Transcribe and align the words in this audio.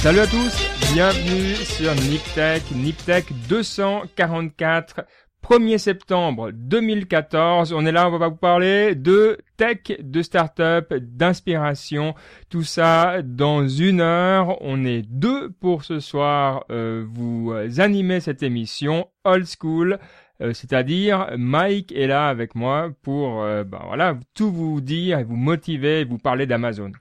Salut 0.00 0.20
à 0.20 0.26
tous, 0.28 0.54
bienvenue 0.94 1.56
sur 1.56 1.92
Niptech, 1.92 2.70
Niptech 2.70 3.32
244, 3.48 5.00
1er 5.42 5.78
septembre 5.78 6.52
2014. 6.52 7.72
On 7.72 7.84
est 7.84 7.90
là, 7.90 8.08
on 8.08 8.16
va 8.16 8.28
vous 8.28 8.36
parler 8.36 8.94
de 8.94 9.38
tech, 9.56 9.78
de 9.98 10.22
start-up, 10.22 10.94
d'inspiration, 10.94 12.14
tout 12.48 12.62
ça 12.62 13.22
dans 13.22 13.66
une 13.66 14.00
heure. 14.00 14.62
On 14.62 14.84
est 14.84 15.02
deux 15.02 15.50
pour 15.50 15.82
ce 15.82 15.98
soir, 15.98 16.64
euh, 16.70 17.04
vous 17.12 17.52
animer 17.78 18.20
cette 18.20 18.44
émission 18.44 19.08
old 19.24 19.46
school. 19.46 19.98
Euh, 20.40 20.52
c'est-à-dire 20.52 21.32
Mike 21.36 21.90
est 21.90 22.06
là 22.06 22.28
avec 22.28 22.54
moi 22.54 22.90
pour 23.02 23.42
ben 23.42 23.80
voilà 23.88 24.16
tout 24.32 24.52
vous 24.52 24.80
dire 24.80 25.18
et 25.18 25.24
vous 25.24 25.34
motiver 25.34 26.00
et 26.00 26.04
vous 26.04 26.18
parler 26.18 26.46
d'Amazon. 26.46 26.92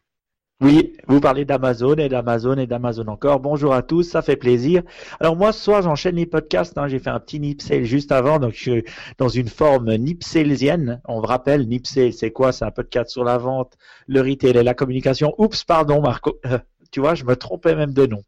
Oui, 0.59 0.93
vous 1.07 1.20
parlez 1.20 1.45
d'Amazon 1.45 1.93
et 1.97 2.09
d'Amazon 2.09 2.57
et 2.57 2.66
d'Amazon 2.66 3.07
encore. 3.09 3.39
Bonjour 3.39 3.75
à 3.75 3.84
tous, 3.84 4.02
ça 4.02 4.23
fait 4.23 4.35
plaisir. 4.35 4.81
Alors 5.19 5.36
moi, 5.36 5.52
ce 5.52 5.69
j'enchaîne 5.83 6.16
les 6.16 6.25
podcasts. 6.25 6.75
Hein. 6.80 6.88
J'ai 6.88 6.97
fait 6.97 7.11
un 7.11 7.19
petit 7.19 7.39
nipsel 7.39 7.86
juste 7.86 8.11
avant, 8.11 8.39
donc 8.39 8.53
je 8.53 8.59
suis 8.59 8.83
dans 9.19 9.28
une 9.28 9.50
forme 9.50 9.94
nipselsienne. 9.97 11.00
On 11.05 11.19
vous 11.19 11.28
rappelle, 11.28 11.67
nipsel, 11.67 12.11
c'est 12.11 12.31
quoi? 12.31 12.53
C'est 12.53 12.66
un 12.66 12.72
podcast 12.72 13.11
sur 13.11 13.23
la 13.23 13.38
vente, 13.38 13.78
le 14.08 14.19
retail 14.22 14.58
et 14.58 14.63
la 14.63 14.73
communication. 14.73 15.35
Oups, 15.38 15.63
pardon, 15.63 16.02
Marco. 16.02 16.39
tu 16.91 16.99
vois, 16.99 17.16
je 17.16 17.23
me 17.23 17.35
trompais 17.35 17.75
même 17.75 17.93
de 17.93 18.05
nom. 18.05 18.21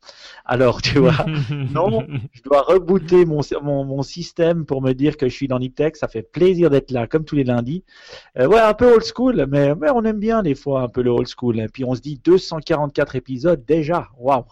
Alors, 0.46 0.82
tu 0.82 1.00
vois, 1.00 1.26
non, 1.74 2.06
je 2.32 2.42
dois 2.44 2.62
rebooter 2.62 3.26
mon, 3.26 3.42
mon, 3.62 3.86
mon, 3.86 4.02
système 4.04 4.66
pour 4.66 4.82
me 4.82 4.94
dire 4.94 5.18
que 5.18 5.28
je 5.28 5.34
suis 5.34 5.48
dans 5.48 5.60
Niptech. 5.60 5.96
Ça 5.96 6.08
fait 6.08 6.24
plaisir 6.24 6.70
d'être 6.70 6.92
là, 6.92 7.08
comme 7.08 7.26
tous 7.26 7.36
les 7.36 7.44
lundis. 7.44 7.84
Euh, 8.38 8.48
ouais, 8.48 8.60
un 8.60 8.74
peu 8.74 8.94
old 8.94 9.04
school, 9.04 9.46
mais, 9.50 9.76
mais 9.76 9.90
on 9.90 10.04
aime 10.04 10.20
bien 10.20 10.42
des 10.44 10.56
fois 10.56 10.82
un 10.82 10.88
peu 10.88 11.02
le 11.02 11.12
old 11.12 11.28
school. 11.28 11.60
Et 11.60 11.68
puis 11.68 11.84
on 11.86 11.96
se 11.96 12.02
dit 12.02 12.20
244 12.24 13.16
épisodes 13.16 13.64
déjà. 13.66 14.08
Waouh! 14.18 14.46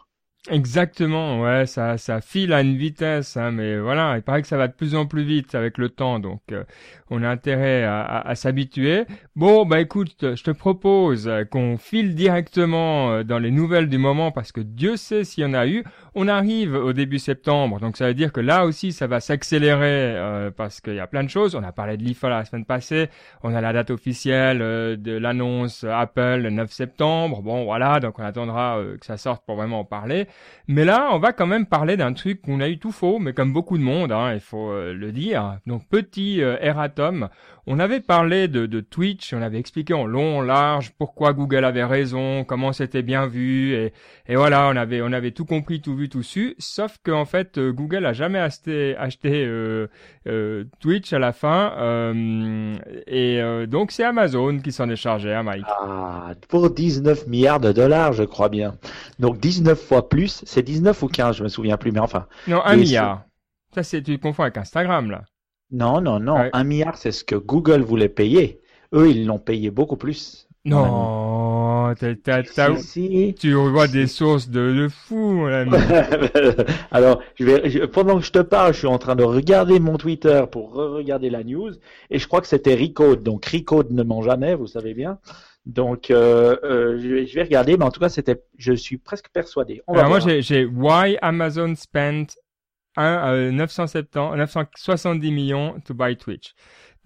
Exactement, 0.49 1.41
ouais, 1.41 1.65
ça, 1.65 1.97
ça 1.97 2.21
file 2.21 2.53
à 2.53 2.61
une 2.61 2.77
vitesse, 2.77 3.35
hein, 3.35 3.51
mais 3.51 3.77
voilà, 3.77 4.15
il 4.15 4.21
paraît 4.21 4.41
que 4.41 4.47
ça 4.47 4.55
va 4.55 4.69
de 4.69 4.73
plus 4.73 4.95
en 4.95 5.05
plus 5.05 5.23
vite 5.23 5.55
avec 5.55 5.77
le 5.77 5.89
temps, 5.89 6.19
donc 6.19 6.39
euh, 6.53 6.63
on 7.09 7.21
a 7.21 7.27
intérêt 7.27 7.83
à, 7.83 8.01
à, 8.21 8.35
s'habituer. 8.35 9.03
Bon, 9.35 9.65
bah 9.65 9.81
écoute, 9.81 10.35
je 10.35 10.41
te 10.43 10.51
propose 10.51 11.29
qu'on 11.51 11.77
file 11.77 12.15
directement 12.15 13.11
euh, 13.11 13.23
dans 13.23 13.39
les 13.39 13.51
nouvelles 13.51 13.89
du 13.89 13.97
moment 13.97 14.31
parce 14.31 14.53
que 14.53 14.61
Dieu 14.61 14.95
sait 14.95 15.25
s'il 15.25 15.43
y 15.43 15.45
en 15.45 15.53
a 15.53 15.67
eu. 15.67 15.83
On 16.15 16.29
arrive 16.29 16.75
au 16.75 16.93
début 16.93 17.19
septembre, 17.19 17.81
donc 17.81 17.97
ça 17.97 18.07
veut 18.07 18.13
dire 18.13 18.31
que 18.31 18.39
là 18.39 18.65
aussi 18.65 18.93
ça 18.93 19.05
va 19.05 19.19
s'accélérer 19.19 20.15
euh, 20.15 20.49
parce 20.49 20.79
qu'il 20.79 20.95
y 20.95 21.01
a 21.01 21.07
plein 21.07 21.25
de 21.25 21.29
choses. 21.29 21.55
On 21.55 21.63
a 21.63 21.73
parlé 21.73 21.97
de 21.97 22.03
l'IFA 22.03 22.29
la 22.29 22.45
semaine 22.45 22.65
passée, 22.65 23.09
on 23.43 23.53
a 23.53 23.59
la 23.59 23.73
date 23.73 23.89
officielle 23.91 24.59
de 24.59 25.17
l'annonce 25.17 25.83
Apple 25.83 26.37
le 26.43 26.51
9 26.51 26.71
septembre. 26.71 27.41
Bon, 27.41 27.65
voilà, 27.65 27.99
donc 27.99 28.17
on 28.17 28.23
attendra 28.23 28.81
que 28.99 29.05
ça 29.05 29.17
sorte 29.17 29.45
pour 29.45 29.57
vraiment 29.57 29.81
en 29.81 29.85
parler. 29.85 30.27
Mais 30.67 30.83
là, 30.83 31.09
on 31.11 31.19
va 31.19 31.31
quand 31.31 31.47
même 31.47 31.65
parler 31.65 31.95
d'un 31.95 32.13
truc 32.13 32.41
qu'on 32.41 32.59
a 32.59 32.67
eu 32.67 32.77
tout 32.77 32.91
faux, 32.91 33.19
mais 33.19 33.33
comme 33.33 33.53
beaucoup 33.53 33.77
de 33.77 33.83
monde, 33.83 34.11
hein, 34.11 34.33
il 34.33 34.41
faut 34.41 34.71
euh, 34.71 34.93
le 34.93 35.11
dire. 35.11 35.59
Donc 35.65 35.87
petit 35.87 36.41
euh, 36.41 36.57
erratum, 36.59 37.29
on 37.67 37.79
avait 37.79 37.99
parlé 37.99 38.47
de, 38.47 38.65
de, 38.65 38.79
Twitch, 38.79 39.33
on 39.33 39.41
avait 39.41 39.59
expliqué 39.59 39.93
en 39.93 40.05
long, 40.05 40.37
en 40.37 40.41
large 40.41 40.93
pourquoi 40.97 41.33
Google 41.33 41.65
avait 41.65 41.83
raison, 41.83 42.45
comment 42.45 42.71
c'était 42.71 43.01
bien 43.01 43.27
vu, 43.27 43.73
et, 43.73 43.93
et, 44.27 44.37
voilà, 44.37 44.69
on 44.69 44.77
avait 44.77 45.01
on 45.01 45.11
avait 45.11 45.31
tout 45.31 45.43
compris, 45.43 45.81
tout 45.81 45.93
vu, 45.93 46.07
tout 46.07 46.23
su. 46.23 46.55
Sauf 46.59 46.97
qu'en 47.03 47.25
fait, 47.25 47.57
euh, 47.57 47.73
Google 47.73 48.05
a 48.05 48.13
jamais 48.13 48.39
acheté, 48.39 48.95
acheté 48.97 49.45
euh, 49.45 49.87
euh, 50.27 50.63
Twitch 50.79 51.11
à 51.11 51.19
la 51.19 51.33
fin, 51.33 51.73
euh, 51.77 52.73
et 53.05 53.41
donc 53.67 53.91
c'est 53.91 54.05
Amazon 54.05 54.59
qui 54.59 54.71
s'en 54.71 54.89
est 54.89 54.95
chargé, 54.95 55.33
hein, 55.33 55.43
Mike. 55.43 55.65
Ah, 55.67 56.31
pour 56.47 56.69
19 56.69 57.27
milliards 57.27 57.59
de 57.59 57.73
dollars, 57.73 58.13
je 58.13 58.23
crois 58.23 58.49
bien. 58.49 58.75
Donc 59.19 59.39
19 59.39 59.77
fois 59.77 60.07
plus, 60.07 60.41
c'est 60.45 60.63
19 60.63 61.03
ou 61.03 61.07
15, 61.07 61.35
je 61.35 61.43
me 61.43 61.49
souviens 61.49 61.75
plus, 61.75 61.91
mais 61.91 61.99
enfin. 61.99 62.27
Non, 62.47 62.61
un 62.63 62.77
milliard. 62.77 63.23
Ça, 63.75 63.83
c'est 63.83 64.01
tu 64.01 64.17
confonds 64.17 64.43
avec 64.43 64.57
Instagram 64.57 65.11
là. 65.11 65.23
Non, 65.71 66.01
non, 66.01 66.19
non. 66.19 66.49
Un 66.53 66.63
milliard, 66.63 66.97
c'est 66.97 67.11
ce 67.11 67.23
que 67.23 67.35
Google 67.35 67.81
voulait 67.81 68.09
payer. 68.09 68.61
Eux, 68.93 69.09
ils 69.09 69.25
l'ont 69.25 69.39
payé 69.39 69.69
beaucoup 69.69 69.97
plus. 69.97 70.47
Non, 70.65 71.93
tu 71.95 73.53
vois 73.53 73.87
des 73.87 74.07
sources 74.07 74.49
de, 74.49 74.73
de 74.73 74.87
fou, 74.89 75.45
Alors, 76.91 77.21
je 77.35 77.45
vais, 77.45 77.87
pendant 77.87 78.19
que 78.19 78.25
je 78.25 78.31
te 78.31 78.39
parle, 78.39 78.73
je 78.73 78.79
suis 78.79 78.87
en 78.87 78.97
train 78.97 79.15
de 79.15 79.23
regarder 79.23 79.79
mon 79.79 79.97
Twitter 79.97 80.43
pour 80.51 80.73
re-regarder 80.73 81.29
la 81.29 81.43
news, 81.43 81.71
et 82.09 82.19
je 82.19 82.27
crois 82.27 82.41
que 82.41 82.47
c'était 82.47 82.75
Recode. 82.75 83.23
Donc, 83.23 83.45
Recode 83.45 83.91
ne 83.91 84.03
ment 84.03 84.21
jamais, 84.21 84.55
vous 84.55 84.67
savez 84.67 84.93
bien. 84.93 85.19
Donc, 85.65 86.11
euh, 86.11 86.57
euh, 86.63 86.97
je, 86.99 87.33
vais, 87.35 87.43
regarder, 87.43 87.77
mais 87.77 87.85
en 87.85 87.91
tout 87.91 87.99
cas, 87.99 88.09
c'était, 88.09 88.41
je 88.57 88.73
suis 88.73 88.97
presque 88.97 89.29
persuadé. 89.33 89.81
Alors, 89.87 90.07
moi, 90.07 90.19
j'ai 90.19 90.65
Why 90.65 91.17
Amazon 91.21 91.75
Spent 91.75 92.27
1, 92.97 93.51
970, 93.51 94.35
970 94.35 95.31
millions 95.31 95.79
to 95.85 95.93
buy 95.93 96.17
Twitch. 96.17 96.53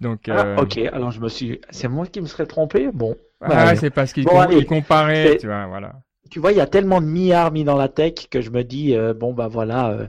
Donc, 0.00 0.28
ah, 0.28 0.44
euh... 0.44 0.56
ok, 0.56 0.78
alors 0.92 1.12
je 1.12 1.20
me 1.20 1.28
suis, 1.28 1.60
c'est 1.70 1.88
moi 1.88 2.06
qui 2.06 2.20
me 2.20 2.26
serais 2.26 2.46
trompé, 2.46 2.90
bon. 2.92 3.16
Ah, 3.40 3.76
c'est 3.76 3.90
parce 3.90 4.12
qu'il 4.12 4.24
bon, 4.24 4.46
comparait, 4.68 5.36
tu 5.38 5.46
vois, 5.46 5.66
voilà. 5.66 5.92
Tu 6.30 6.40
vois, 6.40 6.52
il 6.52 6.58
y 6.58 6.60
a 6.60 6.66
tellement 6.66 7.00
de 7.00 7.06
milliards 7.06 7.52
mis 7.52 7.62
dans 7.62 7.76
la 7.76 7.88
tech 7.88 8.28
que 8.30 8.40
je 8.40 8.50
me 8.50 8.64
dis, 8.64 8.96
euh, 8.96 9.14
bon, 9.14 9.32
bah 9.34 9.48
voilà, 9.48 9.90
euh, 9.90 10.06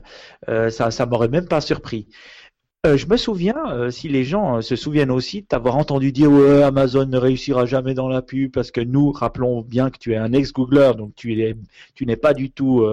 euh 0.48 0.70
ça, 0.70 0.90
ça 0.90 1.06
m'aurait 1.06 1.28
même 1.28 1.46
pas 1.46 1.60
surpris. 1.60 2.08
Euh, 2.84 2.98
je 2.98 3.06
me 3.06 3.16
souviens, 3.16 3.56
euh, 3.68 3.90
si 3.90 4.08
les 4.08 4.24
gens 4.24 4.58
euh, 4.58 4.60
se 4.60 4.76
souviennent 4.76 5.10
aussi, 5.10 5.46
d'avoir 5.48 5.76
entendu 5.76 6.12
dire 6.12 6.30
ouais, 6.30 6.62
Amazon 6.62 7.06
ne 7.06 7.16
réussira 7.16 7.64
jamais 7.64 7.94
dans 7.94 8.08
la 8.08 8.20
pub 8.20 8.52
parce 8.52 8.70
que 8.70 8.82
nous, 8.82 9.10
rappelons 9.10 9.62
bien 9.62 9.88
que 9.88 9.96
tu 9.98 10.12
es 10.12 10.16
un 10.16 10.32
ex-Googler, 10.34 10.92
donc 10.96 11.14
tu 11.14 11.40
es, 11.40 11.56
tu 11.94 12.04
n'es 12.04 12.16
pas 12.16 12.34
du 12.34 12.50
tout 12.50 12.86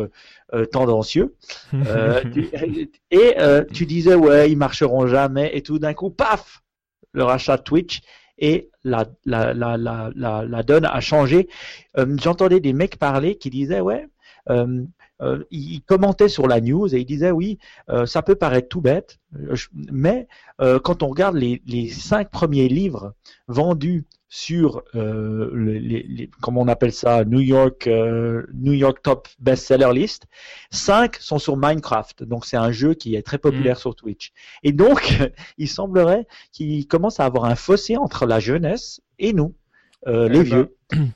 tendancieux. 0.71 1.35
et 3.11 3.35
tu 3.73 3.85
disais 3.85 4.15
ouais, 4.15 4.51
ils 4.51 4.57
marcheront 4.57 5.07
jamais, 5.07 5.51
et 5.55 5.61
tout 5.61 5.79
d'un 5.79 5.93
coup, 5.93 6.09
paf, 6.09 6.63
le 7.13 7.23
rachat 7.23 7.57
Twitch 7.57 8.01
et 8.37 8.69
la, 8.83 9.05
la, 9.25 9.53
la, 9.53 9.77
la, 9.77 10.11
la, 10.15 10.63
donne 10.63 10.85
a 10.85 10.99
changé. 11.01 11.47
J'entendais 11.97 12.59
des 12.59 12.73
mecs 12.73 12.97
parler 12.97 13.35
qui 13.35 13.49
disaient 13.49 13.81
ouais. 13.81 14.07
Euh, 14.49 14.83
euh, 15.21 15.43
il 15.51 15.81
commentait 15.81 16.29
sur 16.29 16.47
la 16.47 16.61
news 16.61 16.93
et 16.93 16.99
il 16.99 17.05
disait 17.05 17.31
oui, 17.31 17.59
euh, 17.89 18.05
ça 18.05 18.21
peut 18.21 18.35
paraître 18.35 18.69
tout 18.69 18.81
bête, 18.81 19.19
euh, 19.35 19.55
mais 19.91 20.27
quand 20.83 21.01
on 21.01 21.07
regarde 21.07 21.35
les, 21.35 21.59
les, 21.65 21.89
cinq 21.89 22.29
premiers 22.29 22.67
livres 22.67 23.15
vendus 23.47 24.05
sur 24.29 24.83
les, 24.93 25.79
les, 25.79 26.29
comment 26.39 26.61
on 26.61 26.67
appelle 26.67 26.93
ça 26.93 27.25
New 27.25 27.39
York 27.39 27.89
New 28.53 28.73
York 28.73 28.99
Top 29.01 29.27
Bestseller 29.39 29.89
List, 29.91 30.27
cinq 30.69 31.15
sont 31.15 31.39
sur 31.39 31.57
Minecraft, 31.57 32.23
donc 32.23 32.45
c'est 32.45 32.57
un 32.57 32.71
jeu 32.71 32.93
qui 32.93 33.15
est 33.15 33.23
très 33.23 33.39
populaire 33.39 33.75
mm. 33.77 33.79
sur 33.79 33.95
Twitch. 33.95 34.33
Et 34.61 34.71
donc 34.71 35.17
il 35.57 35.67
semblerait 35.67 36.27
qu'il 36.51 36.87
commence 36.87 37.19
à 37.19 37.25
avoir 37.25 37.45
un 37.45 37.55
fossé 37.55 37.97
entre 37.97 38.27
la 38.27 38.39
jeunesse 38.39 39.01
et 39.17 39.33
nous. 39.33 39.55
Euh, 40.07 40.27
les 40.27 40.39
eh 40.39 40.43
ben. 40.43 40.43
vieux. 40.43 40.75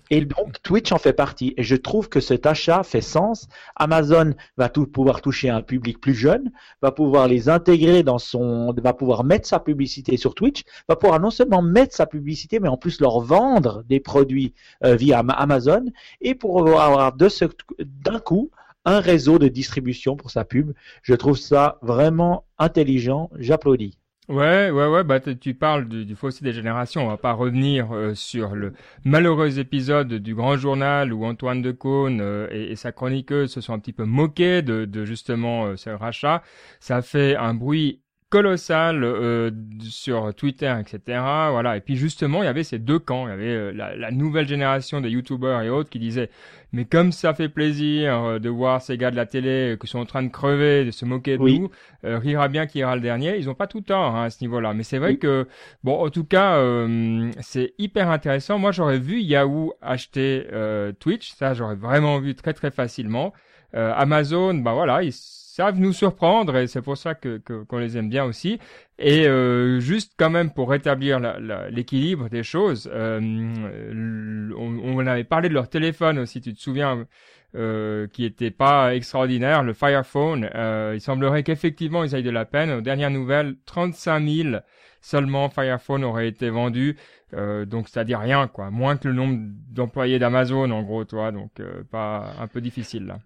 Et 0.09 0.23
donc 0.23 0.61
Twitch 0.61 0.91
en 0.91 0.97
fait 0.97 1.13
partie. 1.13 1.53
Et 1.57 1.63
je 1.63 1.75
trouve 1.75 2.07
que 2.07 2.19
cet 2.19 2.45
achat 2.45 2.83
fait 2.83 3.01
sens. 3.01 3.47
Amazon 3.75 4.33
va 4.57 4.69
tout 4.69 4.85
pouvoir 4.85 5.21
toucher 5.21 5.49
un 5.49 5.61
public 5.61 5.99
plus 5.99 6.13
jeune, 6.13 6.51
va 6.81 6.91
pouvoir 6.91 7.27
les 7.27 7.49
intégrer 7.49 8.03
dans 8.03 8.19
son, 8.19 8.73
va 8.73 8.93
pouvoir 8.93 9.23
mettre 9.23 9.47
sa 9.47 9.59
publicité 9.59 10.17
sur 10.17 10.35
Twitch, 10.35 10.63
va 10.87 10.95
pouvoir 10.95 11.19
non 11.19 11.31
seulement 11.31 11.61
mettre 11.61 11.95
sa 11.95 12.05
publicité, 12.05 12.59
mais 12.59 12.69
en 12.69 12.77
plus 12.77 13.01
leur 13.01 13.19
vendre 13.19 13.83
des 13.83 13.99
produits 13.99 14.53
euh, 14.83 14.95
via 14.95 15.19
Amazon 15.19 15.85
et 16.21 16.35
pour 16.35 16.69
avoir 16.79 17.13
d'un 17.15 18.19
coup 18.19 18.51
un 18.85 18.99
réseau 18.99 19.39
de 19.39 19.47
distribution 19.47 20.15
pour 20.15 20.29
sa 20.29 20.45
pub. 20.45 20.73
Je 21.01 21.15
trouve 21.15 21.37
ça 21.37 21.79
vraiment 21.81 22.45
intelligent. 22.59 23.29
J'applaudis. 23.39 23.97
Ouais, 24.27 24.71
ouais, 24.71 24.87
ouais, 24.87 25.03
bah 25.03 25.19
tu 25.19 25.53
parles 25.53 25.87
du, 25.87 26.03
du, 26.03 26.15
fossé 26.15 26.43
des 26.43 26.51
générations. 26.51 27.05
On 27.05 27.07
va 27.09 27.17
pas 27.17 27.33
revenir 27.33 27.91
euh, 27.93 28.15
sur 28.15 28.55
le 28.55 28.73
malheureux 29.03 29.59
épisode 29.59 30.15
du 30.15 30.33
Grand 30.33 30.57
Journal 30.57 31.13
où 31.13 31.25
Antoine 31.25 31.61
de 31.61 31.71
Caunes 31.71 32.21
euh, 32.21 32.47
et, 32.49 32.75
sa 32.75 32.91
chroniqueuse 32.91 33.51
se 33.51 33.61
sont 33.61 33.73
un 33.73 33.79
petit 33.79 33.93
peu 33.93 34.05
moqués 34.05 34.63
de, 34.63 34.85
de 34.85 35.05
justement 35.05 35.65
euh, 35.67 35.75
ce 35.75 35.91
rachat. 35.91 36.41
Ça 36.79 37.03
fait 37.03 37.35
un 37.35 37.53
bruit 37.53 38.01
colossal 38.35 39.05
euh, 39.05 39.49
sur 39.79 40.33
Twitter, 40.33 40.75
etc. 40.77 40.99
Voilà. 41.51 41.77
Et 41.77 41.79
puis 41.79 41.95
justement, 41.95 42.43
il 42.43 42.47
y 42.47 42.49
avait 42.49 42.65
ces 42.65 42.79
deux 42.79 42.99
camps. 42.99 43.27
Il 43.27 43.29
y 43.29 43.33
avait 43.33 43.45
euh, 43.45 43.71
la, 43.71 43.95
la, 43.95 44.11
nouvelle 44.11 44.45
génération 44.45 44.99
de 44.99 45.07
YouTubers 45.07 45.61
et 45.61 45.69
autres 45.69 45.89
qui 45.89 45.99
disaient 45.99 46.29
mais 46.73 46.83
comme 46.83 47.13
ça 47.13 47.33
fait 47.33 47.47
plaisir 47.47 48.25
euh, 48.25 48.39
de 48.39 48.49
voir 48.49 48.81
ces 48.81 48.97
gars 48.97 49.09
de 49.09 49.15
la 49.15 49.25
télé 49.25 49.77
qui 49.79 49.87
sont 49.87 49.99
en 49.99 50.05
train 50.05 50.21
de 50.21 50.27
crever, 50.27 50.83
de 50.83 50.91
se 50.91 51.05
moquer 51.05 51.37
de 51.37 51.43
nous, 51.43 51.71
rira 52.03 52.49
bien 52.49 52.67
qui 52.67 52.79
ira 52.79 52.97
le 52.97 53.01
dernier. 53.01 53.37
Ils 53.37 53.49
ont 53.49 53.55
pas 53.55 53.67
tout 53.67 53.79
tort 53.79 54.13
hein, 54.17 54.25
à 54.25 54.29
ce 54.29 54.43
niveau-là. 54.43 54.73
Mais 54.73 54.83
c'est 54.83 54.97
vrai 54.97 55.15
que 55.15 55.47
bon, 55.85 56.03
en 56.05 56.09
tout 56.09 56.25
cas, 56.25 56.61
c'est 57.39 57.73
hyper 57.77 58.09
intéressant. 58.09 58.59
Moi, 58.59 58.73
j'aurais 58.73 58.99
vu 58.99 59.21
Yahoo 59.21 59.73
acheter 59.81 60.45
Twitch. 60.99 61.31
Ça, 61.35 61.53
j'aurais 61.53 61.75
vraiment 61.75 62.19
vu 62.19 62.35
très 62.35 62.51
très 62.51 62.71
facilement. 62.71 63.31
Amazon, 63.73 64.55
bah 64.55 64.73
voilà, 64.73 65.03
ils 65.03 65.13
savent 65.55 65.79
nous 65.79 65.93
surprendre 65.93 66.57
et 66.57 66.67
c'est 66.67 66.81
pour 66.81 66.97
ça 66.97 67.15
que 67.15 67.37
qu'on 67.37 67.77
les 67.77 67.97
aime 67.97 68.09
bien 68.09 68.25
aussi. 68.25 68.59
Et 68.99 69.25
euh, 69.25 69.79
juste 69.79 70.13
quand 70.17 70.29
même 70.29 70.51
pour 70.51 70.69
rétablir 70.69 71.19
l'équilibre 71.71 72.29
des 72.29 72.43
choses, 72.43 72.89
euh, 72.93 73.21
on, 74.57 74.79
on, 74.83 75.07
avait 75.07 75.23
parlé 75.23 75.47
de 75.47 75.53
leur 75.53 75.69
téléphone 75.69 76.19
aussi, 76.19 76.41
tu 76.41 76.53
te 76.53 76.59
souviens, 76.59 77.05
euh, 77.55 78.07
qui 78.07 78.25
était 78.25 78.51
pas 78.51 78.95
extraordinaire, 78.95 79.63
le 79.63 79.73
Fire 79.73 80.05
Phone. 80.05 80.49
Euh, 80.55 80.91
il 80.93 80.99
semblerait 80.99 81.43
qu'effectivement 81.43 82.03
ils 82.03 82.13
aient 82.15 82.21
de 82.21 82.29
la 82.29 82.43
peine. 82.43 82.71
Aux 82.71 82.81
dernières 82.81 83.11
nouvelles, 83.11 83.55
35 83.65 84.27
000 84.27 84.49
seulement 84.99 85.49
Fire 85.49 85.81
Phone 85.81 86.03
auraient 86.03 86.27
été 86.27 86.49
vendus. 86.49 86.97
Euh, 87.33 87.65
donc 87.65 87.87
c'est-à-dire 87.87 88.19
rien 88.19 88.47
quoi, 88.47 88.71
moins 88.71 88.97
que 88.97 89.07
le 89.07 89.13
nombre 89.13 89.39
d'employés 89.69 90.19
d'Amazon 90.19 90.69
en 90.71 90.83
gros, 90.83 91.05
toi. 91.05 91.31
Donc 91.31 91.61
euh, 91.61 91.83
pas 91.89 92.33
un 92.41 92.47
peu 92.47 92.59
difficile 92.59 93.05
là. 93.05 93.19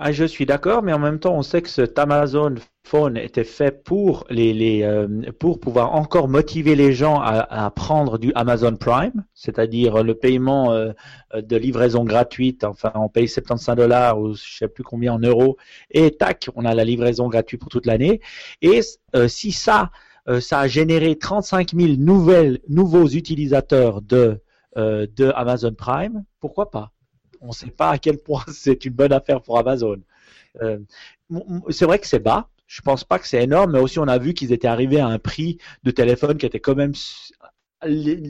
Ah, 0.00 0.12
je 0.12 0.24
suis 0.24 0.46
d'accord, 0.46 0.84
mais 0.84 0.92
en 0.92 1.00
même 1.00 1.18
temps, 1.18 1.34
on 1.34 1.42
sait 1.42 1.60
que 1.60 1.68
cet 1.68 1.98
Amazon 1.98 2.54
Phone 2.84 3.16
était 3.16 3.42
fait 3.42 3.82
pour 3.82 4.24
les, 4.30 4.54
les 4.54 4.84
euh, 4.84 5.08
pour 5.40 5.58
pouvoir 5.58 5.92
encore 5.96 6.28
motiver 6.28 6.76
les 6.76 6.92
gens 6.92 7.20
à, 7.20 7.64
à 7.64 7.68
prendre 7.72 8.16
du 8.16 8.30
Amazon 8.36 8.76
Prime, 8.76 9.24
c'est-à-dire 9.34 10.04
le 10.04 10.14
paiement 10.14 10.72
euh, 10.72 10.92
de 11.34 11.56
livraison 11.56 12.04
gratuite. 12.04 12.62
Enfin, 12.62 12.92
on 12.94 13.08
paye 13.08 13.26
75 13.26 13.74
dollars 13.76 14.20
ou 14.20 14.34
je 14.34 14.58
sais 14.58 14.68
plus 14.68 14.84
combien 14.84 15.14
en 15.14 15.18
euros, 15.18 15.56
et 15.90 16.12
tac, 16.12 16.48
on 16.54 16.64
a 16.64 16.74
la 16.76 16.84
livraison 16.84 17.28
gratuite 17.28 17.60
pour 17.60 17.68
toute 17.70 17.86
l'année. 17.86 18.20
Et 18.62 18.80
euh, 19.16 19.26
si 19.26 19.50
ça, 19.50 19.90
ça 20.40 20.60
a 20.60 20.68
généré 20.68 21.16
35 21.18 21.74
000 21.74 21.94
nouvelles 21.98 22.60
nouveaux 22.68 23.08
utilisateurs 23.08 24.00
de 24.02 24.40
de 24.76 25.32
Amazon 25.34 25.74
Prime, 25.74 26.24
pourquoi 26.38 26.70
pas? 26.70 26.92
On 27.40 27.48
ne 27.48 27.52
sait 27.52 27.70
pas 27.70 27.90
à 27.90 27.98
quel 27.98 28.18
point 28.18 28.44
c'est 28.52 28.84
une 28.84 28.92
bonne 28.92 29.12
affaire 29.12 29.42
pour 29.42 29.58
Amazon. 29.58 30.00
Euh, 30.62 30.78
c'est 31.70 31.84
vrai 31.84 31.98
que 31.98 32.06
c'est 32.06 32.18
bas. 32.18 32.48
Je 32.66 32.82
pense 32.82 33.02
pas 33.02 33.18
que 33.18 33.26
c'est 33.26 33.42
énorme, 33.42 33.72
mais 33.72 33.78
aussi 33.78 33.98
on 33.98 34.08
a 34.08 34.18
vu 34.18 34.34
qu'ils 34.34 34.52
étaient 34.52 34.68
arrivés 34.68 35.00
à 35.00 35.06
un 35.06 35.18
prix 35.18 35.58
de 35.84 35.90
téléphone 35.90 36.36
qui 36.36 36.44
était 36.44 36.60
quand 36.60 36.74
même 36.74 36.92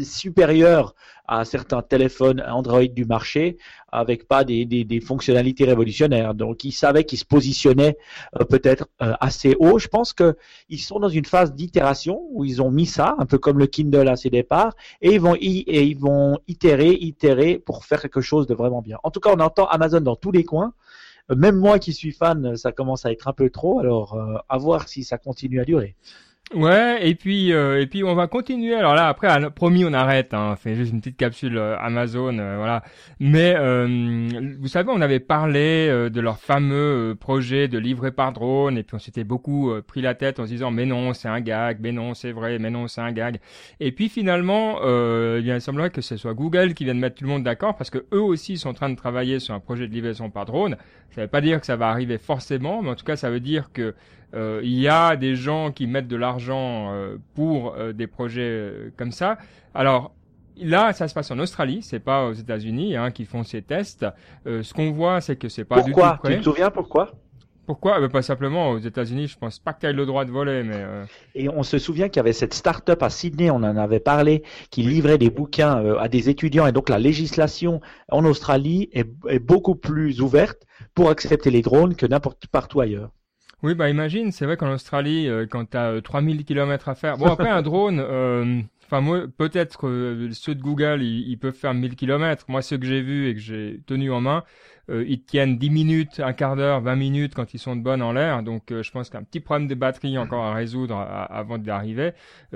supérieur 0.02 0.94
à 1.26 1.44
certains 1.44 1.82
téléphones 1.82 2.42
Android 2.48 2.86
du 2.86 3.04
marché 3.04 3.58
avec 3.92 4.26
pas 4.26 4.44
des, 4.44 5.00
fonctionnalités 5.04 5.64
révolutionnaires. 5.64 6.34
Donc 6.34 6.64
ils 6.64 6.72
savaient 6.72 7.04
qu'ils 7.04 7.18
se 7.18 7.24
positionnaient 7.24 7.96
euh, 8.40 8.44
peut-être 8.44 8.88
euh, 9.02 9.12
assez 9.20 9.56
haut. 9.58 9.78
Je 9.78 9.88
pense 9.88 10.12
qu'ils 10.12 10.80
sont 10.80 11.00
dans 11.00 11.08
une 11.08 11.24
phase 11.24 11.54
d'itération 11.54 12.20
où 12.30 12.44
ils 12.44 12.60
ont 12.62 12.70
mis 12.70 12.86
ça, 12.86 13.14
un 13.18 13.26
peu 13.26 13.38
comme 13.38 13.58
le 13.58 13.66
Kindle 13.66 14.08
à 14.08 14.16
ses 14.16 14.30
départs, 14.30 14.74
et 15.00 15.14
ils 15.14 15.20
vont 15.20 15.36
ils 15.40 15.98
vont 15.98 16.38
itérer, 16.48 16.92
itérer 16.92 17.58
pour 17.58 17.84
faire 17.84 18.00
quelque 18.00 18.20
chose 18.20 18.46
de 18.46 18.54
vraiment 18.54 18.82
bien. 18.82 18.98
En 19.02 19.10
tout 19.10 19.20
cas, 19.20 19.30
on 19.34 19.40
entend 19.40 19.66
Amazon 19.66 20.00
dans 20.00 20.16
tous 20.16 20.32
les 20.32 20.44
coins. 20.44 20.72
Même 21.34 21.56
moi 21.56 21.78
qui 21.78 21.92
suis 21.92 22.12
fan, 22.12 22.56
ça 22.56 22.72
commence 22.72 23.04
à 23.04 23.12
être 23.12 23.28
un 23.28 23.34
peu 23.34 23.50
trop. 23.50 23.80
Alors, 23.80 24.14
euh, 24.14 24.36
à 24.48 24.56
voir 24.56 24.88
si 24.88 25.04
ça 25.04 25.18
continue 25.18 25.60
à 25.60 25.64
durer. 25.64 25.94
Ouais, 26.54 27.06
et 27.06 27.14
puis 27.14 27.52
euh, 27.52 27.78
et 27.78 27.86
puis 27.86 28.02
on 28.04 28.14
va 28.14 28.26
continuer. 28.26 28.74
Alors 28.74 28.94
là, 28.94 29.08
après, 29.08 29.50
promis, 29.50 29.84
on 29.84 29.92
arrête. 29.92 30.32
Hein, 30.32 30.52
on 30.52 30.56
fait 30.56 30.74
juste 30.76 30.92
une 30.92 31.00
petite 31.00 31.18
capsule 31.18 31.58
euh, 31.58 31.76
Amazon, 31.78 32.38
euh, 32.38 32.56
voilà. 32.56 32.82
Mais 33.20 33.54
vous 34.58 34.68
savez, 34.68 34.90
on 34.90 35.02
avait 35.02 35.20
parlé 35.20 35.88
de 35.88 36.20
leur 36.20 36.38
fameux 36.38 37.14
projet 37.20 37.68
de 37.68 37.78
livrer 37.78 38.12
par 38.12 38.32
drone, 38.32 38.78
et 38.78 38.82
puis 38.82 38.94
on 38.96 38.98
s'était 38.98 39.24
beaucoup 39.24 39.72
pris 39.86 40.00
la 40.00 40.14
tête 40.14 40.40
en 40.40 40.44
se 40.44 40.50
disant 40.50 40.70
mais 40.70 40.86
non, 40.86 41.12
c'est 41.12 41.28
un 41.28 41.40
gag, 41.40 41.78
mais 41.80 41.92
non, 41.92 42.14
c'est 42.14 42.32
vrai, 42.32 42.58
mais 42.58 42.70
non, 42.70 42.88
c'est 42.88 43.00
un 43.02 43.12
gag. 43.12 43.40
Et 43.80 43.92
puis 43.92 44.08
finalement, 44.08 44.80
il 44.84 45.60
semblerait 45.60 45.90
que 45.90 46.00
ce 46.00 46.16
soit 46.16 46.34
Google 46.34 46.72
qui 46.74 46.84
vienne 46.84 46.98
mettre 46.98 47.16
tout 47.16 47.24
le 47.24 47.30
monde 47.30 47.42
d'accord, 47.42 47.76
parce 47.76 47.90
que 47.90 48.06
eux 48.12 48.22
aussi 48.22 48.56
sont 48.56 48.70
en 48.70 48.74
train 48.74 48.88
de 48.88 48.96
travailler 48.96 49.38
sur 49.38 49.52
un 49.52 49.60
projet 49.60 49.86
de 49.86 49.92
livraison 49.92 50.30
par 50.30 50.46
drone. 50.46 50.76
Ça 51.10 51.22
veut 51.22 51.28
pas 51.28 51.40
dire 51.40 51.60
que 51.60 51.66
ça 51.66 51.76
va 51.76 51.88
arriver 51.88 52.18
forcément, 52.18 52.82
mais 52.82 52.90
en 52.90 52.94
tout 52.94 53.04
cas, 53.04 53.16
ça 53.16 53.30
veut 53.30 53.40
dire 53.40 53.70
que 53.72 53.94
euh, 54.34 54.60
il 54.62 54.78
y 54.78 54.88
a 54.88 55.16
des 55.16 55.36
gens 55.36 55.72
qui 55.72 55.86
mettent 55.86 56.08
de 56.08 56.16
l'argent 56.16 56.92
euh, 56.92 57.16
pour 57.34 57.74
euh, 57.74 57.92
des 57.92 58.06
projets 58.06 58.92
comme 58.96 59.12
ça. 59.12 59.38
Alors 59.74 60.12
là, 60.56 60.92
ça 60.92 61.08
se 61.08 61.14
passe 61.14 61.30
en 61.30 61.38
Australie, 61.38 61.82
c'est 61.82 62.00
pas 62.00 62.26
aux 62.26 62.32
États-Unis 62.32 62.96
hein, 62.96 63.10
qui 63.10 63.24
font 63.24 63.42
ces 63.42 63.62
tests. 63.62 64.06
ce 64.44 64.74
qu'on 64.74 64.90
voit, 64.92 65.20
c'est 65.20 65.36
que 65.36 65.48
c'est 65.48 65.64
pas 65.64 65.82
du 65.82 65.92
tout 65.92 66.00
prêt. 66.00 66.34
Tu 66.34 66.38
te 66.38 66.44
souviens 66.44 66.70
pourquoi? 66.70 67.12
Pourquoi? 67.66 68.08
Pas 68.08 68.22
simplement 68.22 68.70
aux 68.70 68.78
États-Unis, 68.78 69.26
je 69.26 69.36
pense 69.36 69.58
pas 69.58 69.74
qu'il 69.74 69.90
ait 69.90 69.92
le 69.92 70.06
droit 70.06 70.24
de 70.24 70.30
voler, 70.30 70.62
mais. 70.62 70.82
Et 71.34 71.50
on 71.50 71.62
se 71.62 71.76
souvient 71.76 72.08
qu'il 72.08 72.16
y 72.16 72.20
avait 72.20 72.32
cette 72.32 72.54
start-up 72.54 73.02
à 73.02 73.10
Sydney, 73.10 73.50
on 73.50 73.56
en 73.56 73.76
avait 73.76 74.00
parlé, 74.00 74.42
qui 74.70 74.82
livrait 74.82 75.18
des 75.18 75.28
bouquins 75.28 75.96
à 75.98 76.08
des 76.08 76.30
étudiants, 76.30 76.66
et 76.66 76.72
donc 76.72 76.88
la 76.88 76.98
législation 76.98 77.82
en 78.10 78.24
Australie 78.24 78.88
est, 78.94 79.06
est 79.28 79.38
beaucoup 79.38 79.74
plus 79.74 80.22
ouverte 80.22 80.62
pour 80.94 81.10
accepter 81.10 81.50
les 81.50 81.60
drones 81.60 81.94
que 81.94 82.06
n'importe 82.06 82.46
partout 82.46 82.80
ailleurs. 82.80 83.10
Oui, 83.64 83.74
bah 83.74 83.90
imagine, 83.90 84.30
c'est 84.30 84.44
vrai 84.44 84.56
qu'en 84.56 84.72
Australie, 84.72 85.26
euh, 85.28 85.44
quand 85.50 85.70
tu 85.70 85.76
as 85.76 86.00
3000 86.00 86.44
km 86.44 86.88
à 86.88 86.94
faire, 86.94 87.18
bon 87.18 87.26
après 87.26 87.48
un 87.48 87.60
drone, 87.60 87.98
euh, 87.98 88.60
enfin 88.84 89.02
peut-être 89.36 89.78
que 89.78 90.28
ceux 90.30 90.54
de 90.54 90.62
Google, 90.62 91.02
ils, 91.02 91.36
peuvent 91.38 91.56
faire 91.56 91.74
1000 91.74 91.96
km. 91.96 92.44
Moi 92.46 92.62
ceux 92.62 92.78
que 92.78 92.86
j'ai 92.86 93.02
vus 93.02 93.28
et 93.28 93.34
que 93.34 93.40
j'ai 93.40 93.80
tenus 93.84 94.12
en 94.12 94.20
main, 94.20 94.44
euh, 94.90 95.04
ils 95.08 95.24
tiennent 95.24 95.58
10 95.58 95.70
minutes, 95.70 96.20
un 96.20 96.34
quart 96.34 96.54
d'heure, 96.54 96.80
20 96.82 96.94
minutes 96.94 97.34
quand 97.34 97.52
ils 97.52 97.58
sont 97.58 97.74
de 97.74 97.82
bonne 97.82 98.00
en 98.00 98.12
l'air. 98.12 98.44
Donc 98.44 98.66
je 98.70 98.90
pense 98.92 99.10
qu'un 99.10 99.24
petit 99.24 99.40
problème 99.40 99.66
de 99.66 99.74
batterie 99.74 100.18
encore 100.18 100.44
à 100.44 100.54
résoudre 100.54 100.96
avant 100.96 101.58
d'arriver, 101.58 102.12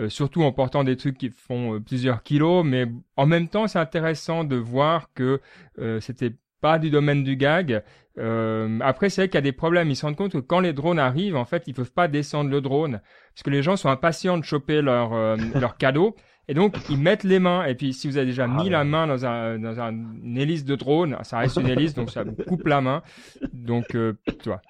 surtout 0.07 0.45
en 0.45 0.53
portant 0.53 0.85
des 0.85 0.97
trucs 0.97 1.19
qui 1.19 1.31
font 1.31 1.81
plusieurs 1.81 2.23
kilos. 2.23 2.65
Mais 2.65 2.87
en 3.17 3.27
même 3.27 3.49
temps, 3.49 3.67
c'est 3.67 3.81
intéressant 3.81 4.45
de 4.45 4.55
voir 4.55 5.13
que 5.15 5.41
c'était 5.99 6.33
pas 6.63 6.79
du 6.79 6.89
domaine 6.89 7.25
du 7.25 7.37
gag. 7.37 7.83
Euh, 8.19 8.79
après, 8.81 9.11
c'est 9.11 9.23
vrai 9.23 9.29
qu'il 9.29 9.35
y 9.35 9.39
a 9.39 9.43
des 9.43 9.53
problèmes. 9.53 9.91
Ils 9.91 9.97
se 9.97 10.07
rendent 10.07 10.17
compte 10.17 10.33
que 10.33 10.39
quand 10.39 10.61
les 10.61 10.73
drones 10.73 10.99
arrivent, 10.99 11.37
en 11.37 11.45
fait, 11.45 11.65
ils 11.67 11.75
peuvent 11.75 11.93
pas 11.93 12.09
descendre 12.09 12.51
le 12.51 12.61
drone 12.61 13.01
parce 13.35 13.43
que 13.43 13.51
les 13.51 13.63
gens 13.63 13.77
sont 13.77 13.91
impatients 13.91 14.39
de 14.39 14.45
choper 14.45 14.81
leur 14.81 15.13
euh, 15.13 15.37
leur 15.55 15.77
cadeau. 15.77 16.17
Et 16.49 16.55
donc, 16.55 16.75
ils 16.91 16.99
mettent 16.99 17.25
les 17.25 17.39
mains. 17.39 17.65
Et 17.67 17.75
puis, 17.75 17.93
si 17.93 18.09
vous 18.09 18.17
avez 18.17 18.27
déjà 18.27 18.47
mis 18.47 18.67
ah 18.67 18.71
la 18.71 18.85
main 18.85 19.07
dans 19.07 19.25
un 19.25 19.59
dans 19.59 19.81
un, 19.81 19.93
une 19.93 20.39
hélice 20.39 20.65
de 20.65 20.77
drone, 20.77 21.17
ça 21.23 21.39
reste 21.39 21.57
une 21.57 21.69
hélice, 21.69 21.95
donc 21.95 22.11
ça 22.11 22.25
vous 22.25 22.33
coupe 22.33 22.67
la 22.67 22.81
main. 22.81 23.03
Donc, 23.53 23.95
euh, 23.95 24.15
tu 24.27 24.49
vois. 24.49 24.61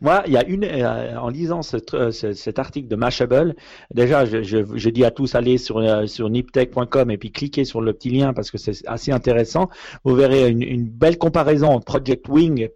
Moi, 0.00 0.22
il 0.26 0.32
y 0.32 0.36
a 0.36 0.44
une, 0.44 0.64
euh, 0.64 1.16
en 1.18 1.28
lisant 1.28 1.60
euh, 1.94 2.10
cet 2.10 2.58
article 2.58 2.88
de 2.88 2.96
Mashable, 2.96 3.54
déjà, 3.92 4.24
je, 4.24 4.42
je, 4.42 4.58
je, 4.74 4.88
dis 4.90 5.04
à 5.04 5.10
tous 5.10 5.34
aller 5.34 5.58
sur 5.58 5.78
euh, 5.78 6.06
sur 6.06 6.28
niptech.com 6.28 7.10
et 7.10 7.18
puis 7.18 7.32
cliquez 7.32 7.64
sur 7.64 7.80
le 7.80 7.92
petit 7.92 8.10
lien 8.10 8.32
parce 8.32 8.50
que 8.50 8.58
c'est 8.58 8.86
assez 8.86 9.12
intéressant. 9.12 9.68
Vous 10.04 10.14
verrez 10.14 10.48
une, 10.48 10.62
une, 10.62 10.88
belle 10.88 11.18
comparaison 11.18 11.68
entre 11.68 11.84
Project 11.84 12.28
Wing 12.28 12.68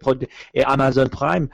et 0.53 0.63
Amazon 0.63 1.07
Prime 1.07 1.47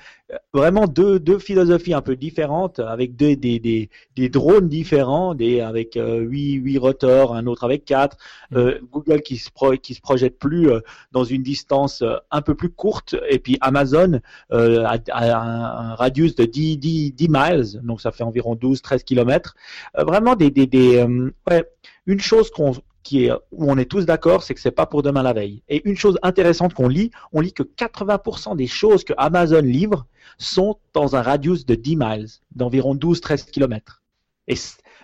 vraiment 0.54 0.88
deux, 0.88 1.20
deux 1.20 1.40
philosophies 1.40 1.94
un 1.94 2.02
peu 2.02 2.16
différentes, 2.16 2.80
avec 2.80 3.16
des, 3.16 3.36
des, 3.36 3.90
des 4.16 4.30
drones 4.30 4.68
différents, 4.68 5.36
des, 5.36 5.62
avec 5.62 5.98
euh, 5.98 6.20
huit, 6.20 6.54
huit 6.54 6.78
rotors, 6.78 7.36
un 7.36 7.48
autre 7.48 7.64
avec 7.64 7.86
quatre. 7.86 8.18
Mm. 8.52 8.58
Euh, 8.58 8.80
Google 8.92 9.22
qui 9.22 9.38
se, 9.38 9.50
pro, 9.52 9.74
qui 9.74 9.94
se 9.94 10.02
projette 10.02 10.40
plus 10.40 10.70
euh, 10.70 10.80
dans 11.12 11.24
une 11.24 11.44
distance 11.44 12.04
un 12.32 12.42
peu 12.42 12.56
plus 12.56 12.70
courte, 12.70 13.16
et 13.30 13.40
puis 13.40 13.58
Amazon 13.62 14.20
a, 14.50 14.98
un, 15.34 15.96
radius 15.96 16.36
de 16.36 16.46
10, 16.46 16.78
10, 16.78 17.12
10 17.14 17.28
miles, 17.30 17.82
donc 17.84 18.02
ça 18.02 18.12
fait 18.12 18.24
environ 18.24 18.56
12-13 18.56 19.04
kilomètres. 19.04 19.56
vraiment 19.98 20.36
des, 20.36 20.52
des, 20.52 20.68
des 20.68 21.04
ouais, 21.50 21.70
une 22.06 22.20
chose 22.20 22.52
qu'on 22.52 22.74
qui 23.04 23.26
est, 23.26 23.32
où 23.52 23.70
on 23.70 23.78
est 23.78 23.86
tous 23.86 24.06
d'accord, 24.06 24.44
c'est 24.44 24.54
que 24.54 24.62
c'est 24.62 24.72
pas 24.72 24.86
pour 24.86 25.04
demain 25.04 25.24
la 25.24 25.34
veille. 25.34 25.62
Et 25.68 25.88
une 25.88 25.98
chose 25.98 26.18
intéressante 26.24 26.74
qu'on 26.74 26.88
lit, 26.88 27.12
on 27.34 27.42
lit 27.42 27.54
que 27.54 27.64
80% 27.64 28.56
des 28.56 28.68
choses 28.68 29.04
que 29.04 29.14
Amazon 29.18 29.62
livre 29.62 30.08
sont 30.38 30.78
dans 30.94 31.16
un 31.16 31.22
radius 31.22 31.66
de 31.66 31.76
10 31.76 31.98
miles, 31.98 32.28
d'environ 32.56 32.96
12-13 32.96 33.52
km. 33.52 34.02
Et 34.48 34.56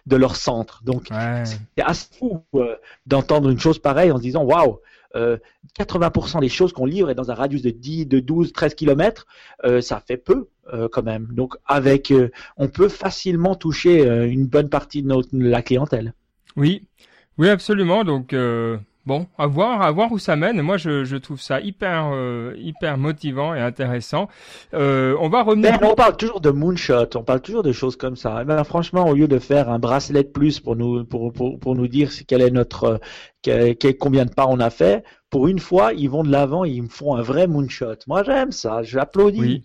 de 0.06 0.16
leur 0.16 0.36
centre. 0.36 0.82
Donc, 0.84 1.08
c'est 1.44 1.82
assez 1.82 2.08
fou 2.18 2.44
euh, 2.56 2.76
d'entendre 3.06 3.50
une 3.50 3.60
chose 3.60 3.80
pareille 3.80 4.12
en 4.12 4.18
se 4.18 4.22
disant, 4.22 4.44
waouh, 4.44 4.80
80% 5.16 6.42
des 6.42 6.50
choses 6.50 6.72
qu'on 6.74 6.86
livre 6.86 7.10
est 7.10 7.16
dans 7.16 7.32
un 7.32 7.34
radius 7.34 7.62
de 7.62 7.72
10, 7.72 8.06
de 8.06 8.20
12, 8.20 8.54
13 8.54 8.76
km, 8.76 9.26
ça 9.82 10.04
fait 10.06 10.18
peu 10.18 10.48
euh, 10.74 10.88
quand 10.92 11.04
même. 11.04 11.28
Donc, 11.32 11.56
avec, 11.66 12.12
euh, 12.12 12.30
on 12.58 12.68
peut 12.68 12.90
facilement 12.90 13.56
toucher 13.56 14.04
une 14.04 14.46
bonne 14.46 14.70
partie 14.70 15.02
de, 15.02 15.08
notre, 15.08 15.30
de 15.36 15.44
la 15.44 15.62
clientèle. 15.62 16.14
Oui, 16.56 16.86
oui, 17.38 17.50
absolument. 17.50 18.04
Donc, 18.04 18.36
Bon, 19.10 19.26
à 19.40 19.48
voir, 19.48 19.82
à 19.82 19.92
voir 19.92 20.12
où 20.12 20.20
ça 20.20 20.36
mène. 20.36 20.62
Moi, 20.62 20.78
je, 20.78 21.04
je 21.04 21.18
trouve 21.18 21.42
ça 21.42 21.60
hyper, 21.62 22.12
euh, 22.14 22.54
hyper 22.58 23.00
motivant 23.00 23.56
et 23.56 23.60
intéressant. 23.60 24.28
Euh, 24.76 25.18
on 25.20 25.30
va 25.30 25.42
revenir. 25.42 25.80
on 25.82 25.96
parle 25.96 26.16
toujours 26.16 26.42
de 26.42 26.52
moonshot, 26.52 27.16
on 27.16 27.24
parle 27.24 27.42
toujours 27.42 27.64
de 27.64 27.72
choses 27.72 27.96
comme 27.96 28.16
ça. 28.16 28.44
Ben, 28.44 28.64
franchement, 28.64 29.08
au 29.08 29.16
lieu 29.16 29.28
de 29.28 29.40
faire 29.40 29.68
un 29.68 29.80
bracelet 29.80 30.22
de 30.22 30.28
plus 30.28 30.60
pour 30.60 30.76
nous, 30.76 31.06
pour, 31.06 31.34
pour, 31.34 31.60
pour 31.60 31.74
nous 31.74 31.88
dire 31.88 32.12
quel 32.28 32.44
est 32.44 32.52
notre, 32.52 33.00
quel, 33.42 33.76
combien 33.98 34.26
de 34.26 34.32
pas 34.32 34.46
on 34.48 34.60
a 34.60 34.70
fait, 34.70 35.04
pour 35.32 35.48
une 35.48 35.58
fois, 35.58 35.92
ils 35.94 36.08
vont 36.08 36.22
de 36.22 36.30
l'avant, 36.30 36.64
ils 36.64 36.84
me 36.84 36.88
font 36.88 37.16
un 37.16 37.24
vrai 37.24 37.48
moonshot. 37.48 37.96
Moi, 38.06 38.22
j'aime 38.22 38.52
ça, 38.52 38.84
j'applaudis. 38.84 39.40
Oui, 39.40 39.64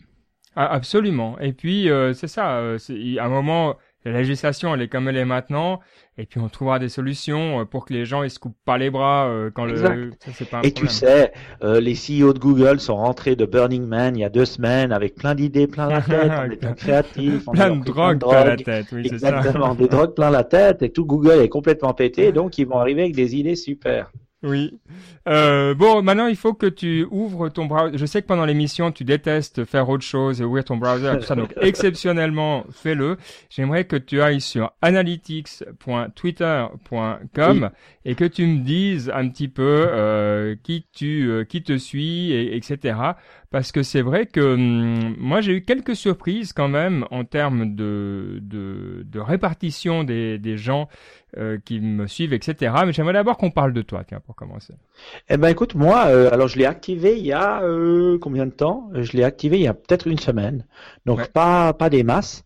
ah, 0.56 0.72
absolument. 0.72 1.38
Et 1.38 1.52
puis, 1.52 1.90
euh, 1.90 2.14
c'est 2.14 2.28
ça. 2.28 2.60
Euh, 2.60 2.78
à 3.18 3.24
un 3.24 3.28
moment, 3.28 3.76
la 4.10 4.18
législation, 4.18 4.74
elle 4.74 4.82
est 4.82 4.88
comme 4.88 5.08
elle 5.08 5.16
est 5.16 5.24
maintenant, 5.24 5.80
et 6.18 6.26
puis 6.26 6.38
on 6.38 6.48
trouvera 6.48 6.78
des 6.78 6.88
solutions 6.88 7.60
euh, 7.60 7.64
pour 7.64 7.86
que 7.86 7.94
les 7.94 8.04
gens 8.04 8.22
ils 8.22 8.30
se 8.30 8.38
coupent 8.38 8.56
pas 8.64 8.76
les 8.76 8.90
bras 8.90 9.26
euh, 9.28 9.50
quand 9.52 9.64
le. 9.64 9.76
Ça, 9.76 10.44
pas 10.44 10.58
un 10.58 10.62
et 10.62 10.72
tu 10.72 10.86
sais, 10.88 11.32
euh, 11.62 11.80
les 11.80 11.94
CEO 11.94 12.32
de 12.32 12.38
Google 12.38 12.80
sont 12.80 12.96
rentrés 12.96 13.34
de 13.34 13.46
Burning 13.46 13.86
Man 13.86 14.16
il 14.16 14.20
y 14.20 14.24
a 14.24 14.28
deux 14.28 14.44
semaines 14.44 14.92
avec 14.92 15.14
plein 15.14 15.34
d'idées, 15.34 15.66
plein 15.66 15.88
la 15.88 16.02
tête, 16.02 16.32
étant 16.52 16.74
créatifs, 16.74 17.46
plein 17.50 17.76
de 17.76 17.84
drogues 17.84 18.20
plein 18.20 18.44
la 18.44 18.56
tête, 18.56 18.86
oui, 18.92 19.08
c'est 19.08 19.18
ça. 19.18 19.38
Exactement, 19.38 19.74
des 19.74 19.88
drogues 19.88 20.14
plein 20.14 20.30
la 20.30 20.44
tête, 20.44 20.82
et 20.82 20.90
tout 20.90 21.06
Google 21.06 21.40
est 21.40 21.48
complètement 21.48 21.94
pété, 21.94 22.32
donc 22.32 22.58
ils 22.58 22.66
vont 22.66 22.78
arriver 22.78 23.02
avec 23.02 23.14
des 23.14 23.36
idées 23.36 23.56
super. 23.56 24.10
Oui. 24.44 24.78
Euh, 25.26 25.74
bon, 25.74 26.02
maintenant 26.02 26.26
il 26.26 26.36
faut 26.36 26.52
que 26.52 26.66
tu 26.66 27.06
ouvres 27.10 27.48
ton 27.48 27.64
browser. 27.64 27.96
Je 27.96 28.04
sais 28.04 28.20
que 28.20 28.26
pendant 28.26 28.44
l'émission 28.44 28.92
tu 28.92 29.04
détestes 29.04 29.64
faire 29.64 29.88
autre 29.88 30.04
chose 30.04 30.42
et 30.42 30.44
ouvrir 30.44 30.64
ton 30.64 30.76
browser, 30.76 31.12
tout 31.18 31.24
ça. 31.24 31.34
Donc 31.34 31.54
exceptionnellement, 31.60 32.66
fais-le. 32.70 33.16
J'aimerais 33.48 33.86
que 33.86 33.96
tu 33.96 34.20
ailles 34.20 34.42
sur 34.42 34.72
analytics.twitter.com 34.82 37.70
et 38.04 38.14
que 38.14 38.24
tu 38.24 38.46
me 38.46 38.58
dises 38.58 39.10
un 39.14 39.30
petit 39.30 39.48
peu 39.48 39.86
euh, 39.88 40.56
qui 40.62 40.84
tu, 40.92 41.30
euh, 41.30 41.44
qui 41.44 41.62
te 41.62 41.78
suit, 41.78 42.32
et, 42.32 42.54
etc. 42.56 42.98
Parce 43.54 43.70
que 43.70 43.84
c'est 43.84 44.02
vrai 44.02 44.26
que 44.26 44.40
hum, 44.40 45.14
moi 45.16 45.40
j'ai 45.40 45.52
eu 45.52 45.62
quelques 45.62 45.94
surprises 45.94 46.52
quand 46.52 46.66
même 46.66 47.06
en 47.12 47.22
termes 47.22 47.76
de, 47.76 48.40
de, 48.42 49.06
de 49.08 49.20
répartition 49.20 50.02
des, 50.02 50.38
des 50.40 50.56
gens 50.56 50.88
euh, 51.36 51.58
qui 51.64 51.78
me 51.78 52.08
suivent, 52.08 52.32
etc. 52.32 52.74
Mais 52.84 52.92
j'aimerais 52.92 53.12
d'abord 53.12 53.36
qu'on 53.36 53.52
parle 53.52 53.72
de 53.72 53.82
toi, 53.82 54.02
tiens, 54.02 54.18
pour 54.18 54.34
commencer. 54.34 54.74
Eh 55.28 55.36
ben, 55.36 55.50
écoute, 55.50 55.76
moi, 55.76 56.06
euh, 56.06 56.32
alors 56.32 56.48
je 56.48 56.58
l'ai 56.58 56.66
activé 56.66 57.16
il 57.16 57.24
y 57.24 57.32
a 57.32 57.62
euh, 57.62 58.18
combien 58.18 58.46
de 58.46 58.50
temps? 58.50 58.90
Je 58.92 59.12
l'ai 59.12 59.22
activé 59.22 59.56
il 59.58 59.62
y 59.62 59.68
a 59.68 59.74
peut-être 59.74 60.08
une 60.08 60.18
semaine, 60.18 60.66
donc 61.06 61.28
pas 61.28 61.72
pas 61.74 61.90
des 61.90 62.02
masses. 62.02 62.42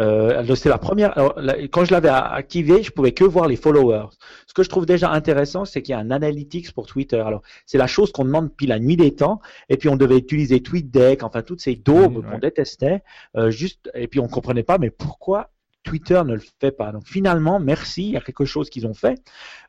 Euh, 0.00 0.54
c'est 0.54 0.68
la 0.68 0.78
première. 0.78 1.16
Alors, 1.16 1.38
quand 1.70 1.84
je 1.84 1.92
l'avais 1.92 2.08
activé, 2.08 2.82
je 2.82 2.90
pouvais 2.90 3.12
que 3.12 3.24
voir 3.24 3.46
les 3.46 3.56
followers. 3.56 4.08
Ce 4.46 4.54
que 4.54 4.62
je 4.62 4.68
trouve 4.68 4.86
déjà 4.86 5.10
intéressant, 5.10 5.64
c'est 5.64 5.82
qu'il 5.82 5.92
y 5.92 5.94
a 5.94 5.98
un 5.98 6.10
analytics 6.10 6.72
pour 6.72 6.86
Twitter. 6.86 7.20
Alors, 7.20 7.42
c'est 7.66 7.78
la 7.78 7.86
chose 7.86 8.10
qu'on 8.12 8.24
demande 8.24 8.48
depuis 8.48 8.66
la 8.66 8.78
nuit 8.78 8.96
des 8.96 9.14
temps. 9.14 9.40
Et 9.68 9.76
puis, 9.76 9.88
on 9.88 9.96
devait 9.96 10.18
utiliser 10.18 10.62
TweetDeck, 10.62 11.22
enfin 11.22 11.42
toutes 11.42 11.60
ces 11.60 11.76
daubes 11.76 12.24
qu'on 12.28 12.38
détestait. 12.38 13.02
juste, 13.48 13.90
et 13.94 14.08
puis 14.08 14.20
on 14.20 14.28
comprenait 14.28 14.62
pas, 14.62 14.78
mais 14.78 14.90
pourquoi 14.90 15.50
Twitter 15.82 16.22
ne 16.26 16.34
le 16.34 16.42
fait 16.60 16.70
pas. 16.70 16.92
Donc 16.92 17.06
finalement, 17.06 17.58
merci, 17.58 18.08
il 18.08 18.10
y 18.10 18.16
a 18.16 18.20
quelque 18.20 18.44
chose 18.44 18.68
qu'ils 18.68 18.86
ont 18.86 18.94
fait. 18.94 19.20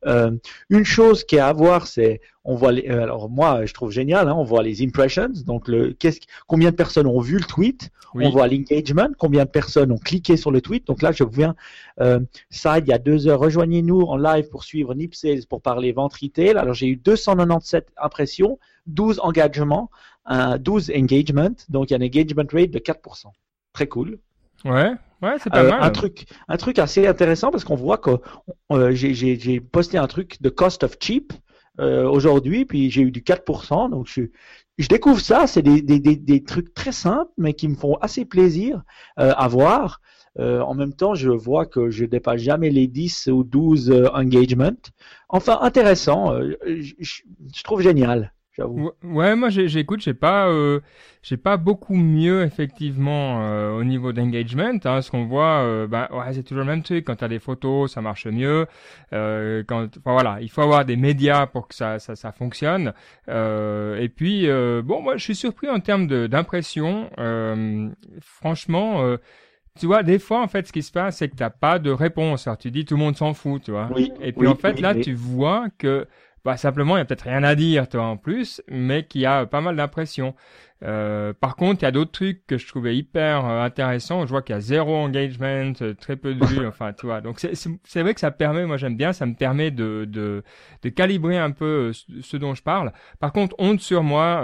Euh, 0.05 0.31
une 0.69 0.83
chose 0.83 1.23
qui 1.23 1.37
est 1.37 1.39
à 1.39 1.53
voir, 1.53 1.87
c'est 1.87 2.21
on 2.43 2.55
voit 2.55 2.71
les, 2.71 2.89
euh, 2.89 3.03
alors 3.03 3.29
moi 3.29 3.65
je 3.65 3.73
trouve 3.73 3.91
génial, 3.91 4.27
hein, 4.27 4.33
on 4.35 4.43
voit 4.43 4.63
les 4.63 4.83
impressions, 4.83 5.29
donc 5.45 5.67
le 5.67 5.93
qu'est-ce 5.93 6.19
combien 6.47 6.71
de 6.71 6.75
personnes 6.75 7.07
ont 7.07 7.19
vu 7.19 7.37
le 7.37 7.43
tweet, 7.43 7.91
on 8.13 8.29
voit 8.29 8.47
l'engagement, 8.47 9.09
combien 9.17 9.45
de 9.45 9.49
personnes 9.49 9.91
ont 9.91 9.97
cliqué 9.97 10.37
sur 10.37 10.51
le 10.51 10.59
tweet? 10.59 10.87
Donc 10.87 11.01
là 11.01 11.11
je 11.11 11.23
viens 11.23 11.55
euh, 12.01 12.19
ça 12.49 12.79
il 12.79 12.87
y 12.87 12.93
a 12.93 12.97
deux 12.97 13.27
heures, 13.27 13.39
rejoignez-nous 13.39 14.01
en 14.01 14.17
live 14.17 14.49
pour 14.49 14.63
suivre 14.63 14.93
Nip 14.95 15.13
Sales 15.13 15.45
pour 15.47 15.61
parler 15.61 15.91
vente 15.91 16.15
retail. 16.15 16.57
Alors 16.57 16.73
j'ai 16.73 16.87
eu 16.87 16.95
297 16.95 17.89
impressions, 17.97 18.59
12 18.87 19.19
engagements, 19.21 19.89
12 20.27 20.91
engagements, 20.95 21.55
donc 21.69 21.89
il 21.89 21.93
y 21.93 21.95
a 21.95 21.99
un 21.99 22.05
engagement 22.05 22.45
rate 22.51 22.71
de 22.71 22.79
4%. 22.79 23.27
Très 23.73 23.87
cool. 23.87 24.17
Ouais, 24.65 24.93
ouais, 25.21 25.35
c'est 25.41 25.49
pas 25.49 25.63
euh, 25.63 25.69
mal. 25.69 25.83
Un 25.83 25.89
truc, 25.89 26.25
un 26.47 26.57
truc 26.57 26.79
assez 26.79 27.07
intéressant 27.07 27.51
parce 27.51 27.63
qu'on 27.63 27.75
voit 27.75 27.97
que 27.97 28.11
euh, 28.71 28.91
j'ai 28.93 29.59
posté 29.59 29.97
un 29.97 30.07
truc 30.07 30.41
de 30.41 30.49
cost 30.49 30.83
of 30.83 30.97
cheap 30.99 31.33
euh, 31.79 32.07
aujourd'hui, 32.07 32.65
puis 32.65 32.91
j'ai 32.91 33.01
eu 33.01 33.11
du 33.11 33.21
4%. 33.21 33.89
Donc 33.89 34.07
je, 34.07 34.23
je 34.77 34.87
découvre 34.87 35.19
ça, 35.19 35.47
c'est 35.47 35.61
des, 35.61 35.81
des, 35.81 35.99
des, 35.99 36.15
des, 36.15 36.43
trucs 36.43 36.73
très 36.73 36.91
simples, 36.91 37.31
mais 37.37 37.53
qui 37.53 37.67
me 37.67 37.75
font 37.75 37.95
assez 37.95 38.25
plaisir 38.25 38.83
à 39.15 39.47
voir. 39.47 40.01
en 40.37 40.73
même 40.73 40.93
temps, 40.93 41.15
je 41.15 41.29
vois 41.29 41.65
que 41.65 41.89
je 41.89 42.05
dépasse 42.05 42.41
jamais 42.41 42.69
les 42.69 42.87
10 42.87 43.27
ou 43.27 43.43
12 43.43 43.91
engagements. 44.13 44.81
Enfin, 45.29 45.59
intéressant, 45.61 46.33
je, 46.65 46.93
je 46.99 47.63
trouve 47.63 47.81
génial. 47.81 48.33
Ouais, 48.57 49.35
moi 49.35 49.49
j'écoute, 49.49 50.01
j'ai 50.01 50.13
pas, 50.13 50.49
euh, 50.49 50.81
j'ai 51.23 51.37
pas 51.37 51.55
beaucoup 51.55 51.95
mieux 51.95 52.43
effectivement 52.43 53.41
euh, 53.43 53.71
au 53.71 53.83
niveau 53.83 54.11
d'engagement. 54.11 54.73
Hein, 54.83 55.01
ce 55.01 55.09
qu'on 55.09 55.25
voit, 55.25 55.61
euh, 55.61 55.87
ben 55.87 56.07
ouais, 56.11 56.33
c'est 56.33 56.43
toujours 56.43 56.65
le 56.65 56.69
même 56.69 56.83
truc. 56.83 57.05
Quand 57.05 57.15
t'as 57.15 57.29
des 57.29 57.39
photos, 57.39 57.93
ça 57.93 58.01
marche 58.01 58.27
mieux. 58.27 58.67
Euh, 59.13 59.63
quand, 59.65 59.85
enfin, 59.97 60.11
voilà, 60.11 60.37
il 60.41 60.49
faut 60.49 60.61
avoir 60.61 60.83
des 60.83 60.97
médias 60.97 61.47
pour 61.47 61.67
que 61.69 61.75
ça, 61.75 61.99
ça, 61.99 62.15
ça 62.15 62.31
fonctionne. 62.33 62.93
Euh, 63.29 63.97
et 64.01 64.09
puis, 64.09 64.47
bon, 64.83 65.01
moi 65.01 65.15
je 65.17 65.23
suis 65.23 65.35
surpris 65.35 65.69
en 65.69 65.79
termes 65.79 66.07
d'impression. 66.27 67.09
franchement. 68.21 69.15
tu 69.79 69.85
vois, 69.85 70.03
des 70.03 70.19
fois, 70.19 70.41
en 70.41 70.47
fait, 70.49 70.67
ce 70.67 70.73
qui 70.73 70.83
se 70.83 70.91
passe, 70.91 71.17
c'est 71.17 71.29
que 71.29 71.35
t'as 71.35 71.49
pas 71.49 71.79
de 71.79 71.89
réponse. 71.89 72.47
Alors, 72.47 72.57
tu 72.57 72.69
dis, 72.69 72.83
tout 72.83 72.95
le 72.95 72.99
monde 72.99 73.15
s'en 73.15 73.33
fout, 73.33 73.63
tu 73.63 73.71
vois. 73.71 73.89
Oui, 73.95 74.11
et 74.21 74.33
puis, 74.33 74.47
en 74.47 74.55
fait, 74.55 74.81
là, 74.81 74.93
tu 74.93 75.13
vois 75.13 75.67
que 75.77 76.05
bah, 76.43 76.57
simplement, 76.57 76.95
il 76.97 76.99
y 76.99 77.01
a 77.01 77.05
peut-être 77.05 77.23
rien 77.23 77.43
à 77.43 77.55
dire, 77.55 77.87
toi, 77.87 78.03
en 78.03 78.17
plus, 78.17 78.61
mais 78.67 79.05
qui 79.05 79.25
a 79.25 79.45
pas 79.45 79.61
mal 79.61 79.75
d'impression. 79.75 80.33
Euh, 80.83 81.31
par 81.33 81.55
contre, 81.55 81.81
il 81.81 81.85
y 81.85 81.87
a 81.87 81.91
d'autres 81.91 82.11
trucs 82.11 82.45
que 82.47 82.57
je 82.57 82.67
trouvais 82.67 82.97
hyper 82.97 83.45
euh, 83.45 83.61
intéressants. 83.61 84.25
Je 84.25 84.31
vois 84.31 84.41
qu'il 84.41 84.55
y 84.55 84.57
a 84.57 84.61
zéro 84.61 84.95
engagement, 84.95 85.73
euh, 85.81 85.93
très 85.93 86.15
peu 86.15 86.33
de 86.33 86.43
vues, 86.43 86.65
enfin, 86.67 86.93
tu 86.93 87.05
vois. 87.05 87.21
Donc, 87.21 87.39
c'est 87.39 88.01
vrai 88.01 88.15
que 88.15 88.19
ça 88.19 88.31
permet, 88.31 88.65
moi 88.65 88.77
j'aime 88.77 88.97
bien, 88.97 89.13
ça 89.13 89.27
me 89.27 89.35
permet 89.35 89.69
de, 89.69 90.05
de, 90.05 90.43
de 90.81 90.89
calibrer 90.89 91.37
un 91.37 91.51
peu 91.51 91.91
ce 91.93 92.37
dont 92.37 92.55
je 92.55 92.63
parle. 92.63 92.91
Par 93.19 93.31
contre, 93.31 93.55
honte 93.59 93.79
sur 93.79 94.01
moi, 94.01 94.43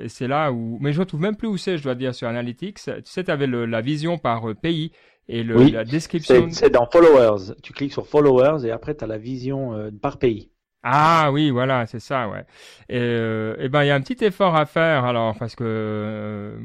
et 0.00 0.08
c'est 0.08 0.28
là 0.28 0.52
où... 0.52 0.76
Mais 0.80 0.92
je 0.92 1.00
retrouve 1.00 1.20
même 1.20 1.36
plus 1.36 1.48
où 1.48 1.56
c'est, 1.56 1.78
je 1.78 1.82
dois 1.82 1.94
dire, 1.94 2.14
sur 2.14 2.28
Analytics. 2.28 2.74
Tu 2.74 2.90
sais, 3.04 3.24
tu 3.24 3.30
avais 3.30 3.46
la 3.46 3.80
vision 3.80 4.18
par 4.18 4.54
pays 4.60 4.92
et 5.28 5.42
le, 5.42 5.56
la 5.70 5.84
description... 5.84 6.48
C'est 6.50 6.70
dans 6.70 6.86
Followers. 6.86 7.54
Tu 7.62 7.72
cliques 7.72 7.92
sur 7.92 8.06
Followers 8.06 8.66
et 8.66 8.70
après, 8.70 8.94
tu 8.94 9.04
as 9.04 9.06
la 9.06 9.18
vision 9.18 9.90
par 10.02 10.18
pays. 10.18 10.50
Ah 10.88 11.30
oui, 11.32 11.50
voilà, 11.50 11.84
c'est 11.86 11.98
ça, 11.98 12.28
ouais. 12.28 12.44
Et, 12.88 13.00
euh, 13.00 13.56
et 13.58 13.68
ben 13.68 13.82
il 13.82 13.88
y 13.88 13.90
a 13.90 13.96
un 13.96 14.00
petit 14.00 14.24
effort 14.24 14.54
à 14.54 14.66
faire 14.66 15.04
alors 15.04 15.36
parce 15.36 15.56
que 15.56 15.64
euh, 15.66 16.58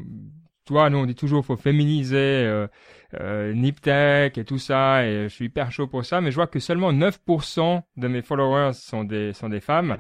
toi, 0.66 0.90
nous 0.92 1.00
on 1.00 1.06
dit 1.08 1.16
toujours 1.16 1.44
faut 1.44 1.58
féminiser 1.58 2.18
euh, 2.18 2.68
euh, 3.20 3.52
Niptech 3.54 4.38
et 4.38 4.46
tout 4.46 4.60
ça 4.60 5.06
et 5.08 5.24
je 5.24 5.28
suis 5.30 5.46
hyper 5.46 5.72
chaud 5.72 5.88
pour 5.88 6.06
ça, 6.06 6.22
mais 6.22 6.30
je 6.30 6.36
vois 6.36 6.46
que 6.48 6.60
seulement 6.60 6.94
9% 6.94 7.82
de 7.98 8.08
mes 8.08 8.22
followers 8.22 8.74
sont 8.74 9.04
des 9.04 9.34
sont 9.34 9.50
des 9.50 9.60
femmes. 9.60 9.98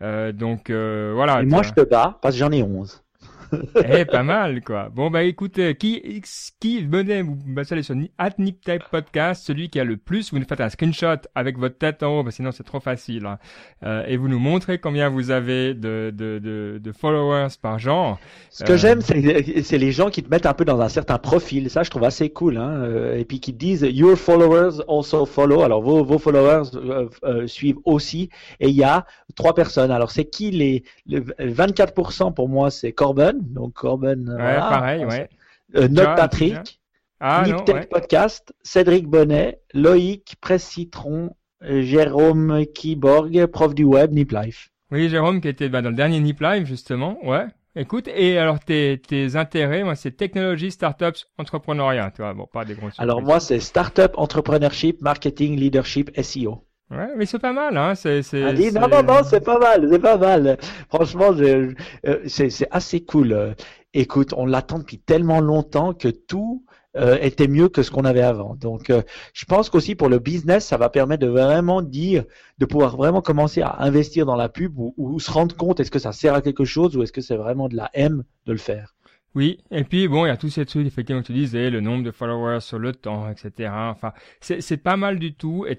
Euh, 0.00 0.32
donc 0.32 0.70
euh, 0.70 1.12
voilà. 1.14 1.42
Et 1.42 1.46
moi 1.46 1.62
je 1.62 1.72
te 1.72 1.82
bats 1.82 2.18
parce 2.22 2.34
que 2.34 2.38
j'en 2.38 2.50
ai 2.52 2.62
11. 2.62 3.04
eh, 3.84 4.04
pas 4.04 4.22
mal, 4.22 4.62
quoi. 4.62 4.88
Bon, 4.94 5.10
bah, 5.10 5.22
écoutez, 5.22 5.74
qui, 5.74 6.22
qui, 6.60 6.82
venez 6.84 7.22
vous 7.22 7.36
basez 7.46 7.82
sur 7.82 7.94
Type 7.94 8.82
Podcast, 8.90 9.44
celui 9.44 9.68
qui 9.70 9.80
a 9.80 9.84
le 9.84 9.96
plus, 9.96 10.32
vous 10.32 10.38
nous 10.38 10.46
faites 10.46 10.60
un 10.60 10.68
screenshot 10.68 11.16
avec 11.34 11.58
votre 11.58 11.78
tête 11.78 12.02
en 12.02 12.18
haut, 12.18 12.22
parce 12.22 12.34
que 12.34 12.36
sinon 12.36 12.52
c'est 12.52 12.64
trop 12.64 12.80
facile, 12.80 13.26
hein. 13.26 13.38
euh, 13.84 14.04
et 14.06 14.16
vous 14.16 14.28
nous 14.28 14.38
montrez 14.38 14.78
combien 14.78 15.08
vous 15.08 15.30
avez 15.30 15.74
de, 15.74 16.12
de, 16.14 16.38
de, 16.38 16.80
de 16.82 16.92
followers 16.92 17.48
par 17.60 17.78
genre. 17.78 18.18
Ce 18.50 18.64
que 18.64 18.72
euh, 18.72 18.76
j'aime, 18.76 19.00
c'est 19.00 19.78
les 19.78 19.92
gens 19.92 20.10
qui 20.10 20.22
te 20.22 20.30
mettent 20.30 20.46
un 20.46 20.54
peu 20.54 20.64
dans 20.64 20.80
un 20.80 20.88
certain 20.88 21.18
profil. 21.18 21.70
Ça, 21.70 21.82
je 21.82 21.90
trouve 21.90 22.04
assez 22.04 22.30
cool, 22.30 22.56
hein. 22.56 22.70
Euh, 22.70 23.18
et 23.18 23.24
puis 23.24 23.40
qui 23.40 23.52
te 23.52 23.58
disent, 23.58 23.82
your 23.82 24.16
followers 24.16 24.82
also 24.88 25.26
follow. 25.26 25.62
Alors, 25.62 25.82
vos, 25.82 26.04
vos 26.04 26.18
followers 26.18 26.70
suivent 27.46 27.78
aussi. 27.84 28.30
Et 28.60 28.68
il 28.68 28.76
y 28.76 28.84
a 28.84 29.06
trois 29.34 29.54
personnes. 29.54 29.90
Alors, 29.90 30.10
c'est 30.10 30.24
qui 30.24 30.50
les, 30.50 30.84
les 31.06 31.20
24% 31.20 32.34
pour 32.34 32.48
moi, 32.48 32.70
c'est 32.70 32.92
Corben 32.92 33.37
donc 33.42 33.74
Corben. 33.74 34.28
Ouais, 34.28 34.56
pareil, 34.56 35.04
ouais. 35.04 35.28
Euh, 35.76 35.88
Note 35.88 36.16
Patrick, 36.16 36.80
ah, 37.20 37.44
Podcast, 37.90 38.54
Cédric 38.62 39.06
Bonnet, 39.06 39.60
Loïc, 39.74 40.36
Presse 40.40 40.64
Citron, 40.64 41.34
euh, 41.62 41.82
Jérôme 41.82 42.64
Kiborg, 42.74 43.46
prof 43.46 43.74
du 43.74 43.84
web, 43.84 44.12
Nip 44.12 44.32
Life. 44.32 44.70
Oui, 44.90 45.08
Jérôme 45.08 45.40
qui 45.40 45.48
était 45.48 45.68
bah, 45.68 45.82
dans 45.82 45.90
le 45.90 45.96
dernier 45.96 46.20
Nip 46.20 46.40
Life, 46.40 46.66
justement, 46.66 47.18
ouais. 47.26 47.46
Écoute, 47.76 48.08
et 48.08 48.38
alors 48.38 48.58
tes, 48.58 48.98
tes 48.98 49.36
intérêts, 49.36 49.84
moi 49.84 49.94
c'est 49.94 50.10
technologie, 50.10 50.70
startups, 50.70 51.26
entrepreneuriat, 51.36 52.10
tu 52.10 52.22
vois, 52.22 52.34
bon, 52.34 52.46
pas 52.52 52.64
des 52.64 52.74
gros 52.74 52.88
Alors 52.98 53.22
moi 53.22 53.38
c'est 53.38 53.60
startup, 53.60 54.12
entrepreneurship, 54.16 55.00
marketing, 55.00 55.54
leadership, 55.56 56.10
SEO. 56.20 56.64
Ouais, 56.90 57.08
mais 57.16 57.26
c'est 57.26 57.38
pas 57.38 57.52
mal, 57.52 57.76
hein. 57.76 57.94
C'est, 57.94 58.22
c'est, 58.22 58.42
ah, 58.42 58.52
non, 58.52 58.88
non, 58.88 59.02
non, 59.02 59.20
c'est 59.22 59.44
pas 59.44 59.58
mal, 59.58 59.86
c'est 59.90 59.98
pas 59.98 60.16
mal. 60.16 60.56
Franchement, 60.88 61.32
euh, 61.38 61.74
c'est, 62.26 62.48
c'est 62.48 62.68
assez 62.70 63.04
cool. 63.04 63.54
Écoute, 63.92 64.32
on 64.36 64.46
l'attend 64.46 64.78
depuis 64.78 64.98
tellement 64.98 65.40
longtemps 65.40 65.92
que 65.92 66.08
tout 66.08 66.64
euh, 66.96 67.18
était 67.20 67.46
mieux 67.48 67.68
que 67.68 67.82
ce 67.82 67.90
qu'on 67.90 68.04
avait 68.04 68.22
avant. 68.22 68.54
Donc, 68.54 68.88
euh, 68.88 69.02
je 69.34 69.44
pense 69.44 69.68
qu'aussi 69.68 69.94
pour 69.94 70.08
le 70.08 70.18
business, 70.18 70.66
ça 70.66 70.78
va 70.78 70.88
permettre 70.88 71.24
de 71.24 71.30
vraiment 71.30 71.82
dire, 71.82 72.24
de 72.58 72.64
pouvoir 72.64 72.96
vraiment 72.96 73.20
commencer 73.20 73.60
à 73.60 73.76
investir 73.82 74.24
dans 74.24 74.36
la 74.36 74.48
pub 74.48 74.78
ou, 74.78 74.94
ou 74.96 75.20
se 75.20 75.30
rendre 75.30 75.54
compte 75.54 75.80
est-ce 75.80 75.90
que 75.90 75.98
ça 75.98 76.12
sert 76.12 76.34
à 76.34 76.40
quelque 76.40 76.64
chose 76.64 76.96
ou 76.96 77.02
est-ce 77.02 77.12
que 77.12 77.20
c'est 77.20 77.36
vraiment 77.36 77.68
de 77.68 77.76
la 77.76 77.90
M 77.92 78.24
de 78.46 78.52
le 78.52 78.58
faire. 78.58 78.94
Oui, 79.38 79.60
et 79.70 79.84
puis 79.84 80.08
bon, 80.08 80.26
il 80.26 80.30
y 80.30 80.32
a 80.32 80.36
tous 80.36 80.50
ces 80.50 80.66
trucs, 80.66 80.84
effectivement, 80.84 81.22
tu 81.22 81.32
disais, 81.32 81.70
le 81.70 81.80
nombre 81.80 82.02
de 82.02 82.10
followers 82.10 82.58
sur 82.60 82.80
le 82.80 82.92
temps, 82.92 83.30
etc. 83.30 83.70
Enfin, 83.72 84.12
c'est 84.40 84.82
pas 84.82 84.96
mal 84.96 85.20
du 85.20 85.32
tout, 85.32 85.64
et, 85.64 85.76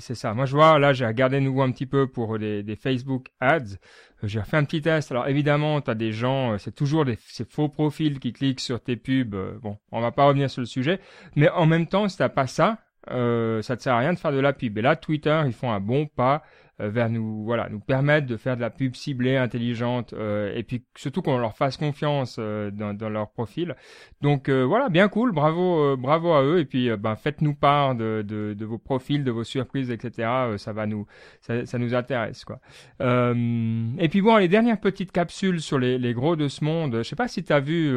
c'est 0.00 0.14
ça. 0.14 0.32
Moi, 0.32 0.46
je 0.46 0.56
vois, 0.56 0.78
là, 0.78 0.94
j'ai 0.94 1.04
regardé 1.04 1.38
nouveau 1.38 1.60
un 1.60 1.70
petit 1.72 1.84
peu 1.84 2.06
pour 2.06 2.38
des, 2.38 2.78
Facebook 2.80 3.26
ads. 3.38 3.76
J'ai 4.22 4.40
refait 4.40 4.56
un 4.56 4.64
petit 4.64 4.80
test. 4.80 5.10
Alors 5.10 5.28
évidemment, 5.28 5.82
tu 5.82 5.90
as 5.90 5.94
des 5.94 6.10
gens, 6.10 6.52
euh, 6.52 6.58
c'est 6.58 6.74
toujours 6.74 7.04
des 7.04 7.18
ces 7.20 7.44
faux 7.44 7.68
profils 7.68 8.18
qui 8.18 8.32
cliquent 8.32 8.60
sur 8.60 8.80
tes 8.82 8.96
pubs. 8.96 9.34
Euh, 9.34 9.58
bon, 9.60 9.76
on 9.90 10.00
va 10.00 10.10
pas 10.10 10.24
revenir 10.24 10.48
sur 10.48 10.60
le 10.60 10.66
sujet, 10.66 10.98
mais 11.36 11.50
en 11.50 11.66
même 11.66 11.88
temps, 11.88 12.08
si 12.08 12.16
t'as 12.16 12.30
pas 12.30 12.46
ça, 12.46 12.78
euh, 13.10 13.60
ça 13.60 13.76
te 13.76 13.82
sert 13.82 13.94
à 13.94 13.98
rien 13.98 14.14
de 14.14 14.18
faire 14.18 14.32
de 14.32 14.40
la 14.40 14.54
pub. 14.54 14.78
Et 14.78 14.82
là, 14.82 14.96
Twitter, 14.96 15.42
ils 15.44 15.52
font 15.52 15.70
un 15.70 15.80
bon 15.80 16.06
pas 16.06 16.44
vers 16.78 17.10
nous 17.10 17.44
voilà 17.44 17.68
nous 17.68 17.80
permettre 17.80 18.26
de 18.26 18.36
faire 18.36 18.56
de 18.56 18.60
la 18.60 18.70
pub 18.70 18.94
ciblée 18.94 19.36
intelligente 19.36 20.14
euh, 20.14 20.52
et 20.54 20.62
puis 20.62 20.84
surtout 20.96 21.22
qu'on 21.22 21.38
leur 21.38 21.56
fasse 21.56 21.76
confiance 21.76 22.36
euh, 22.38 22.70
dans, 22.70 22.94
dans, 22.94 23.08
leur 23.08 23.30
profil. 23.30 23.76
Donc 24.20 24.48
voilà 24.48 24.88
bien 24.88 25.08
cool 25.08 25.32
bravo 25.32 25.96
bravo 25.96 26.32
à 26.32 26.42
eux 26.42 26.58
et 26.60 26.64
puis 26.64 26.94
ben 26.96 27.16
faites-nous 27.16 27.54
part 27.54 27.94
de, 27.94 28.24
de, 28.26 28.54
de, 28.54 28.64
vos 28.64 28.78
profils 28.78 29.22
de 29.22 29.30
vos 29.30 29.44
surprises 29.44 29.90
etc 29.90 30.28
ça 30.56 30.72
va 30.72 30.86
nous 30.86 31.06
ça, 31.40 31.66
ça 31.66 31.78
nous 31.78 31.94
intéresse 31.94 32.44
quoi. 32.44 32.60
Et 33.00 34.08
puis 34.08 34.22
bon 34.22 34.36
les 34.36 34.48
dernières 34.48 34.80
petites 34.80 35.12
capsules 35.12 35.60
sur 35.60 35.78
les, 35.78 35.98
les 35.98 36.14
gros 36.14 36.36
de 36.36 36.48
ce 36.48 36.64
monde 36.64 36.98
je 36.98 37.02
sais 37.02 37.16
pas 37.16 37.28
si 37.28 37.44
tu 37.44 37.52
as 37.52 37.60
vu 37.60 37.92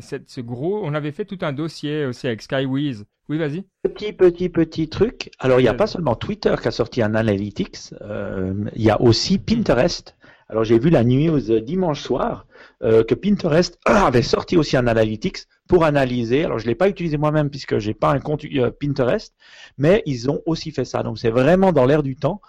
cette, 0.00 0.28
ce 0.28 0.40
gros 0.40 0.80
on 0.84 0.94
avait 0.94 1.12
fait 1.12 1.24
tout 1.24 1.38
un 1.42 1.52
dossier 1.52 2.06
aussi 2.06 2.26
avec 2.26 2.42
Skywiz 2.42 3.04
oui, 3.32 3.38
vas-y. 3.38 3.64
Petit, 3.82 4.12
petit, 4.12 4.50
petit 4.50 4.90
truc. 4.90 5.30
Alors, 5.38 5.58
il 5.58 5.62
n'y 5.62 5.68
a 5.70 5.74
pas 5.74 5.86
seulement 5.86 6.14
Twitter 6.14 6.54
qui 6.60 6.68
a 6.68 6.70
sorti 6.70 7.00
un 7.00 7.14
analytics, 7.14 7.94
euh, 8.02 8.52
il 8.74 8.82
y 8.82 8.90
a 8.90 9.00
aussi 9.00 9.38
Pinterest. 9.38 10.14
Alors, 10.50 10.64
j'ai 10.64 10.78
vu 10.78 10.90
la 10.90 11.02
news 11.02 11.40
dimanche 11.62 12.02
soir 12.02 12.46
euh, 12.82 13.02
que 13.04 13.14
Pinterest 13.14 13.78
avait 13.86 14.20
sorti 14.20 14.58
aussi 14.58 14.76
un 14.76 14.86
analytics 14.86 15.46
pour 15.66 15.84
analyser. 15.84 16.44
Alors, 16.44 16.58
je 16.58 16.66
ne 16.66 16.68
l'ai 16.68 16.74
pas 16.74 16.90
utilisé 16.90 17.16
moi-même 17.16 17.48
puisque 17.48 17.78
j'ai 17.78 17.94
pas 17.94 18.10
un 18.10 18.20
compte 18.20 18.44
euh, 18.44 18.70
Pinterest, 18.70 19.34
mais 19.78 20.02
ils 20.04 20.30
ont 20.30 20.42
aussi 20.44 20.70
fait 20.70 20.84
ça. 20.84 21.02
Donc, 21.02 21.18
c'est 21.18 21.30
vraiment 21.30 21.72
dans 21.72 21.86
l'air 21.86 22.02
du 22.02 22.16
temps 22.16 22.42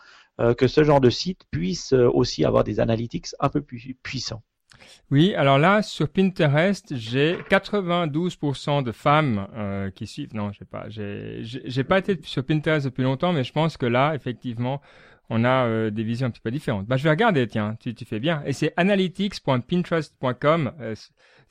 que 0.57 0.67
ce 0.67 0.83
genre 0.83 0.99
de 0.99 1.11
site 1.11 1.41
puisse 1.51 1.93
aussi 1.93 2.43
avoir 2.43 2.63
des 2.63 2.79
analytics 2.79 3.27
un 3.39 3.49
peu 3.49 3.61
plus 3.61 3.95
puissants. 4.01 4.41
Oui, 5.11 5.33
alors 5.35 5.57
là, 5.57 5.81
sur 5.81 6.09
Pinterest, 6.09 6.95
j'ai 6.95 7.35
92% 7.49 8.83
de 8.83 8.91
femmes 8.91 9.47
euh, 9.55 9.91
qui 9.91 10.07
suivent. 10.07 10.33
Non, 10.33 10.51
je 10.51 10.59
sais 10.59 10.65
pas. 10.65 10.85
J'ai 10.89 11.83
pas 11.83 11.99
été 11.99 12.19
sur 12.23 12.43
Pinterest 12.45 12.85
depuis 12.85 13.03
longtemps, 13.03 13.33
mais 13.33 13.43
je 13.43 13.53
pense 13.53 13.77
que 13.77 13.85
là, 13.85 14.13
effectivement, 14.15 14.81
on 15.29 15.43
a 15.43 15.65
euh, 15.65 15.89
des 15.89 16.03
visions 16.03 16.27
un 16.27 16.31
petit 16.31 16.41
peu 16.41 16.51
différentes. 16.51 16.85
Bah, 16.85 16.97
je 16.97 17.03
vais 17.03 17.09
regarder, 17.09 17.47
tiens, 17.47 17.75
tu, 17.79 17.93
tu 17.95 18.05
fais 18.05 18.19
bien. 18.19 18.43
Et 18.45 18.53
c'est 18.53 18.73
analytics.pinterest.com. 18.77 20.71
Euh, 20.79 20.95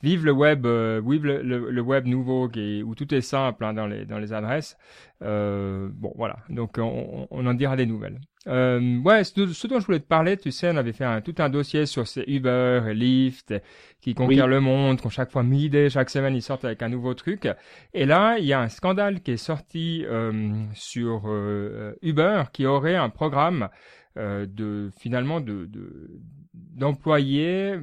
vive 0.03 0.25
le 0.25 0.31
web, 0.31 0.65
euh, 0.65 1.01
vive 1.05 1.25
le, 1.25 1.41
le, 1.41 1.81
web 1.81 2.05
nouveau 2.05 2.49
qui, 2.49 2.83
où 2.83 2.93
tout 2.93 3.11
est 3.13 3.21
simple 3.21 3.63
hein, 3.63 3.73
dans 3.73 3.87
les 3.87 4.05
dans 4.05 4.19
les 4.19 4.33
adresses. 4.33 4.77
Euh, 5.23 5.89
bon, 5.91 6.13
voilà. 6.15 6.37
Donc 6.49 6.77
on, 6.77 7.27
on, 7.31 7.45
en 7.45 7.53
dira 7.53 7.75
des 7.75 7.85
nouvelles. 7.85 8.19
Euh, 8.47 8.99
ouais, 8.99 9.23
ce, 9.23 9.67
dont 9.67 9.79
je 9.79 9.85
voulais 9.85 9.99
te 9.99 10.07
parler, 10.07 10.35
tu 10.37 10.51
sais, 10.51 10.69
on 10.71 10.77
avait 10.77 10.91
fait 10.91 11.05
un, 11.05 11.21
tout 11.21 11.35
un 11.37 11.49
dossier 11.49 11.85
sur 11.85 12.07
ces 12.07 12.23
Uber 12.27 12.81
et 12.89 12.93
Lyft 12.93 13.53
qui 14.01 14.13
conquièrent 14.13 14.47
le 14.47 14.59
monde, 14.59 14.99
qui 14.99 15.07
ont 15.07 15.09
chaque 15.09 15.31
fois 15.31 15.43
mis 15.43 15.65
idée, 15.65 15.89
chaque 15.89 16.09
semaine 16.09 16.35
ils 16.35 16.41
sortent 16.41 16.65
avec 16.65 16.81
un 16.81 16.89
nouveau 16.89 17.13
truc. 17.13 17.47
Et 17.93 18.05
là, 18.05 18.37
il 18.37 18.45
y 18.45 18.53
a 18.53 18.59
un 18.59 18.69
scandale 18.69 19.21
qui 19.21 19.31
est 19.31 19.37
sorti 19.37 20.03
euh, 20.05 20.65
sur 20.73 21.23
euh, 21.25 21.93
Uber 22.01 22.43
qui 22.51 22.65
aurait 22.65 22.95
un 22.95 23.09
programme 23.09 23.69
euh, 24.17 24.45
de 24.45 24.91
finalement 24.99 25.39
de, 25.39 25.65
de 25.65 26.21
d'employés, 26.53 27.75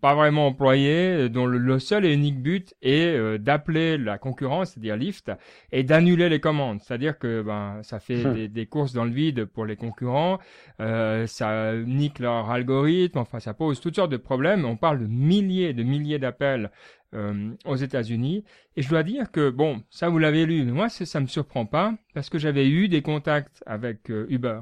pas 0.00 0.14
vraiment 0.14 0.46
employés, 0.46 1.28
dont 1.28 1.44
le, 1.46 1.78
seul 1.78 2.06
et 2.06 2.12
unique 2.12 2.40
but 2.40 2.74
est 2.80 3.14
euh, 3.14 3.38
d'appeler 3.38 3.98
la 3.98 4.16
concurrence, 4.16 4.70
c'est-à-dire 4.70 4.96
Lyft, 4.96 5.30
et 5.72 5.82
d'annuler 5.82 6.28
les 6.28 6.40
commandes. 6.40 6.80
C'est-à-dire 6.80 7.18
que 7.18 7.42
ben 7.42 7.80
ça 7.82 8.00
fait 8.00 8.24
hum. 8.24 8.34
des, 8.34 8.48
des, 8.48 8.66
courses 8.66 8.94
dans 8.94 9.04
le 9.04 9.10
vide 9.10 9.44
pour 9.44 9.66
les 9.66 9.76
concurrents, 9.76 10.38
euh, 10.80 11.26
ça 11.26 11.74
nique 11.74 12.18
leur 12.18 12.50
algorithme, 12.50 13.18
enfin 13.18 13.40
ça 13.40 13.52
pose 13.52 13.80
toutes 13.80 13.96
sortes 13.96 14.12
de 14.12 14.16
problèmes. 14.16 14.64
On 14.64 14.76
parle 14.76 15.00
de 15.00 15.06
milliers, 15.06 15.74
de 15.74 15.82
milliers 15.82 16.18
d'appels 16.18 16.70
euh, 17.14 17.52
aux 17.64 17.76
États-Unis. 17.76 18.44
Et 18.76 18.82
je 18.82 18.88
dois 18.88 19.04
dire 19.04 19.30
que 19.30 19.50
bon, 19.50 19.82
ça 19.88 20.08
vous 20.08 20.18
l'avez 20.18 20.46
lu, 20.46 20.64
mais 20.64 20.72
moi 20.72 20.88
ça 20.88 21.20
me 21.20 21.26
surprend 21.26 21.64
pas 21.64 21.94
parce 22.12 22.28
que 22.28 22.38
j'avais 22.38 22.68
eu 22.68 22.88
des 22.88 23.02
contacts 23.02 23.62
avec 23.66 24.10
euh, 24.10 24.26
Uber. 24.28 24.60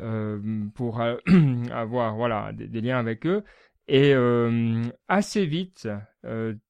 Euh, 0.00 0.38
pour 0.74 1.00
euh, 1.00 1.16
avoir 1.72 2.16
voilà 2.16 2.52
des, 2.52 2.80
liens 2.80 2.98
avec 2.98 3.26
eux. 3.26 3.44
Et 3.86 4.14
euh, 4.14 4.82
assez 5.08 5.44
vite, 5.44 5.86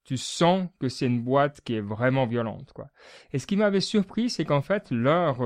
tu 0.04 0.16
sens 0.16 0.68
que 0.80 0.88
c'est 0.88 1.06
une 1.06 1.22
boîte 1.22 1.60
qui 1.60 1.76
est 1.76 1.80
vraiment 1.80 2.26
violente, 2.26 2.72
quoi. 2.74 2.88
Et 3.32 3.38
ce 3.38 3.46
qui 3.46 3.56
m'avait 3.56 3.80
surpris, 3.80 4.30
c'est 4.30 4.44
qu'en 4.44 4.62
fait, 4.62 4.90
leur 4.90 5.40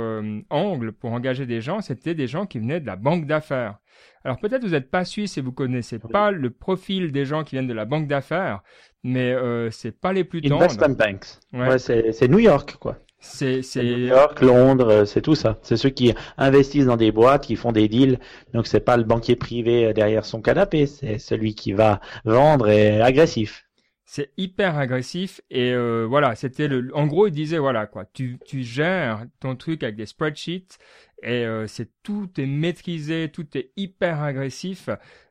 angle 0.48 0.92
pour 0.92 1.12
engager 1.12 1.44
des 1.44 1.60
gens, 1.60 1.82
c'était 1.82 2.14
des 2.14 2.26
gens 2.26 2.46
qui 2.46 2.58
venaient 2.58 2.80
de 2.80 2.86
la 2.86 2.96
banque 2.96 3.26
d'affaires. 3.26 3.78
Alors 4.24 4.38
peut-être 4.38 4.62
vous 4.62 4.70
n'êtes 4.70 4.90
pas 4.90 5.04
suisse 5.04 5.38
et 5.38 5.40
vous 5.40 5.52
connaissez 5.52 5.98
pas 5.98 6.30
le 6.30 6.50
profil 6.50 7.12
des 7.12 7.24
gens 7.24 7.44
qui 7.44 7.54
viennent 7.54 7.66
de 7.66 7.74
la 7.74 7.84
banque 7.84 8.08
d'affaires, 8.08 8.62
mais 9.02 9.32
euh, 9.32 9.70
c'est 9.70 9.92
pas 9.92 10.12
les 10.12 10.24
plus 10.24 10.42
tendres. 10.42 10.62
Investment 10.62 10.96
banks. 10.96 11.26
Ouais, 11.52 11.78
c'est 11.78 12.28
New 12.28 12.38
York, 12.38 12.76
quoi. 12.78 12.98
C'est 13.20 13.62
New 13.76 14.06
York, 14.06 14.40
Londres, 14.40 14.88
euh, 14.90 15.04
c'est 15.04 15.22
tout 15.22 15.34
ça. 15.34 15.58
C'est 15.62 15.76
ceux 15.76 15.90
qui 15.90 16.14
investissent 16.36 16.86
dans 16.86 16.96
des 16.96 17.12
boîtes, 17.12 17.44
qui 17.46 17.56
font 17.56 17.72
des 17.72 17.88
deals. 17.88 18.18
Donc 18.54 18.66
c'est 18.66 18.80
pas 18.80 18.96
le 18.96 19.04
banquier 19.04 19.36
privé 19.36 19.86
euh, 19.86 19.92
derrière 19.92 20.24
son 20.24 20.40
canapé, 20.40 20.86
c'est 20.86 21.18
celui 21.18 21.54
qui 21.54 21.72
va 21.72 22.00
vendre 22.24 22.68
et 22.68 23.00
agressif. 23.00 23.68
C'est 24.10 24.32
hyper 24.38 24.78
agressif 24.78 25.42
et 25.50 25.70
euh, 25.72 26.06
voilà, 26.08 26.34
c'était 26.34 26.66
le. 26.66 26.90
En 26.96 27.06
gros, 27.06 27.26
il 27.26 27.30
disait 27.32 27.58
voilà 27.58 27.86
quoi, 27.86 28.06
tu 28.06 28.38
tu 28.46 28.62
gères 28.62 29.26
ton 29.38 29.54
truc 29.54 29.82
avec 29.82 29.96
des 29.96 30.06
spreadsheets 30.06 30.78
et 31.22 31.44
euh, 31.44 31.66
c'est 31.66 31.90
tout 32.02 32.30
est 32.38 32.46
maîtrisé, 32.46 33.28
tout 33.30 33.46
est 33.54 33.70
hyper 33.76 34.22
agressif. 34.22 34.88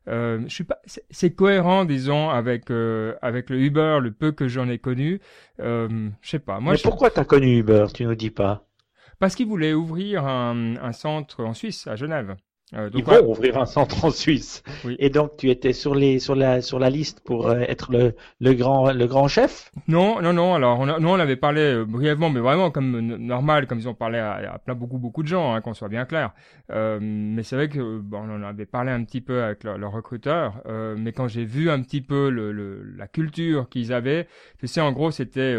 Euh, 0.08 0.42
je 0.48 0.54
suis 0.54 0.64
pas, 0.64 0.80
c'est 1.10 1.36
cohérent 1.36 1.84
disons 1.84 2.30
avec 2.30 2.72
euh, 2.72 3.16
avec 3.22 3.50
le 3.50 3.60
Uber, 3.60 4.00
le 4.02 4.12
peu 4.12 4.32
que 4.32 4.48
j'en 4.48 4.70
ai 4.70 4.80
connu. 4.80 5.20
Euh, 5.60 6.10
je 6.22 6.30
sais 6.30 6.40
pas. 6.40 6.60
Moi, 6.60 6.74
Mais 6.74 6.80
pourquoi 6.82 7.10
t'as 7.10 7.26
connu 7.26 7.58
Uber 7.58 7.88
Tu 7.94 8.06
nous 8.06 8.16
dis 8.16 8.32
pas? 8.32 8.66
Parce 9.20 9.36
qu'il 9.36 9.48
voulait 9.48 9.74
ouvrir 9.74 10.26
un, 10.26 10.78
un 10.78 10.92
centre 10.92 11.44
en 11.44 11.54
Suisse, 11.54 11.88
à 11.88 11.96
Genève. 11.96 12.36
Euh, 12.74 12.90
Ils 12.94 13.04
vont 13.04 13.30
ouvrir 13.30 13.58
un 13.58 13.66
centre 13.66 14.04
en 14.04 14.12
Suisse. 14.12 14.62
Et 15.00 15.10
donc 15.10 15.38
tu 15.38 15.50
étais 15.50 15.72
sur 15.72 15.96
les 15.96 16.20
sur 16.20 16.36
la 16.36 16.62
sur 16.62 16.80
la 16.80 16.90
liste 16.90 17.22
pour 17.22 17.48
euh, 17.48 17.60
être 17.60 17.94
le, 17.94 18.14
le 18.42 18.54
grand 18.54 18.92
le 18.92 19.08
grand 19.08 19.30
chef? 19.30 19.72
Non 19.88 20.22
non 20.22 20.34
non. 20.34 20.54
Alors 20.54 20.82
on 20.82 20.86
nous 20.86 21.08
on 21.10 21.20
avait 21.20 21.38
parlé 21.38 21.62
euh, 21.62 21.86
brièvement, 21.86 22.30
mais 22.30 22.42
vraiment 22.42 22.70
comme 22.70 23.00
normal, 23.00 23.68
comme 23.68 23.80
ils 23.80 23.88
ont 23.88 23.94
parlé 23.94 24.20
à, 24.20 24.60
plein 24.66 24.76
beaucoup 24.76 24.98
beaucoup 24.98 25.24
de 25.24 25.30
gens, 25.30 25.54
hein, 25.54 25.62
qu'on 25.62 25.74
soit 25.74 25.88
bien 25.88 26.04
clair. 26.04 26.34
Euh, 26.70 27.00
mais 27.02 27.44
c'est 27.44 27.56
vrai 27.56 27.70
que 27.70 28.00
bon, 28.00 28.20
on 28.28 28.36
en 28.36 28.44
avait 28.44 28.66
parlé 28.66 28.92
un 28.92 29.04
petit 29.06 29.22
peu 29.22 29.44
avec 29.44 29.64
leur, 29.64 29.92
recruteur. 29.92 30.62
mais 30.98 31.14
quand 31.14 31.30
j'ai 31.30 31.46
vu 31.46 31.70
un 31.70 31.82
petit 31.82 32.02
peu 32.02 32.30
le, 32.30 32.52
le 32.52 32.84
la 32.98 33.08
culture 33.08 33.70
qu'ils 33.70 33.94
avaient, 33.94 34.28
tu 34.60 34.68
sais 34.68 34.82
en 34.82 34.92
gros 34.92 35.12
c'était 35.12 35.56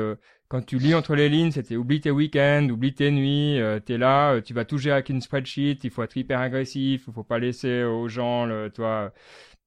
quand 0.48 0.64
tu 0.64 0.78
lis 0.78 0.94
entre 0.94 1.14
les 1.14 1.28
lignes, 1.28 1.50
c'était 1.50 1.76
oublie 1.76 2.00
tes 2.00 2.10
week-ends, 2.10 2.66
oublie 2.70 2.94
tes 2.94 3.10
nuits, 3.10 3.60
euh, 3.60 3.80
t'es 3.80 3.98
là, 3.98 4.32
euh, 4.32 4.40
tu 4.40 4.54
vas 4.54 4.64
tout 4.64 4.78
gérer 4.78 4.94
avec 4.94 5.10
une 5.10 5.20
spreadsheet, 5.20 5.78
il 5.84 5.90
faut 5.90 6.02
être 6.02 6.16
hyper 6.16 6.40
agressif, 6.40 7.04
il 7.06 7.12
faut 7.12 7.22
pas 7.22 7.38
laisser 7.38 7.84
aux 7.84 8.08
gens, 8.08 8.46
le, 8.46 8.70
toi, 8.70 9.12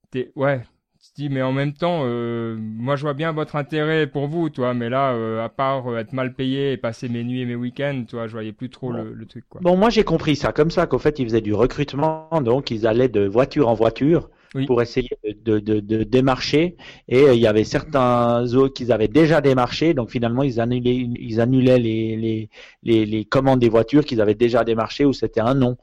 t'es, 0.10 0.32
ouais, 0.36 0.64
tu 1.00 1.10
dis, 1.16 1.30
mais 1.30 1.44
en 1.44 1.52
même 1.52 1.74
temps, 1.74 2.02
euh, 2.04 2.58
moi 2.60 2.96
je 2.96 3.04
vois 3.04 3.14
bien 3.14 3.32
votre 3.32 3.56
intérêt 3.56 4.08
pour 4.08 4.28
vous, 4.28 4.50
toi, 4.50 4.74
mais 4.74 4.90
là, 4.90 5.14
euh, 5.14 5.46
à 5.46 5.50
part 5.50 5.96
être 6.00 6.14
mal 6.14 6.34
payé 6.34 6.72
et 6.72 6.78
passer 6.78 7.10
mes 7.10 7.24
nuits 7.24 7.42
et 7.42 7.46
mes 7.46 7.56
week-ends, 7.56 8.04
toi, 8.10 8.26
je 8.26 8.32
voyais 8.32 8.54
plus 8.54 8.72
trop 8.72 8.92
le, 8.92 9.14
le, 9.14 9.26
truc, 9.28 9.46
quoi. 9.50 9.62
Bon, 9.64 9.78
moi 9.78 9.92
j'ai 9.92 10.04
compris 10.04 10.36
ça 10.36 10.52
comme 10.52 10.72
ça, 10.72 10.88
qu'au 10.88 10.98
fait 10.98 11.20
ils 11.20 11.26
faisaient 11.26 11.42
du 11.42 11.54
recrutement, 11.54 12.28
donc 12.42 12.72
ils 12.72 12.88
allaient 12.88 13.08
de 13.08 13.28
voiture 13.28 13.70
en 13.70 13.76
voiture 13.76 14.32
pour 14.68 14.82
essayer 14.82 15.10
de, 15.24 15.60
de, 15.60 15.80
de, 15.80 16.04
démarcher. 16.04 16.76
Et 17.08 17.24
euh, 17.24 17.34
il 17.34 17.40
y 17.40 17.48
avait 17.48 17.64
certains 17.64 18.54
autres 18.54 18.74
qu'ils 18.74 18.92
avaient 18.92 19.08
déjà 19.08 19.42
démarché, 19.42 19.94
donc 19.94 20.10
finalement 20.10 20.44
ils 20.44 20.60
annulaient, 20.60 20.96
ils 20.96 21.40
annulaient 21.40 21.80
les, 21.80 22.18
les, 22.18 22.50
les, 22.84 23.06
les 23.06 23.26
commandes 23.26 23.60
des 23.60 23.70
voitures 23.70 24.06
qu'ils 24.06 24.22
avaient 24.22 24.36
déjà 24.36 24.64
démarchées 24.64 25.06
où 25.06 25.14
c'était 25.14 25.42
un 25.42 25.54
non. 25.54 25.78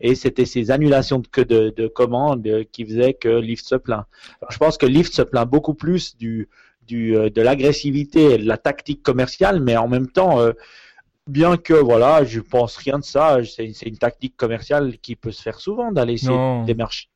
Et 0.00 0.14
c'était 0.14 0.44
ces 0.44 0.70
annulations 0.70 1.20
de, 1.20 1.42
de, 1.44 1.72
de 1.76 1.86
commandes 1.86 2.48
qui 2.72 2.84
faisaient 2.84 3.14
que 3.14 3.28
Lyft 3.28 3.66
se 3.66 3.76
plaint. 3.76 4.04
Alors, 4.40 4.50
je 4.50 4.58
pense 4.58 4.76
que 4.76 4.86
Lyft 4.86 5.14
se 5.14 5.22
plaint 5.22 5.48
beaucoup 5.48 5.74
plus 5.74 6.16
du, 6.16 6.48
du, 6.86 7.16
euh, 7.16 7.30
de 7.30 7.42
l'agressivité 7.42 8.34
et 8.34 8.38
de 8.38 8.46
la 8.46 8.58
tactique 8.58 9.02
commerciale, 9.02 9.60
mais 9.60 9.76
en 9.76 9.86
même 9.86 10.08
temps, 10.08 10.40
euh, 10.40 10.52
bien 11.28 11.56
que 11.56 11.74
voilà, 11.74 12.24
je 12.24 12.40
pense 12.40 12.76
rien 12.76 12.98
de 12.98 13.04
ça. 13.04 13.38
C'est 13.44 13.86
une 13.86 13.98
tactique 13.98 14.36
commerciale 14.36 14.98
qui 14.98 15.14
peut 15.14 15.30
se 15.30 15.42
faire 15.42 15.60
souvent 15.60 15.92
d'aller 15.92 16.14
essayer 16.14 16.32
de 16.32 16.66
démarcher 16.66 17.08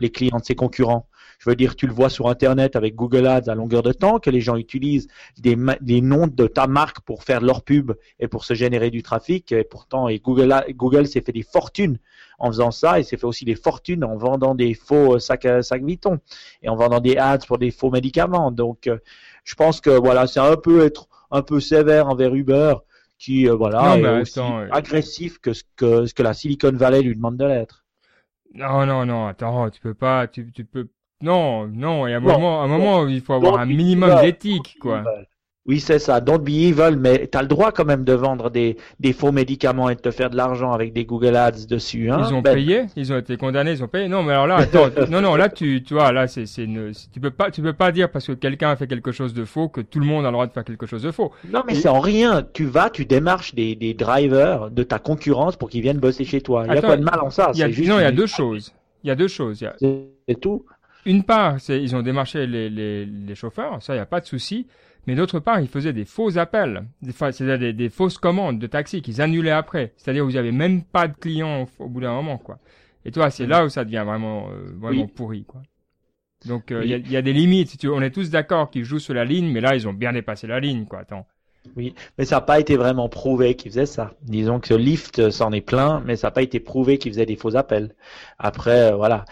les 0.00 0.10
clients 0.10 0.38
de 0.38 0.44
ses 0.44 0.54
concurrents. 0.54 1.06
Je 1.38 1.48
veux 1.48 1.56
dire, 1.56 1.74
tu 1.74 1.86
le 1.86 1.92
vois 1.92 2.10
sur 2.10 2.28
Internet 2.28 2.76
avec 2.76 2.94
Google 2.94 3.26
Ads 3.26 3.48
à 3.48 3.54
longueur 3.54 3.82
de 3.82 3.92
temps, 3.92 4.18
que 4.18 4.28
les 4.28 4.42
gens 4.42 4.56
utilisent 4.56 5.08
des, 5.38 5.56
des 5.80 6.02
noms 6.02 6.26
de 6.26 6.46
ta 6.46 6.66
marque 6.66 7.00
pour 7.00 7.24
faire 7.24 7.40
leur 7.40 7.62
pub 7.62 7.92
et 8.18 8.28
pour 8.28 8.44
se 8.44 8.52
générer 8.52 8.90
du 8.90 9.02
trafic. 9.02 9.50
Et 9.52 9.64
pourtant, 9.64 10.08
et 10.08 10.18
Google, 10.18 10.54
Google 10.74 11.06
s'est 11.06 11.22
fait 11.22 11.32
des 11.32 11.42
fortunes 11.42 11.98
en 12.38 12.48
faisant 12.48 12.70
ça 12.70 13.00
et 13.00 13.04
s'est 13.04 13.16
fait 13.16 13.26
aussi 13.26 13.46
des 13.46 13.54
fortunes 13.54 14.04
en 14.04 14.16
vendant 14.16 14.54
des 14.54 14.74
faux 14.74 15.18
sacs, 15.18 15.48
sacs 15.62 15.82
Vuitton 15.82 16.18
et 16.62 16.68
en 16.68 16.76
vendant 16.76 17.00
des 17.00 17.16
ads 17.16 17.46
pour 17.46 17.56
des 17.56 17.70
faux 17.70 17.90
médicaments. 17.90 18.50
Donc, 18.50 18.86
euh, 18.86 18.98
je 19.44 19.54
pense 19.54 19.80
que 19.80 19.90
voilà, 19.90 20.26
c'est 20.26 20.40
un 20.40 20.56
peu 20.56 20.84
être 20.84 21.08
un 21.30 21.42
peu 21.42 21.60
sévère 21.60 22.08
envers 22.08 22.34
Uber 22.34 22.74
qui 23.18 23.48
euh, 23.48 23.54
voilà 23.54 23.98
est 23.98 24.20
aussi 24.22 24.40
agressif 24.72 25.38
que 25.38 25.52
ce 25.52 25.62
que 25.76 26.06
ce 26.06 26.14
que 26.14 26.22
la 26.22 26.34
Silicon 26.34 26.72
Valley 26.72 27.02
lui 27.02 27.14
demande 27.14 27.36
de 27.36 27.44
l'être. 27.44 27.84
Non 28.54 28.84
non 28.86 29.06
non, 29.06 29.26
attends, 29.28 29.70
tu 29.70 29.80
peux 29.80 29.94
pas 29.94 30.26
tu, 30.26 30.50
tu 30.52 30.64
peux 30.64 30.88
non 31.22 31.66
non, 31.68 32.06
il 32.06 32.10
y 32.10 32.14
a 32.14 32.16
un 32.16 32.20
moment 32.20 32.62
un 32.62 32.66
moment 32.66 33.02
où 33.02 33.08
il 33.08 33.20
faut 33.20 33.34
avoir 33.34 33.58
un 33.58 33.66
minimum 33.66 34.20
d'éthique 34.20 34.76
quoi. 34.80 35.04
Oui, 35.66 35.78
c'est 35.78 35.98
ça. 35.98 36.20
Don't 36.20 36.38
be 36.38 36.48
evil, 36.48 36.96
mais 36.98 37.28
tu 37.30 37.36
as 37.36 37.42
le 37.42 37.48
droit 37.48 37.70
quand 37.70 37.84
même 37.84 38.02
de 38.02 38.14
vendre 38.14 38.50
des, 38.50 38.78
des 38.98 39.12
faux 39.12 39.30
médicaments 39.30 39.90
et 39.90 39.94
de 39.94 40.00
te 40.00 40.10
faire 40.10 40.30
de 40.30 40.36
l'argent 40.36 40.72
avec 40.72 40.94
des 40.94 41.04
Google 41.04 41.36
Ads 41.36 41.66
dessus. 41.68 42.10
Hein 42.10 42.22
ils 42.26 42.34
ont 42.34 42.40
ben, 42.40 42.54
payé, 42.54 42.86
ils 42.96 43.12
ont 43.12 43.18
été 43.18 43.36
condamnés, 43.36 43.72
ils 43.72 43.84
ont 43.84 43.88
payé. 43.88 44.08
Non, 44.08 44.22
mais 44.22 44.32
alors 44.32 44.46
là, 44.46 44.56
attends, 44.56 44.88
non, 45.10 45.20
non, 45.20 45.36
là 45.36 45.50
tu, 45.50 45.82
tu 45.82 45.92
vois, 45.92 46.12
là 46.12 46.26
c'est, 46.28 46.46
c'est 46.46 46.64
une, 46.64 46.92
tu 47.12 47.20
peux 47.20 47.30
pas, 47.30 47.50
tu 47.50 47.60
peux 47.60 47.74
pas 47.74 47.92
dire 47.92 48.10
parce 48.10 48.26
que 48.26 48.32
quelqu'un 48.32 48.70
a 48.70 48.76
fait 48.76 48.86
quelque 48.86 49.12
chose 49.12 49.34
de 49.34 49.44
faux 49.44 49.68
que 49.68 49.82
tout 49.82 50.00
le 50.00 50.06
monde 50.06 50.24
a 50.24 50.28
le 50.28 50.32
droit 50.32 50.46
de 50.46 50.52
faire 50.52 50.64
quelque 50.64 50.86
chose 50.86 51.02
de 51.02 51.10
faux. 51.10 51.30
Non, 51.52 51.62
mais 51.66 51.74
c'est 51.74 51.88
en 51.88 52.00
rien. 52.00 52.42
Tu 52.54 52.64
vas, 52.64 52.88
tu 52.88 53.04
démarches 53.04 53.54
des, 53.54 53.74
des 53.74 53.92
drivers 53.92 54.70
de 54.70 54.82
ta 54.82 54.98
concurrence 54.98 55.56
pour 55.56 55.68
qu'ils 55.68 55.82
viennent 55.82 55.98
bosser 56.00 56.24
chez 56.24 56.40
toi. 56.40 56.64
Il 56.66 56.74
y 56.74 56.78
a 56.78 56.82
pas 56.82 56.96
de 56.96 57.04
mal 57.04 57.20
en 57.20 57.28
ça. 57.28 57.52
Y 57.54 57.62
a, 57.62 57.68
non, 57.68 57.98
il 57.98 58.02
y 58.02 58.04
a 58.04 58.12
deux 58.12 58.26
choses. 58.26 58.72
Il 59.04 59.08
y 59.08 59.10
a 59.10 59.14
deux 59.14 59.28
choses. 59.28 59.62
C'est 59.78 60.40
tout. 60.40 60.64
Une 61.06 61.24
part, 61.24 61.60
c'est 61.60 61.80
ils 61.80 61.96
ont 61.96 62.02
démarché 62.02 62.46
les, 62.46 62.68
les, 62.68 63.06
les 63.06 63.34
chauffeurs, 63.34 63.82
ça, 63.82 63.94
il 63.94 63.96
n'y 63.96 64.02
a 64.02 64.06
pas 64.06 64.20
de 64.20 64.26
souci. 64.26 64.66
Mais 65.06 65.14
d'autre 65.14 65.40
part, 65.40 65.60
ils 65.60 65.68
faisaient 65.68 65.92
des 65.92 66.04
faux 66.04 66.38
appels, 66.38 66.84
c'est-à-dire 67.02 67.58
des, 67.58 67.72
des, 67.72 67.88
fausses 67.88 68.18
commandes 68.18 68.58
de 68.58 68.66
taxi 68.66 69.02
qu'ils 69.02 69.20
annulaient 69.20 69.50
après. 69.50 69.92
C'est-à-dire 69.96 70.24
vous 70.24 70.32
n'avez 70.32 70.52
même 70.52 70.82
pas 70.84 71.08
de 71.08 71.14
clients 71.14 71.66
au, 71.78 71.88
bout 71.88 72.00
d'un 72.00 72.12
moment, 72.12 72.38
quoi. 72.38 72.58
Et 73.04 73.10
toi, 73.10 73.30
c'est 73.30 73.46
là 73.46 73.64
où 73.64 73.68
ça 73.70 73.84
devient 73.84 74.04
vraiment, 74.06 74.50
euh, 74.50 74.72
vraiment 74.78 75.06
pourri, 75.06 75.44
quoi. 75.44 75.62
Donc 76.46 76.72
euh, 76.72 76.82
il 76.84 77.10
y, 77.10 77.16
a, 77.16 77.22
des 77.22 77.32
limites. 77.32 77.76
Tu, 77.76 77.88
on 77.88 78.00
est 78.00 78.10
tous 78.10 78.30
d'accord 78.30 78.70
qu'ils 78.70 78.84
jouent 78.84 78.98
sur 78.98 79.12
la 79.12 79.24
ligne, 79.24 79.50
mais 79.50 79.60
là 79.60 79.74
ils 79.74 79.86
ont 79.86 79.92
bien 79.92 80.12
dépassé 80.12 80.46
la 80.46 80.60
ligne, 80.60 80.86
quoi. 80.86 81.00
Attends. 81.00 81.26
Oui, 81.76 81.94
mais 82.16 82.24
ça 82.24 82.36
n'a 82.36 82.40
pas 82.40 82.58
été 82.58 82.76
vraiment 82.76 83.10
prouvé 83.10 83.54
qu'ils 83.54 83.70
faisaient 83.72 83.84
ça. 83.84 84.14
Disons 84.22 84.60
que 84.60 84.72
Lyft 84.72 85.30
s'en 85.30 85.52
est 85.52 85.60
plein, 85.60 86.02
mais 86.06 86.16
ça 86.16 86.28
n'a 86.28 86.30
pas 86.30 86.40
été 86.40 86.58
prouvé 86.58 86.96
qu'ils 86.96 87.12
faisaient 87.12 87.26
des 87.26 87.36
faux 87.36 87.56
appels. 87.56 87.94
Après, 88.38 88.92
euh, 88.92 88.96
voilà. 88.96 89.26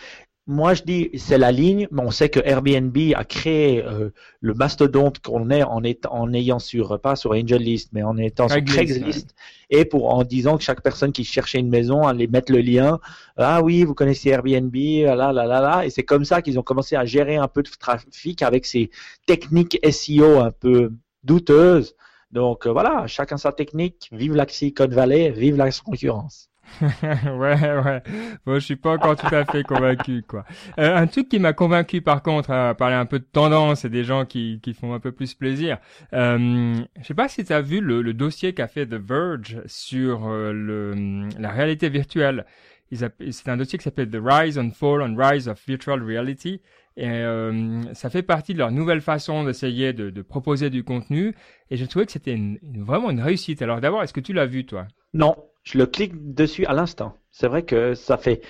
Moi, 0.50 0.72
je 0.72 0.82
dis, 0.82 1.10
c'est 1.18 1.36
la 1.36 1.52
ligne, 1.52 1.88
mais 1.90 2.00
on 2.00 2.10
sait 2.10 2.30
que 2.30 2.40
Airbnb 2.40 2.96
a 3.14 3.24
créé 3.24 3.84
euh, 3.84 4.08
le 4.40 4.54
mastodonte 4.54 5.18
qu'on 5.18 5.50
est 5.50 5.62
en, 5.62 5.82
en 6.10 6.32
ayant 6.32 6.58
sur, 6.58 6.98
pas 6.98 7.16
sur 7.16 7.34
AngelList, 7.34 7.90
mais 7.92 8.02
en 8.02 8.16
étant 8.16 8.48
sur 8.48 8.64
Craigslist, 8.64 9.34
et 9.68 9.84
pour 9.84 10.08
en 10.08 10.24
disant 10.24 10.56
que 10.56 10.64
chaque 10.64 10.80
personne 10.82 11.12
qui 11.12 11.22
cherchait 11.24 11.58
une 11.58 11.68
maison 11.68 12.06
allait 12.06 12.28
mettre 12.28 12.50
le 12.50 12.60
lien. 12.60 12.98
Ah 13.36 13.62
oui, 13.62 13.84
vous 13.84 13.94
connaissez 13.94 14.30
Airbnb, 14.30 14.74
là, 14.74 15.32
là, 15.34 15.44
là, 15.44 15.60
là. 15.60 15.84
Et 15.84 15.90
c'est 15.90 16.04
comme 16.04 16.24
ça 16.24 16.40
qu'ils 16.40 16.58
ont 16.58 16.62
commencé 16.62 16.96
à 16.96 17.04
gérer 17.04 17.36
un 17.36 17.48
peu 17.48 17.62
de 17.62 17.68
trafic 17.68 18.40
avec 18.40 18.64
ces 18.64 18.88
techniques 19.26 19.78
SEO 19.90 20.38
un 20.38 20.50
peu 20.50 20.92
douteuses. 21.24 21.94
Donc 22.30 22.66
euh, 22.66 22.72
voilà, 22.72 23.06
chacun 23.06 23.36
sa 23.36 23.52
technique. 23.52 24.08
Vive 24.12 24.34
la 24.34 24.48
Silicon 24.48 24.88
Valley, 24.88 25.30
vive 25.30 25.56
la 25.56 25.70
concurrence. 25.70 26.47
ouais, 26.82 27.80
ouais. 27.84 28.02
Bon, 28.46 28.54
je 28.54 28.60
suis 28.60 28.76
pas 28.76 28.92
encore 28.92 29.16
tout 29.16 29.34
à 29.34 29.44
fait 29.44 29.62
convaincu, 29.62 30.22
quoi. 30.26 30.44
Euh, 30.78 30.96
un 30.96 31.06
truc 31.06 31.28
qui 31.28 31.38
m'a 31.38 31.52
convaincu, 31.52 32.00
par 32.00 32.22
contre, 32.22 32.50
à 32.50 32.74
parler 32.74 32.94
un 32.94 33.06
peu 33.06 33.18
de 33.18 33.24
tendance 33.24 33.84
et 33.84 33.88
des 33.88 34.04
gens 34.04 34.24
qui, 34.24 34.60
qui 34.62 34.74
font 34.74 34.94
un 34.94 35.00
peu 35.00 35.12
plus 35.12 35.34
plaisir. 35.34 35.78
Euh, 36.12 36.74
je 37.00 37.06
sais 37.06 37.14
pas 37.14 37.28
si 37.28 37.44
tu 37.44 37.52
as 37.52 37.60
vu 37.60 37.80
le, 37.80 38.02
le 38.02 38.14
dossier 38.14 38.52
qu'a 38.54 38.68
fait 38.68 38.86
The 38.86 38.94
Verge 38.94 39.62
sur 39.66 40.28
euh, 40.28 40.52
le, 40.52 41.28
la 41.38 41.50
réalité 41.50 41.88
virtuelle. 41.88 42.44
C'est 42.90 43.48
un 43.48 43.56
dossier 43.56 43.78
qui 43.78 43.84
s'appelle 43.84 44.10
The 44.10 44.20
Rise 44.22 44.58
and 44.58 44.70
Fall 44.70 45.02
and 45.02 45.14
Rise 45.18 45.48
of 45.48 45.62
Virtual 45.66 46.02
Reality. 46.02 46.60
Et 46.96 47.08
euh, 47.08 47.82
ça 47.94 48.10
fait 48.10 48.22
partie 48.22 48.54
de 48.54 48.58
leur 48.58 48.72
nouvelle 48.72 49.00
façon 49.00 49.44
d'essayer 49.44 49.92
de, 49.92 50.10
de, 50.10 50.22
proposer 50.22 50.68
du 50.68 50.82
contenu. 50.82 51.34
Et 51.70 51.76
j'ai 51.76 51.86
trouvé 51.86 52.06
que 52.06 52.12
c'était 52.12 52.36
vraiment 52.76 53.10
une 53.10 53.20
réussite. 53.20 53.62
Alors 53.62 53.80
d'abord, 53.80 54.02
est-ce 54.02 54.12
que 54.12 54.20
tu 54.20 54.32
l'as 54.32 54.46
vu, 54.46 54.64
toi? 54.66 54.88
Non, 55.14 55.36
je 55.72 55.78
le 55.78 55.86
clique 55.86 56.34
dessus 56.34 56.64
à 56.66 56.72
l'instant. 56.72 57.14
C'est 57.30 57.46
vrai 57.46 57.62
que 57.62 57.94
ça 57.94 58.16
fait. 58.16 58.40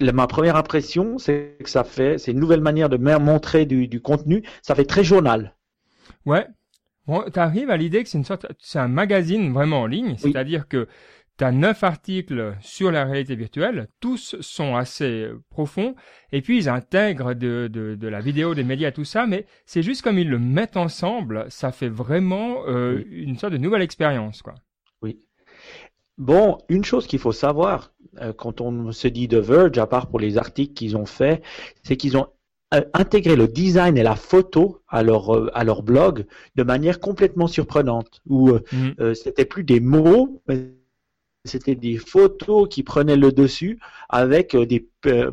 Ma 0.00 0.26
première 0.26 0.56
impression, 0.56 1.16
c'est 1.18 1.56
que 1.62 1.70
ça 1.70 1.84
fait, 1.84 2.18
c'est 2.18 2.32
une 2.32 2.40
nouvelle 2.40 2.60
manière 2.60 2.88
de 2.88 2.96
montrer 2.96 3.64
du, 3.64 4.00
contenu. 4.00 4.42
Ça 4.60 4.74
fait 4.74 4.84
très 4.84 5.04
journal. 5.04 5.54
Ouais. 6.26 6.46
Bon, 7.06 7.24
arrives 7.36 7.70
à 7.70 7.76
l'idée 7.78 8.02
que 8.02 8.08
c'est 8.10 8.18
une 8.18 8.24
sorte, 8.24 8.46
c'est 8.58 8.78
un 8.78 8.88
magazine 8.88 9.52
vraiment 9.52 9.82
en 9.82 9.86
ligne. 9.86 10.16
C'est-à-dire 10.18 10.68
que 10.68 10.88
tu 11.38 11.44
as 11.44 11.52
neuf 11.52 11.84
articles 11.84 12.56
sur 12.60 12.90
la 12.90 13.04
réalité 13.04 13.36
virtuelle, 13.36 13.88
tous 14.00 14.36
sont 14.40 14.76
assez 14.76 15.30
profonds, 15.48 15.94
et 16.32 16.42
puis 16.42 16.58
ils 16.58 16.68
intègrent 16.68 17.32
de, 17.32 17.70
de, 17.72 17.94
de 17.94 18.08
la 18.08 18.20
vidéo, 18.20 18.54
des 18.54 18.64
médias, 18.64 18.90
tout 18.90 19.04
ça, 19.04 19.26
mais 19.26 19.46
c'est 19.64 19.82
juste 19.82 20.02
comme 20.02 20.18
ils 20.18 20.28
le 20.28 20.40
mettent 20.40 20.76
ensemble, 20.76 21.46
ça 21.48 21.70
fait 21.70 21.88
vraiment 21.88 22.66
euh, 22.66 23.04
une 23.10 23.38
sorte 23.38 23.52
de 23.52 23.58
nouvelle 23.58 23.82
expérience, 23.82 24.42
quoi. 24.42 24.54
Bon, 26.18 26.58
une 26.68 26.84
chose 26.84 27.06
qu'il 27.06 27.20
faut 27.20 27.32
savoir 27.32 27.92
euh, 28.20 28.32
quand 28.32 28.60
on 28.60 28.90
se 28.92 29.06
dit 29.08 29.28
de 29.28 29.38
Verge, 29.38 29.78
à 29.78 29.86
part 29.86 30.08
pour 30.08 30.18
les 30.18 30.36
articles 30.36 30.74
qu'ils 30.74 30.96
ont 30.96 31.06
faits, 31.06 31.42
c'est 31.84 31.96
qu'ils 31.96 32.16
ont 32.16 32.26
euh, 32.74 32.82
intégré 32.92 33.36
le 33.36 33.46
design 33.46 33.96
et 33.96 34.02
la 34.02 34.16
photo 34.16 34.82
à 34.88 35.02
leur 35.04 35.34
euh, 35.34 35.50
à 35.54 35.62
leur 35.62 35.82
blog 35.82 36.26
de 36.56 36.62
manière 36.64 36.98
complètement 36.98 37.46
surprenante. 37.46 38.20
Où 38.28 38.50
mm. 38.50 39.14
c'était 39.14 39.44
plus 39.44 39.62
des 39.62 39.80
mots, 39.80 40.42
c'était 41.48 41.74
des 41.74 41.96
photos 41.96 42.68
qui 42.68 42.84
prenaient 42.84 43.16
le 43.16 43.32
dessus 43.32 43.80
avec 44.08 44.56
des 44.56 44.88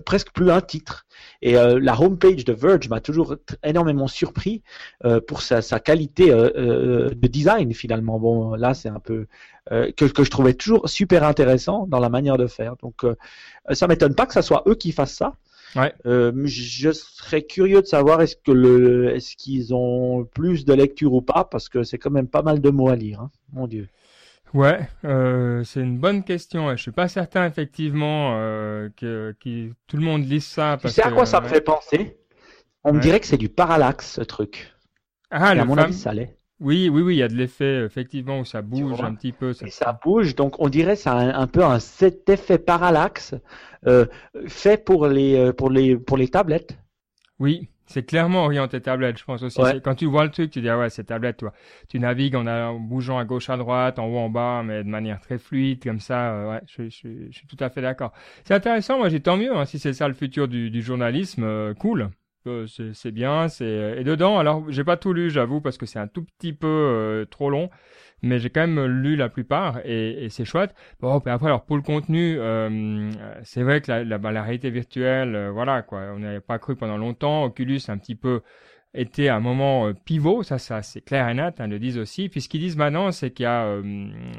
presque 0.05 0.31
plus 0.31 0.51
un 0.51 0.61
titre. 0.61 1.05
Et 1.41 1.53
la 1.53 1.99
homepage 1.99 2.45
de 2.45 2.53
Verge 2.53 2.87
m'a 2.87 3.01
toujours 3.01 3.35
énormément 3.63 4.07
surpris 4.07 4.63
pour 5.27 5.41
sa, 5.41 5.61
sa 5.61 5.79
qualité 5.79 6.29
de 6.29 7.27
design 7.27 7.73
finalement. 7.73 8.19
Bon, 8.19 8.55
là 8.55 8.73
c'est 8.73 8.89
un 8.89 8.99
peu 8.99 9.27
euh, 9.71 9.91
que, 9.97 10.05
que, 10.05 10.23
je 10.23 10.29
trouvais 10.29 10.53
toujours 10.53 10.87
super 10.87 11.23
intéressant 11.23 11.87
dans 11.87 11.99
la 11.99 12.09
manière 12.09 12.37
de 12.37 12.45
faire. 12.45 12.75
Donc, 12.77 13.03
euh, 13.03 13.15
ça 13.71 13.87
m'étonne 13.87 14.13
pas 14.13 14.27
que 14.27 14.33
ce 14.33 14.43
soit 14.43 14.63
eux 14.67 14.75
qui 14.75 14.91
fassent 14.91 15.15
ça. 15.15 15.33
Ouais. 15.75 15.91
Euh, 16.05 16.31
je 16.45 16.91
serais 16.91 17.41
curieux 17.41 17.81
de 17.81 17.87
savoir 17.87 18.21
est-ce 18.21 18.35
que 18.35 18.51
le, 18.51 19.15
est-ce 19.15 19.35
qu'ils 19.35 19.73
ont 19.73 20.23
plus 20.23 20.65
de 20.65 20.73
lecture 20.73 21.13
ou 21.13 21.21
pas, 21.21 21.45
parce 21.45 21.67
que 21.67 21.83
c'est 21.83 21.97
quand 21.97 22.11
même 22.11 22.27
pas 22.27 22.43
mal 22.43 22.61
de 22.61 22.69
mots 22.69 22.89
à 22.89 22.95
lire, 22.95 23.21
hein. 23.21 23.31
mon 23.53 23.67
Dieu. 23.67 23.89
Ouais, 24.53 24.87
euh, 25.03 25.63
c'est 25.63 25.81
une 25.81 25.97
bonne 25.97 26.23
question. 26.23 26.75
Je 26.75 26.81
suis 26.81 26.91
pas 26.91 27.07
certain 27.07 27.45
effectivement 27.45 28.37
euh, 28.37 28.89
que, 28.95 29.35
que, 29.43 29.71
tout 29.87 29.97
le 29.97 30.03
monde 30.03 30.25
lise 30.25 30.45
ça. 30.45 30.77
Parce 30.81 30.93
tu 30.95 31.01
sais 31.01 31.07
à 31.07 31.11
quoi 31.11 31.25
ça 31.25 31.41
me 31.41 31.47
fait 31.47 31.61
penser? 31.61 32.17
On 32.83 32.93
me 32.93 32.99
dirait 32.99 33.19
que 33.19 33.25
c'est 33.25 33.37
du 33.37 33.49
parallaxe 33.49 34.13
ce 34.13 34.21
truc. 34.21 34.73
Ah, 35.31 35.55
Et 35.55 35.59
à 35.59 35.65
mon 35.65 35.77
avis, 35.77 35.93
ça 35.93 36.13
l'est. 36.13 36.37
Oui, 36.61 36.87
oui, 36.87 37.01
oui, 37.01 37.15
il 37.15 37.17
y 37.17 37.23
a 37.23 37.27
de 37.27 37.33
l'effet 37.33 37.83
effectivement 37.83 38.39
où 38.39 38.45
ça 38.45 38.61
bouge 38.61 39.01
un 39.01 39.13
petit 39.13 39.33
peu. 39.33 39.51
Ça, 39.51 39.65
ça 39.69 39.99
bouge, 40.01 40.35
donc 40.35 40.61
on 40.61 40.69
dirait 40.69 40.95
ça 40.95 41.11
a 41.11 41.37
un, 41.37 41.47
peu 41.47 41.65
un 41.65 41.79
cet 41.79 42.29
effet 42.29 42.57
parallaxe 42.57 43.35
euh, 43.87 44.05
fait 44.47 44.81
pour 44.81 45.07
les 45.07 45.51
pour 45.51 45.69
les 45.69 45.97
pour 45.97 46.15
les 46.15 46.29
tablettes. 46.29 46.77
Oui, 47.39 47.67
c'est 47.87 48.03
clairement 48.03 48.45
orienté 48.45 48.81
tablette, 48.81 49.17
je 49.19 49.23
pense 49.23 49.43
aussi. 49.43 49.61
Quand 49.83 49.95
tu 49.95 50.05
vois 50.05 50.23
le 50.23 50.31
truc, 50.31 50.51
tu 50.51 50.61
dis 50.61 50.69
ah 50.69 50.77
ouais, 50.77 50.89
c'est 50.89 51.05
tablette, 51.05 51.37
toi. 51.37 51.53
Tu 51.89 51.99
navigues 51.99 52.35
en, 52.35 52.47
en, 52.47 52.79
bougeant 52.79 53.17
à 53.17 53.25
gauche, 53.25 53.49
à 53.49 53.57
droite, 53.57 53.99
en 53.99 54.07
haut, 54.07 54.17
en 54.17 54.29
bas, 54.29 54.63
mais 54.63 54.83
de 54.83 54.89
manière 54.89 55.19
très 55.19 55.37
fluide 55.37 55.83
comme 55.83 55.99
ça. 55.99 56.33
Euh, 56.33 56.51
ouais, 56.51 56.61
je, 56.67 56.89
je, 56.89 57.27
je, 57.29 57.37
suis 57.37 57.47
tout 57.47 57.57
à 57.59 57.69
fait 57.69 57.81
d'accord. 57.81 58.11
C'est 58.43 58.53
intéressant, 58.53 58.97
moi 58.97 59.09
j'ai 59.09 59.19
tant 59.19 59.37
mieux. 59.37 59.55
Hein, 59.55 59.65
si 59.65 59.79
c'est 59.79 59.93
ça 59.93 60.07
le 60.07 60.13
futur 60.13 60.47
du, 60.47 60.69
du 60.69 60.81
journalisme, 60.81 61.43
euh, 61.43 61.73
cool 61.73 62.09
c'est 62.67 63.11
bien, 63.11 63.47
c'est 63.47 63.95
et 63.97 64.03
dedans. 64.03 64.37
Alors 64.37 64.69
j'ai 64.69 64.83
pas 64.83 64.97
tout 64.97 65.13
lu, 65.13 65.29
j'avoue, 65.29 65.61
parce 65.61 65.77
que 65.77 65.85
c'est 65.85 65.99
un 65.99 66.07
tout 66.07 66.23
petit 66.23 66.53
peu 66.53 66.67
euh, 66.67 67.25
trop 67.25 67.49
long, 67.49 67.69
mais 68.25 68.39
j'ai 68.39 68.49
quand 68.49 68.67
même 68.67 68.85
lu 68.85 69.15
la 69.15 69.29
plupart 69.29 69.79
et, 69.85 70.25
et 70.25 70.29
c'est 70.29 70.45
chouette. 70.45 70.75
Bon, 70.99 71.19
puis 71.21 71.31
après 71.31 71.47
alors 71.47 71.63
pour 71.63 71.77
le 71.77 71.83
contenu, 71.83 72.37
euh, 72.37 73.09
c'est 73.43 73.63
vrai 73.63 73.79
que 73.81 73.91
la, 73.91 74.17
bah, 74.17 74.31
la 74.31 74.43
réalité 74.43 74.69
virtuelle, 74.69 75.35
euh, 75.35 75.51
voilà 75.51 75.81
quoi, 75.83 75.99
on 76.15 76.19
n'avait 76.19 76.41
pas 76.41 76.59
cru 76.59 76.75
pendant 76.75 76.97
longtemps. 76.97 77.45
Oculus 77.45 77.81
un 77.87 77.97
petit 77.97 78.15
peu 78.15 78.41
était 78.97 79.27
un 79.27 79.41
moment 79.41 79.91
pivot, 80.05 80.41
ça, 80.41 80.57
ça 80.57 80.81
c'est 80.81 81.01
clair 81.01 81.27
et 81.27 81.33
net, 81.33 81.59
hein, 81.59 81.67
le 81.67 81.79
disent 81.79 81.97
aussi. 81.97 82.29
Puis 82.29 82.39
ce 82.41 82.47
qu'ils 82.47 82.61
disent 82.61 82.77
maintenant, 82.77 83.11
c'est 83.11 83.31
qu'il 83.31 83.43
y 83.43 83.47
a 83.47 83.75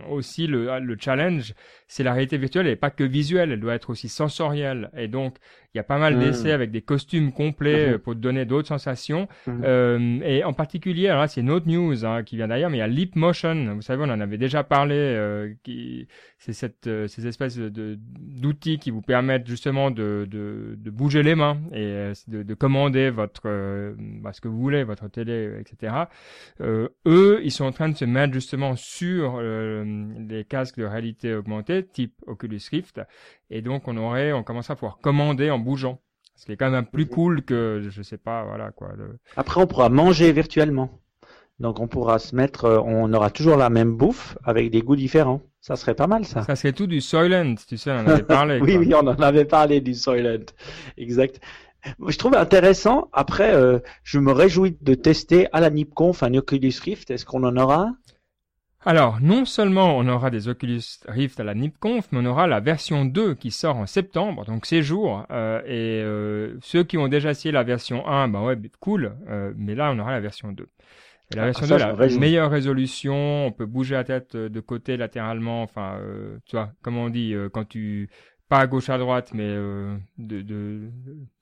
aussi 0.08 0.46
le, 0.46 0.78
le 0.80 0.96
challenge, 0.98 1.52
c'est 1.88 2.02
la 2.02 2.14
réalité 2.14 2.38
virtuelle, 2.38 2.66
elle 2.66 2.72
n'est 2.72 2.76
pas 2.76 2.90
que 2.90 3.04
visuelle, 3.04 3.52
elle 3.52 3.60
doit 3.60 3.74
être 3.74 3.90
aussi 3.90 4.08
sensorielle. 4.08 4.90
Et 4.96 5.08
donc, 5.08 5.36
Il 5.76 5.80
y 5.80 5.80
a 5.80 5.84
pas 5.84 5.98
mal 5.98 6.18
d'essais 6.18 6.52
avec 6.52 6.70
des 6.70 6.80
costumes 6.80 7.32
complets 7.32 7.92
euh, 7.92 7.98
pour 7.98 8.14
te 8.14 8.18
donner 8.18 8.46
d'autres 8.46 8.68
sensations. 8.68 9.28
Euh, 9.46 10.20
et 10.24 10.42
en 10.42 10.54
particulier, 10.54 11.08
alors 11.08 11.20
là, 11.20 11.28
c'est 11.28 11.42
une 11.42 11.50
autre 11.50 11.68
news 11.68 12.06
hein, 12.06 12.22
qui 12.22 12.36
vient 12.36 12.48
d'ailleurs, 12.48 12.70
mais 12.70 12.78
il 12.78 12.80
y 12.80 12.82
a 12.82 12.86
Leap 12.86 13.14
Motion. 13.14 13.74
Vous 13.74 13.82
savez, 13.82 14.02
on 14.02 14.10
en 14.10 14.20
avait 14.20 14.38
déjà 14.38 14.64
parlé. 14.64 14.94
Euh, 14.96 15.52
qui, 15.64 16.08
c'est 16.38 16.54
cette, 16.54 16.86
euh, 16.86 17.06
ces 17.08 17.26
espèces 17.26 17.58
de, 17.58 17.98
d'outils 18.00 18.78
qui 18.78 18.90
vous 18.90 19.02
permettent 19.02 19.46
justement 19.46 19.90
de, 19.90 20.26
de, 20.30 20.78
de 20.78 20.90
bouger 20.90 21.22
les 21.22 21.34
mains 21.34 21.58
et 21.74 22.12
de, 22.26 22.42
de 22.42 22.54
commander 22.54 23.10
votre, 23.10 23.42
bah, 24.22 24.32
ce 24.32 24.40
que 24.40 24.48
vous 24.48 24.58
voulez, 24.58 24.82
votre 24.82 25.08
télé, 25.08 25.58
etc. 25.60 25.92
eux, 26.62 27.40
ils 27.42 27.50
sont 27.50 27.64
en 27.66 27.72
train 27.72 27.90
de 27.90 27.96
se 27.96 28.06
mettre 28.06 28.32
justement 28.32 28.76
sur 28.76 29.40
les 29.40 30.44
casques 30.44 30.78
de 30.78 30.84
réalité 30.84 31.34
augmentée, 31.34 31.84
type 31.84 32.14
Oculus 32.26 32.60
Rift, 32.70 33.00
et 33.50 33.62
donc 33.62 33.88
on 33.88 33.96
aurait, 33.96 34.32
on 34.32 34.42
commencerait 34.42 34.72
à 34.72 34.76
pouvoir 34.76 34.98
commander 34.98 35.50
en 35.50 35.58
bougeant. 35.66 36.00
Ce 36.36 36.44
qui 36.46 36.52
est 36.52 36.56
quand 36.56 36.70
même 36.70 36.86
plus 36.86 37.06
cool 37.06 37.42
que, 37.42 37.88
je 37.88 38.02
sais 38.02 38.18
pas, 38.18 38.44
voilà 38.44 38.70
quoi. 38.70 38.92
Après, 39.36 39.60
on 39.60 39.66
pourra 39.66 39.88
manger 39.88 40.32
virtuellement. 40.32 41.00
Donc 41.58 41.80
on 41.80 41.88
pourra 41.88 42.18
se 42.18 42.36
mettre, 42.36 42.66
euh, 42.66 42.80
on 42.84 43.12
aura 43.14 43.30
toujours 43.30 43.56
la 43.56 43.70
même 43.70 43.96
bouffe 43.96 44.36
avec 44.44 44.70
des 44.70 44.82
goûts 44.82 44.96
différents. 44.96 45.40
Ça 45.62 45.76
serait 45.76 45.94
pas 45.94 46.06
mal 46.06 46.26
ça. 46.26 46.42
Ça 46.44 46.54
serait 46.54 46.74
tout 46.74 46.86
du 46.86 47.00
Soylent, 47.00 47.54
tu 47.66 47.78
sais, 47.78 47.90
on 47.90 48.00
en 48.00 48.06
avait 48.06 48.22
parlé. 48.22 48.60
oui, 48.62 48.76
oui, 48.76 48.92
on 48.94 49.06
en 49.06 49.20
avait 49.22 49.46
parlé 49.46 49.80
du 49.80 49.94
Soylent. 49.94 50.44
Exact. 50.98 51.40
Je 52.06 52.18
trouve 52.18 52.34
intéressant. 52.34 53.08
Après, 53.12 53.54
euh, 53.54 53.78
je 54.02 54.18
me 54.18 54.32
réjouis 54.32 54.76
de 54.82 54.94
tester 54.94 55.48
à 55.52 55.60
la 55.60 55.70
NipConf 55.70 56.22
un 56.22 56.34
Oculus 56.34 56.74
Rift. 56.82 57.10
Est-ce 57.10 57.24
qu'on 57.24 57.44
en 57.44 57.56
aura? 57.56 57.92
Alors, 58.86 59.20
non 59.20 59.44
seulement 59.44 59.98
on 59.98 60.06
aura 60.06 60.30
des 60.30 60.46
Oculus 60.46 60.80
Rift 61.08 61.40
à 61.40 61.44
la 61.44 61.54
NipConf, 61.54 62.06
mais 62.12 62.20
on 62.22 62.24
aura 62.24 62.46
la 62.46 62.60
version 62.60 63.04
2 63.04 63.34
qui 63.34 63.50
sort 63.50 63.76
en 63.76 63.86
septembre, 63.86 64.44
donc 64.44 64.64
c'est 64.64 64.80
jour. 64.80 65.26
Euh, 65.32 65.60
et 65.66 66.04
euh, 66.04 66.56
ceux 66.62 66.84
qui 66.84 66.96
ont 66.96 67.08
déjà 67.08 67.32
essayé 67.32 67.50
la 67.50 67.64
version 67.64 68.06
1, 68.06 68.28
ben 68.28 68.44
ouais, 68.44 68.56
cool, 68.78 69.16
euh, 69.28 69.52
mais 69.56 69.74
là 69.74 69.90
on 69.92 69.98
aura 69.98 70.12
la 70.12 70.20
version 70.20 70.52
2. 70.52 70.68
Et 71.32 71.34
la 71.34 71.42
ah, 71.42 71.44
version 71.46 71.66
2, 71.66 71.76
la 71.76 71.96
meilleure 72.16 72.48
résolution, 72.48 73.46
on 73.46 73.50
peut 73.50 73.66
bouger 73.66 73.96
la 73.96 74.04
tête 74.04 74.36
de 74.36 74.60
côté 74.60 74.96
latéralement, 74.96 75.64
enfin, 75.64 75.98
tu 76.46 76.54
vois, 76.54 76.70
comme 76.82 76.96
on 76.96 77.10
dit, 77.10 77.34
quand 77.52 77.64
tu 77.64 78.08
pas 78.48 78.60
à 78.60 78.66
gauche 78.66 78.88
à 78.90 78.98
droite, 78.98 79.32
mais 79.34 79.44
euh, 79.44 79.96
de, 80.18 80.40
de, 80.40 80.90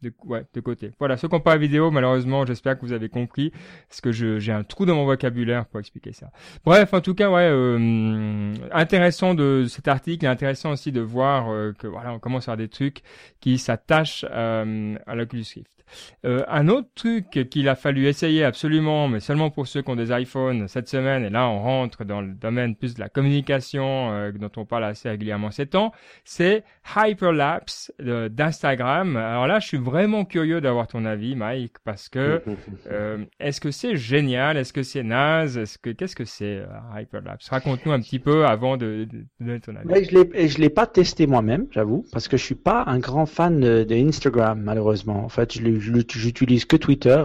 de, 0.02 0.12
ouais, 0.24 0.44
de 0.54 0.60
côté. 0.60 0.92
Voilà, 0.98 1.16
ceux 1.16 1.28
qui 1.28 1.34
n'ont 1.34 1.40
pas 1.40 1.52
la 1.52 1.58
vidéo, 1.58 1.90
malheureusement, 1.90 2.46
j'espère 2.46 2.78
que 2.78 2.86
vous 2.86 2.92
avez 2.92 3.08
compris, 3.08 3.52
parce 3.88 4.00
que 4.00 4.12
j'ai 4.12 4.52
un 4.52 4.64
trou 4.64 4.86
dans 4.86 4.94
mon 4.94 5.04
vocabulaire 5.04 5.66
pour 5.66 5.80
expliquer 5.80 6.12
ça. 6.12 6.30
Bref, 6.64 6.94
en 6.94 7.00
tout 7.00 7.14
cas, 7.14 7.30
ouais, 7.30 7.48
euh, 7.50 8.54
intéressant 8.72 9.34
de 9.34 9.66
cet 9.68 9.88
article, 9.88 10.26
intéressant 10.26 10.70
aussi 10.70 10.92
de 10.92 11.00
voir 11.00 11.50
euh, 11.50 11.72
que 11.78 11.86
voilà, 11.86 12.12
on 12.12 12.18
commence 12.18 12.48
à 12.48 12.52
avoir 12.52 12.66
des 12.66 12.68
trucs 12.68 13.02
qui 13.40 13.58
s'attachent 13.58 14.24
euh, 14.30 14.96
à 15.06 15.14
l'Oculus 15.14 15.44
Rift. 15.54 15.84
Euh, 16.24 16.42
un 16.48 16.68
autre 16.68 16.88
truc 16.94 17.48
qu'il 17.50 17.68
a 17.68 17.74
fallu 17.74 18.06
essayer 18.06 18.42
absolument, 18.42 19.06
mais 19.06 19.20
seulement 19.20 19.50
pour 19.50 19.66
ceux 19.66 19.82
qui 19.82 19.90
ont 19.90 19.96
des 19.96 20.18
iPhones 20.18 20.66
cette 20.66 20.88
semaine, 20.88 21.24
et 21.24 21.30
là 21.30 21.48
on 21.48 21.60
rentre 21.60 22.04
dans 22.04 22.22
le 22.22 22.32
domaine 22.32 22.74
plus 22.74 22.94
de 22.94 23.00
la 23.00 23.10
communication 23.10 24.30
dont 24.32 24.50
on 24.56 24.64
parle 24.64 24.84
assez 24.84 25.10
régulièrement 25.10 25.50
ces 25.50 25.66
temps, 25.66 25.92
c'est 26.24 26.64
Hyperlapse 26.96 27.92
euh, 28.00 28.28
d'Instagram. 28.28 29.16
Alors 29.16 29.46
là, 29.46 29.60
je 29.60 29.66
suis 29.66 29.78
vraiment 29.78 30.24
curieux 30.24 30.60
d'avoir 30.60 30.86
ton 30.86 31.04
avis, 31.04 31.36
Mike, 31.36 31.74
parce 31.84 32.08
que 32.08 32.42
est-ce 33.40 33.60
que 33.60 33.70
c'est 33.70 33.96
génial, 33.96 34.56
est-ce 34.56 34.72
que 34.72 34.82
c'est 34.82 35.02
naze, 35.02 35.58
est-ce 35.58 35.78
que 35.78 35.90
qu'est-ce 35.90 36.16
que 36.16 36.24
c'est 36.24 36.62
Hyperlapse? 36.96 37.48
Raconte-nous 37.48 37.92
un 37.92 38.00
petit 38.00 38.18
peu 38.18 38.46
avant 38.46 38.76
de, 38.76 39.08
donner 39.40 39.60
ton 39.60 39.76
avis. 39.76 40.04
je 40.04 40.18
l'ai, 40.18 40.48
je 40.48 40.58
l'ai 40.58 40.70
pas 40.70 40.86
testé 40.86 41.26
moi-même, 41.26 41.66
j'avoue, 41.70 42.04
parce 42.12 42.28
que 42.28 42.36
je 42.36 42.44
suis 42.44 42.54
pas 42.54 42.84
un 42.86 42.98
grand 42.98 43.26
fan 43.26 43.60
de, 43.60 43.84
de 43.84 43.94
Instagram, 43.94 44.60
malheureusement. 44.60 45.24
En 45.24 45.28
fait, 45.28 45.54
je 45.54 45.62
j'utilise 45.78 46.64
que 46.64 46.76
Twitter 46.76 47.24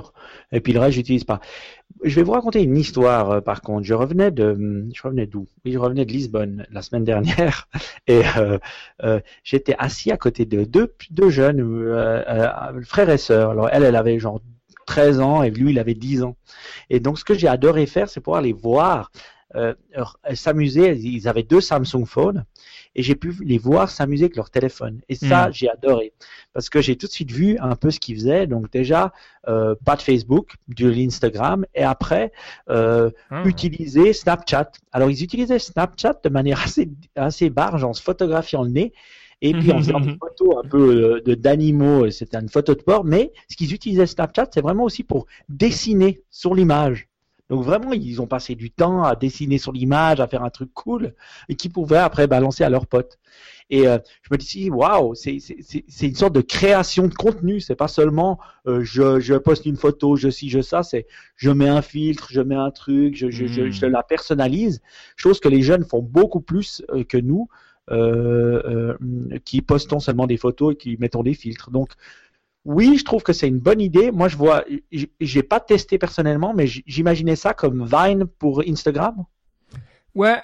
et 0.51 0.61
puis 0.61 0.73
le 0.73 0.79
reste 0.79 0.95
j'utilise 0.95 1.23
pas. 1.23 1.39
Je 2.03 2.15
vais 2.15 2.23
vous 2.23 2.31
raconter 2.31 2.61
une 2.63 2.77
histoire 2.77 3.31
euh, 3.31 3.41
par 3.41 3.61
contre. 3.61 3.85
Je 3.85 3.93
revenais 3.93 4.31
de, 4.31 4.87
je 4.93 5.01
revenais 5.01 5.25
d'où? 5.25 5.47
Oui, 5.65 5.71
je 5.73 5.77
revenais 5.77 6.05
de 6.05 6.11
Lisbonne 6.11 6.65
la 6.71 6.81
semaine 6.81 7.03
dernière 7.03 7.67
et 8.07 8.21
euh, 8.37 8.57
euh, 9.03 9.19
j'étais 9.43 9.75
assis 9.77 10.11
à 10.11 10.17
côté 10.17 10.45
de 10.45 10.63
deux, 10.63 10.93
deux 11.11 11.29
jeunes 11.29 11.61
frères 12.85 13.09
et 13.09 13.17
sœurs. 13.17 13.51
Alors 13.51 13.69
elle, 13.71 13.83
elle 13.83 13.95
avait 13.95 14.19
genre 14.19 14.41
13 14.89 15.19
ans 15.19 15.43
et 15.43 15.51
lui, 15.51 15.71
il 15.71 15.79
avait 15.79 15.93
10 15.93 16.23
ans. 16.23 16.35
Et 16.89 16.99
donc 16.99 17.19
ce 17.19 17.23
que 17.23 17.35
j'ai 17.35 17.47
adoré 17.47 17.85
faire, 17.85 18.09
c'est 18.09 18.21
pouvoir 18.21 18.41
les 18.41 18.53
voir 18.53 19.11
euh, 19.55 19.73
s'amuser. 20.33 20.95
Ils 20.95 21.27
avaient 21.27 21.43
deux 21.43 21.61
Samsung 21.61 22.05
Phones 22.05 22.45
et 22.95 23.03
j'ai 23.03 23.15
pu 23.15 23.33
les 23.43 23.57
voir 23.57 23.89
s'amuser 23.89 24.25
avec 24.25 24.35
leur 24.35 24.49
téléphone. 24.49 25.01
Et 25.09 25.15
ça, 25.15 25.49
hmm. 25.49 25.53
j'ai 25.53 25.69
adoré 25.69 26.13
parce 26.53 26.69
que 26.69 26.81
j'ai 26.81 26.95
tout 26.95 27.07
de 27.07 27.11
suite 27.11 27.31
vu 27.31 27.57
un 27.59 27.75
peu 27.75 27.91
ce 27.91 27.99
qu'ils 27.99 28.15
faisaient. 28.15 28.47
Donc 28.47 28.71
déjà, 28.71 29.13
euh, 29.47 29.75
pas 29.85 29.95
de 29.95 30.01
Facebook, 30.01 30.55
de 30.67 30.87
l'Instagram 30.87 31.65
et 31.75 31.83
après 31.83 32.31
euh, 32.69 33.11
ah. 33.29 33.43
utiliser 33.45 34.13
Snapchat. 34.13 34.71
Alors 34.91 35.09
ils 35.09 35.23
utilisaient 35.23 35.59
Snapchat 35.59 36.19
de 36.23 36.29
manière 36.29 36.61
assez 36.63 36.89
assez 37.15 37.49
barge 37.49 37.83
en 37.83 37.93
se 37.93 38.01
photographiant 38.01 38.63
le 38.63 38.69
nez. 38.69 38.93
Et 39.41 39.53
puis 39.53 39.71
en 39.71 39.77
faisant 39.77 40.01
des 40.01 40.17
photos 40.19 40.57
un 40.65 40.67
peu 40.67 41.15
euh, 41.15 41.21
de 41.21 41.33
d'animaux, 41.33 42.09
c'était 42.11 42.37
une 42.37 42.49
photo 42.49 42.75
de 42.75 42.81
porc, 42.81 43.05
mais 43.05 43.31
ce 43.49 43.55
qu'ils 43.55 43.73
utilisaient 43.73 44.05
Snapchat, 44.05 44.49
c'est 44.53 44.61
vraiment 44.61 44.83
aussi 44.83 45.03
pour 45.03 45.27
dessiner 45.47 46.19
sur 46.29 46.53
l'image. 46.53 47.08
Donc 47.49 47.63
vraiment, 47.63 47.93
ils 47.93 48.21
ont 48.21 48.27
passé 48.27 48.55
du 48.55 48.69
temps 48.69 49.03
à 49.03 49.15
dessiner 49.15 49.57
sur 49.57 49.71
l'image, 49.71 50.19
à 50.19 50.27
faire 50.27 50.43
un 50.43 50.49
truc 50.49 50.71
cool, 50.73 51.13
et 51.49 51.55
qui 51.55 51.69
pouvaient 51.69 51.97
après 51.97 52.27
balancer 52.27 52.63
à 52.63 52.69
leurs 52.69 52.85
potes. 52.85 53.17
Et 53.71 53.87
euh, 53.87 53.99
je 54.23 54.29
me 54.31 54.37
dis, 54.37 54.69
waouh, 54.69 55.13
c'est 55.15 55.37
une 56.01 56.15
sorte 56.15 56.33
de 56.33 56.41
création 56.41 57.07
de 57.07 57.13
contenu. 57.13 57.59
C'est 57.59 57.75
pas 57.75 57.87
seulement 57.87 58.39
euh, 58.67 58.83
je, 58.83 59.19
je 59.19 59.35
poste 59.35 59.65
une 59.65 59.77
photo, 59.77 60.15
je 60.15 60.29
ci, 60.29 60.49
je 60.49 60.61
ça. 60.61 60.83
C'est 60.83 61.05
je 61.35 61.51
mets 61.51 61.69
un 61.69 61.81
filtre, 61.81 62.29
je 62.31 62.41
mets 62.41 62.55
un 62.55 62.71
truc, 62.71 63.15
je, 63.15 63.29
je, 63.29 63.45
je, 63.45 63.69
je, 63.69 63.85
hmm. 63.85 63.89
la 63.89 64.03
personnalise. 64.03 64.81
Chose 65.15 65.39
que 65.39 65.49
les 65.49 65.61
jeunes 65.61 65.85
font 65.85 66.01
beaucoup 66.01 66.41
plus 66.41 66.83
euh, 66.89 67.03
que 67.03 67.17
nous, 67.17 67.47
qui 69.45 69.63
postons 69.63 69.99
seulement 69.99 70.27
des 70.27 70.37
photos 70.37 70.73
et 70.73 70.77
qui 70.77 70.97
mettons 70.99 71.23
des 71.23 71.33
filtres. 71.33 71.71
Donc 71.71 71.89
oui, 72.69 72.99
je 72.99 73.03
trouve 73.03 73.23
que 73.23 73.33
c'est 73.33 73.47
une 73.47 73.57
bonne 73.57 73.81
idée. 73.81 74.11
Moi, 74.11 74.27
je 74.27 74.37
vois, 74.37 74.63
j'ai 75.19 75.41
pas 75.41 75.59
testé 75.59 75.97
personnellement, 75.97 76.53
mais 76.53 76.67
j'imaginais 76.67 77.35
ça 77.35 77.55
comme 77.55 77.83
Vine 77.83 78.25
pour 78.37 78.61
Instagram. 78.61 79.25
Ouais, 80.13 80.39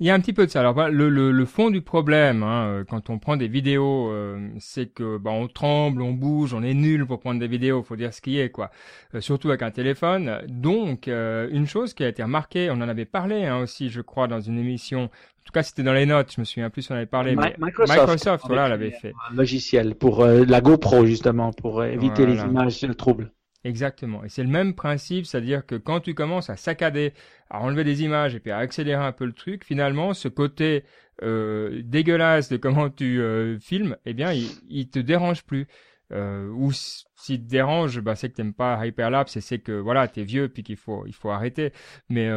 il 0.00 0.06
y 0.06 0.10
a 0.10 0.14
un 0.14 0.20
petit 0.20 0.32
peu 0.32 0.46
de 0.46 0.50
ça. 0.50 0.60
Alors, 0.60 0.88
le, 0.88 1.08
le, 1.08 1.32
le 1.32 1.44
fond 1.44 1.70
du 1.70 1.80
problème, 1.80 2.42
hein, 2.42 2.66
euh, 2.66 2.84
quand 2.84 3.10
on 3.10 3.18
prend 3.18 3.36
des 3.36 3.48
vidéos, 3.48 4.10
euh, 4.10 4.48
c'est 4.58 4.86
que 4.86 5.18
bah, 5.18 5.30
on 5.30 5.48
tremble, 5.48 6.02
on 6.02 6.12
bouge, 6.12 6.54
on 6.54 6.62
est 6.62 6.74
nul 6.74 7.06
pour 7.06 7.20
prendre 7.20 7.40
des 7.40 7.48
vidéos. 7.48 7.82
Faut 7.82 7.96
dire 7.96 8.12
ce 8.12 8.20
qui 8.20 8.38
est, 8.38 8.50
quoi. 8.50 8.70
Euh, 9.14 9.20
surtout 9.20 9.48
avec 9.48 9.62
un 9.62 9.70
téléphone. 9.70 10.40
Donc, 10.48 11.06
une 11.06 11.66
chose 11.66 11.94
qui 11.94 12.04
a 12.04 12.08
été 12.08 12.22
remarquée, 12.22 12.70
on 12.70 12.74
en 12.74 12.88
avait 12.88 13.04
parlé 13.04 13.44
hein, 13.44 13.58
aussi, 13.58 13.88
je 13.90 14.00
crois, 14.00 14.28
dans 14.28 14.40
une 14.40 14.58
émission 14.58 15.10
en 15.46 15.46
tout 15.46 15.52
cas, 15.52 15.62
c'était 15.62 15.84
dans 15.84 15.92
les 15.92 16.06
notes. 16.06 16.32
Je 16.34 16.40
me 16.40 16.44
souviens 16.44 16.70
plus 16.70 16.82
si 16.82 16.90
on 16.90 16.96
avait 16.96 17.06
parlé. 17.06 17.36
Mais 17.36 17.54
Microsoft, 17.60 18.46
voilà, 18.48 18.68
l'avait 18.68 18.90
fait. 18.90 19.12
Un 19.30 19.36
logiciel 19.36 19.94
pour 19.94 20.24
euh, 20.24 20.44
la 20.44 20.60
GoPro 20.60 21.06
justement, 21.06 21.52
pour 21.52 21.82
euh, 21.82 21.86
éviter 21.86 22.26
les 22.26 22.40
images 22.40 22.82
le 22.82 22.96
trouble. 22.96 23.30
Exactement. 23.66 24.22
Et 24.22 24.28
c'est 24.28 24.44
le 24.44 24.48
même 24.48 24.74
principe, 24.74 25.26
c'est-à-dire 25.26 25.66
que 25.66 25.74
quand 25.74 25.98
tu 25.98 26.14
commences 26.14 26.50
à 26.50 26.56
saccader, 26.56 27.12
à 27.50 27.60
enlever 27.60 27.82
des 27.82 28.04
images 28.04 28.36
et 28.36 28.38
puis 28.38 28.52
à 28.52 28.58
accélérer 28.58 29.04
un 29.04 29.10
peu 29.10 29.24
le 29.26 29.32
truc, 29.32 29.64
finalement, 29.64 30.14
ce 30.14 30.28
côté 30.28 30.84
euh, 31.24 31.82
dégueulasse 31.84 32.48
de 32.48 32.58
comment 32.58 32.90
tu 32.90 33.20
euh, 33.20 33.58
filmes, 33.58 33.96
eh 34.06 34.14
bien, 34.14 34.32
il, 34.32 34.46
il 34.68 34.88
te 34.88 35.00
dérange 35.00 35.42
plus. 35.42 35.66
Euh, 36.12 36.48
ou 36.50 36.70
s'il 36.72 37.42
te 37.42 37.48
dérange, 37.48 38.00
bah, 38.00 38.14
c'est 38.14 38.30
que 38.30 38.36
t'aimes 38.36 38.54
pas 38.54 38.86
Hyperlapse 38.86 39.36
et 39.36 39.40
c'est 39.40 39.58
que 39.58 39.72
voilà, 39.72 40.06
t'es 40.06 40.22
vieux 40.22 40.48
puis 40.48 40.62
qu'il 40.62 40.76
faut, 40.76 41.04
il 41.06 41.14
faut 41.14 41.30
arrêter. 41.30 41.72
Mais 42.08 42.30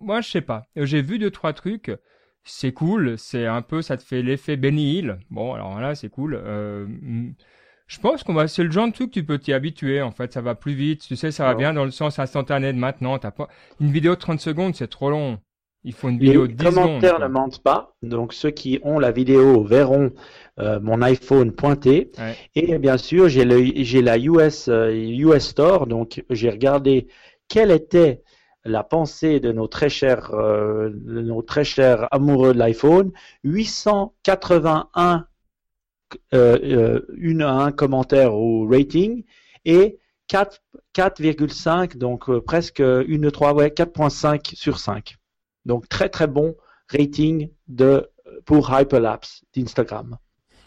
moi, 0.00 0.22
je 0.22 0.30
sais 0.30 0.40
pas. 0.40 0.62
J'ai 0.76 1.02
vu 1.02 1.18
deux 1.18 1.30
trois 1.30 1.52
trucs. 1.52 1.90
C'est 2.44 2.72
cool. 2.72 3.18
C'est 3.18 3.44
un 3.46 3.60
peu, 3.60 3.82
ça 3.82 3.98
te 3.98 4.02
fait 4.02 4.22
l'effet 4.22 4.56
Benny 4.56 4.98
Hill. 4.98 5.18
Bon, 5.28 5.52
alors 5.52 5.78
là, 5.78 5.94
c'est 5.94 6.08
cool. 6.08 6.36
Je 7.92 8.00
pense 8.00 8.22
qu'on 8.22 8.32
va, 8.32 8.48
c'est 8.48 8.64
le 8.64 8.70
genre 8.70 8.86
de 8.86 8.92
truc 8.92 9.10
que 9.10 9.20
tu 9.20 9.22
peux 9.22 9.38
t'y 9.38 9.52
habituer. 9.52 10.00
En 10.00 10.12
fait, 10.12 10.32
ça 10.32 10.40
va 10.40 10.54
plus 10.54 10.72
vite. 10.72 11.02
Tu 11.06 11.14
sais, 11.14 11.30
ça 11.30 11.44
va 11.44 11.54
bien 11.54 11.74
dans 11.74 11.84
le 11.84 11.90
sens 11.90 12.18
instantané 12.18 12.72
de 12.72 12.78
maintenant. 12.78 13.18
T'as 13.18 13.32
pas 13.32 13.48
une 13.80 13.90
vidéo 13.90 14.14
de 14.14 14.18
30 14.18 14.40
secondes, 14.40 14.74
c'est 14.74 14.88
trop 14.88 15.10
long. 15.10 15.38
Il 15.84 15.92
faut 15.92 16.08
une 16.08 16.18
vidéo 16.18 16.46
de 16.46 16.54
10 16.54 16.64
secondes. 16.64 16.74
Les 16.74 16.82
commentaires 16.84 17.20
ne 17.20 17.26
mentent 17.26 17.62
pas. 17.62 17.94
Donc 18.00 18.32
ceux 18.32 18.48
qui 18.48 18.80
ont 18.82 18.98
la 18.98 19.10
vidéo 19.10 19.62
verront 19.62 20.10
euh, 20.58 20.80
mon 20.80 21.02
iPhone 21.02 21.52
pointé. 21.52 22.12
Et 22.54 22.78
bien 22.78 22.96
sûr, 22.96 23.28
j'ai 23.28 23.44
la 23.44 23.58
US, 24.18 24.68
US 24.68 24.70
euh, 24.70 25.38
Store. 25.38 25.86
Donc 25.86 26.24
j'ai 26.30 26.48
regardé 26.48 27.08
quelle 27.48 27.70
était 27.70 28.22
la 28.64 28.84
pensée 28.84 29.38
de 29.38 29.52
nos 29.52 29.66
très 29.66 29.90
chers, 29.90 30.32
euh, 30.32 30.88
nos 31.04 31.42
très 31.42 31.64
chers 31.64 32.08
amoureux 32.10 32.54
de 32.54 32.58
l'iPhone. 32.58 33.12
881 33.44 35.26
une 36.32 37.42
à 37.42 37.52
un 37.52 37.72
commentaire 37.72 38.34
au 38.34 38.66
rating 38.66 39.24
et 39.64 39.98
4,5 40.28 41.96
donc 41.96 42.30
presque 42.40 42.80
une 42.80 43.30
3 43.30 43.54
ouais 43.54 43.68
4.5 43.68 44.54
sur 44.54 44.78
5. 44.78 45.16
Donc 45.64 45.88
très 45.88 46.08
très 46.08 46.26
bon 46.26 46.56
rating 46.88 47.50
de 47.68 48.10
pour 48.44 48.70
Hyperlapse 48.72 49.44
d'Instagram. 49.54 50.18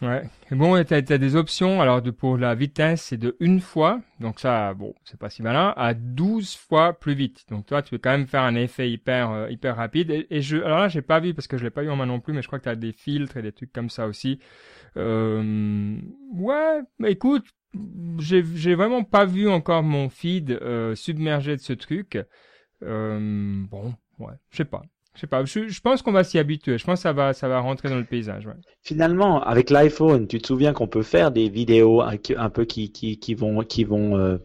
Ouais. 0.01 0.23
Et 0.51 0.55
bon, 0.55 0.83
tu 0.83 0.93
as, 0.93 1.01
des 1.01 1.35
options. 1.35 1.81
Alors, 1.81 2.01
de, 2.01 2.11
pour 2.11 2.37
la 2.37 2.53
vitesse, 2.53 3.03
c'est 3.03 3.17
de 3.17 3.35
une 3.39 3.61
fois. 3.61 4.01
Donc 4.19 4.39
ça, 4.39 4.73
bon, 4.73 4.93
c'est 5.03 5.19
pas 5.19 5.29
si 5.29 5.41
malin. 5.41 5.73
À 5.77 5.93
12 5.93 6.55
fois 6.55 6.93
plus 6.93 7.13
vite. 7.13 7.45
Donc 7.49 7.65
toi, 7.65 7.81
tu 7.81 7.91
peux 7.91 7.97
quand 7.97 8.11
même 8.11 8.27
faire 8.27 8.43
un 8.43 8.55
effet 8.55 8.91
hyper, 8.91 9.31
euh, 9.31 9.49
hyper 9.49 9.75
rapide. 9.77 10.25
Et, 10.29 10.41
je, 10.41 10.57
alors 10.57 10.79
là, 10.79 10.87
j'ai 10.89 11.01
pas 11.01 11.19
vu 11.19 11.33
parce 11.33 11.47
que 11.47 11.57
je 11.57 11.63
l'ai 11.63 11.69
pas 11.69 11.83
eu 11.83 11.89
en 11.89 11.95
main 11.95 12.05
non 12.05 12.19
plus, 12.19 12.33
mais 12.33 12.41
je 12.41 12.47
crois 12.47 12.59
que 12.59 12.65
tu 12.65 12.69
as 12.69 12.75
des 12.75 12.91
filtres 12.91 13.37
et 13.37 13.41
des 13.41 13.51
trucs 13.51 13.71
comme 13.71 13.89
ça 13.89 14.07
aussi. 14.07 14.39
Euh, 14.97 15.97
ouais, 16.33 16.81
mais 16.99 17.11
écoute, 17.11 17.45
j'ai, 18.19 18.43
j'ai 18.55 18.75
vraiment 18.75 19.03
pas 19.03 19.25
vu 19.25 19.49
encore 19.49 19.83
mon 19.83 20.09
feed 20.09 20.51
euh, 20.51 20.95
submergé 20.95 21.55
de 21.55 21.61
ce 21.61 21.73
truc. 21.73 22.17
Euh, 22.83 23.63
bon, 23.69 23.93
ouais, 24.19 24.33
je 24.51 24.57
sais 24.57 24.65
pas. 24.65 24.83
Je 25.15 25.21
sais 25.21 25.27
pas. 25.27 25.43
Je, 25.45 25.79
pense 25.81 26.01
qu'on 26.01 26.11
va 26.11 26.23
s'y 26.23 26.37
habituer. 26.37 26.77
Je 26.77 26.83
pense 26.83 26.99
que 26.99 27.03
ça 27.03 27.13
va, 27.13 27.33
ça 27.33 27.47
va 27.47 27.59
rentrer 27.59 27.89
dans 27.89 27.97
le 27.97 28.03
paysage. 28.03 28.45
Ouais. 28.45 28.53
Finalement, 28.81 29.41
avec 29.41 29.69
l'iPhone, 29.69 30.27
tu 30.27 30.39
te 30.39 30.47
souviens 30.47 30.73
qu'on 30.73 30.87
peut 30.87 31.03
faire 31.03 31.31
des 31.31 31.49
vidéos 31.49 32.01
un, 32.01 32.49
peu 32.49 32.65
qui, 32.65 32.91
qui, 32.91 33.17
qui 33.17 33.33
vont, 33.33 33.61
qui 33.61 33.83
vont 33.85 34.17
euh, 34.17 34.37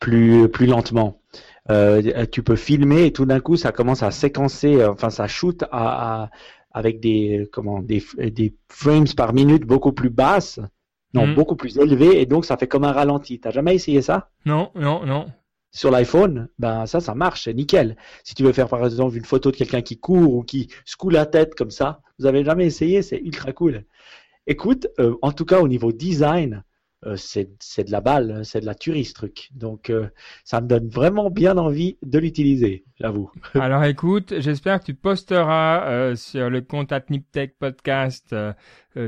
plus, 0.00 0.48
plus 0.48 0.66
lentement. 0.66 1.20
Euh, 1.70 2.26
tu 2.26 2.42
peux 2.42 2.56
filmer 2.56 3.06
et 3.06 3.12
tout 3.12 3.26
d'un 3.26 3.40
coup, 3.40 3.56
ça 3.56 3.72
commence 3.72 4.02
à 4.02 4.10
séquencer. 4.10 4.84
Enfin, 4.84 5.10
ça 5.10 5.28
shoot 5.28 5.62
à, 5.70 6.22
à 6.22 6.30
avec 6.74 7.00
des, 7.00 7.48
comment, 7.52 7.80
des, 7.80 8.02
des 8.18 8.54
frames 8.68 9.06
par 9.16 9.32
minute 9.32 9.64
beaucoup 9.64 9.92
plus 9.92 10.10
basses. 10.10 10.58
Non, 11.14 11.28
mm. 11.28 11.34
beaucoup 11.34 11.54
plus 11.54 11.78
élevées. 11.78 12.20
Et 12.20 12.26
donc, 12.26 12.44
ça 12.44 12.56
fait 12.56 12.66
comme 12.66 12.84
un 12.84 12.92
ralenti. 12.92 13.38
T'as 13.38 13.52
jamais 13.52 13.74
essayé 13.74 14.02
ça? 14.02 14.30
Non, 14.44 14.70
non, 14.74 15.06
non 15.06 15.26
sur 15.74 15.90
l'iPhone, 15.90 16.48
ben 16.58 16.86
ça, 16.86 17.00
ça 17.00 17.14
marche, 17.14 17.48
nickel. 17.48 17.96
Si 18.22 18.34
tu 18.34 18.44
veux 18.44 18.52
faire 18.52 18.68
par 18.68 18.84
exemple 18.84 19.16
une 19.16 19.24
photo 19.24 19.50
de 19.50 19.56
quelqu'un 19.56 19.82
qui 19.82 19.98
court 19.98 20.34
ou 20.34 20.42
qui 20.42 20.68
secoue 20.84 21.10
la 21.10 21.26
tête 21.26 21.54
comme 21.56 21.72
ça, 21.72 22.00
vous 22.18 22.26
avez 22.26 22.44
jamais 22.44 22.64
essayé, 22.64 23.02
c'est 23.02 23.18
ultra 23.18 23.52
cool. 23.52 23.84
Écoute, 24.46 24.86
euh, 25.00 25.16
en 25.20 25.32
tout 25.32 25.44
cas 25.44 25.60
au 25.60 25.68
niveau 25.68 25.90
design, 25.90 26.62
euh, 27.06 27.16
c'est 27.16 27.84
de 27.84 27.92
la 27.92 28.00
balle, 28.00 28.44
c'est 28.44 28.60
de 28.60 28.66
la 28.66 28.74
tuerie 28.74 29.04
ce 29.04 29.14
truc. 29.14 29.50
Donc 29.52 29.90
euh, 29.90 30.08
ça 30.44 30.60
me 30.60 30.66
donne 30.66 30.88
vraiment 30.88 31.30
bien 31.30 31.56
envie 31.58 31.98
de 32.02 32.18
l'utiliser, 32.18 32.84
j'avoue. 33.00 33.30
Alors 33.54 33.84
écoute, 33.84 34.34
j'espère 34.38 34.80
que 34.80 34.86
tu 34.86 34.94
posteras 34.94 35.88
euh, 35.88 36.16
sur 36.16 36.50
le 36.50 36.60
compte 36.60 36.92
Atniptech 36.92 37.58
Podcast 37.58 38.34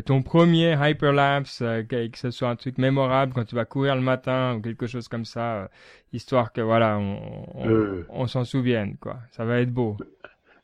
ton 0.05 0.25
premier 0.25 0.77
hyperlapse, 0.81 1.61
que, 1.61 2.09
que 2.09 2.19
ce 2.19 2.33
soit 2.33 2.49
un 2.49 2.57
truc 2.57 2.77
mémorable 2.77 3.33
quand 3.33 3.45
tu 3.45 3.55
vas 3.55 3.65
courir 3.65 3.95
le 3.95 4.01
matin 4.01 4.57
ou 4.57 4.61
quelque 4.61 4.89
chose 4.89 5.07
comme 5.07 5.25
ça, 5.25 5.71
histoire 6.13 6.53
que 6.53 6.61
voilà, 6.61 6.99
on, 6.99 7.47
on, 7.55 8.05
on 8.09 8.27
s'en 8.27 8.45
souvienne 8.45 8.97
quoi. 8.97 9.19
Ça 9.31 9.45
va 9.45 9.61
être 9.61 9.73
beau. 9.73 9.97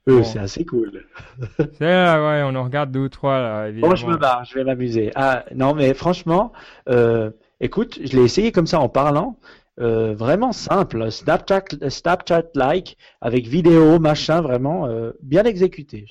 Euh, 0.09 0.23
c'est 0.25 0.39
assez 0.39 0.65
cool. 0.65 1.05
c'est 1.79 1.85
ouais, 1.85 2.43
on 2.45 2.55
en 2.57 2.65
regarde 2.65 2.91
deux 2.91 3.01
ou 3.01 3.09
trois 3.09 3.41
là, 3.41 3.69
évidemment. 3.69 3.91
Bon, 3.91 3.97
je 3.97 4.07
me 4.07 4.17
barre, 4.17 4.45
je 4.45 4.55
vais 4.55 4.65
m'amuser. 4.65 5.13
Ah, 5.15 5.45
non, 5.55 5.75
mais 5.75 5.95
franchement, 5.95 6.53
euh, 6.89 7.31
écoute, 7.61 8.01
je 8.05 8.17
l'ai 8.17 8.25
essayé 8.25 8.51
comme 8.51 8.67
ça 8.67 8.81
en 8.81 8.89
parlant. 8.89 9.39
Euh, 9.81 10.15
vraiment 10.15 10.53
simple, 10.53 11.11
Snapchat, 11.11 11.65
Snapchat-like, 11.89 12.99
avec 13.21 13.47
vidéo, 13.47 13.99
machin, 13.99 14.43
vraiment 14.43 14.87
euh, 14.87 15.13
bien 15.23 15.45
exécuté. 15.45 16.05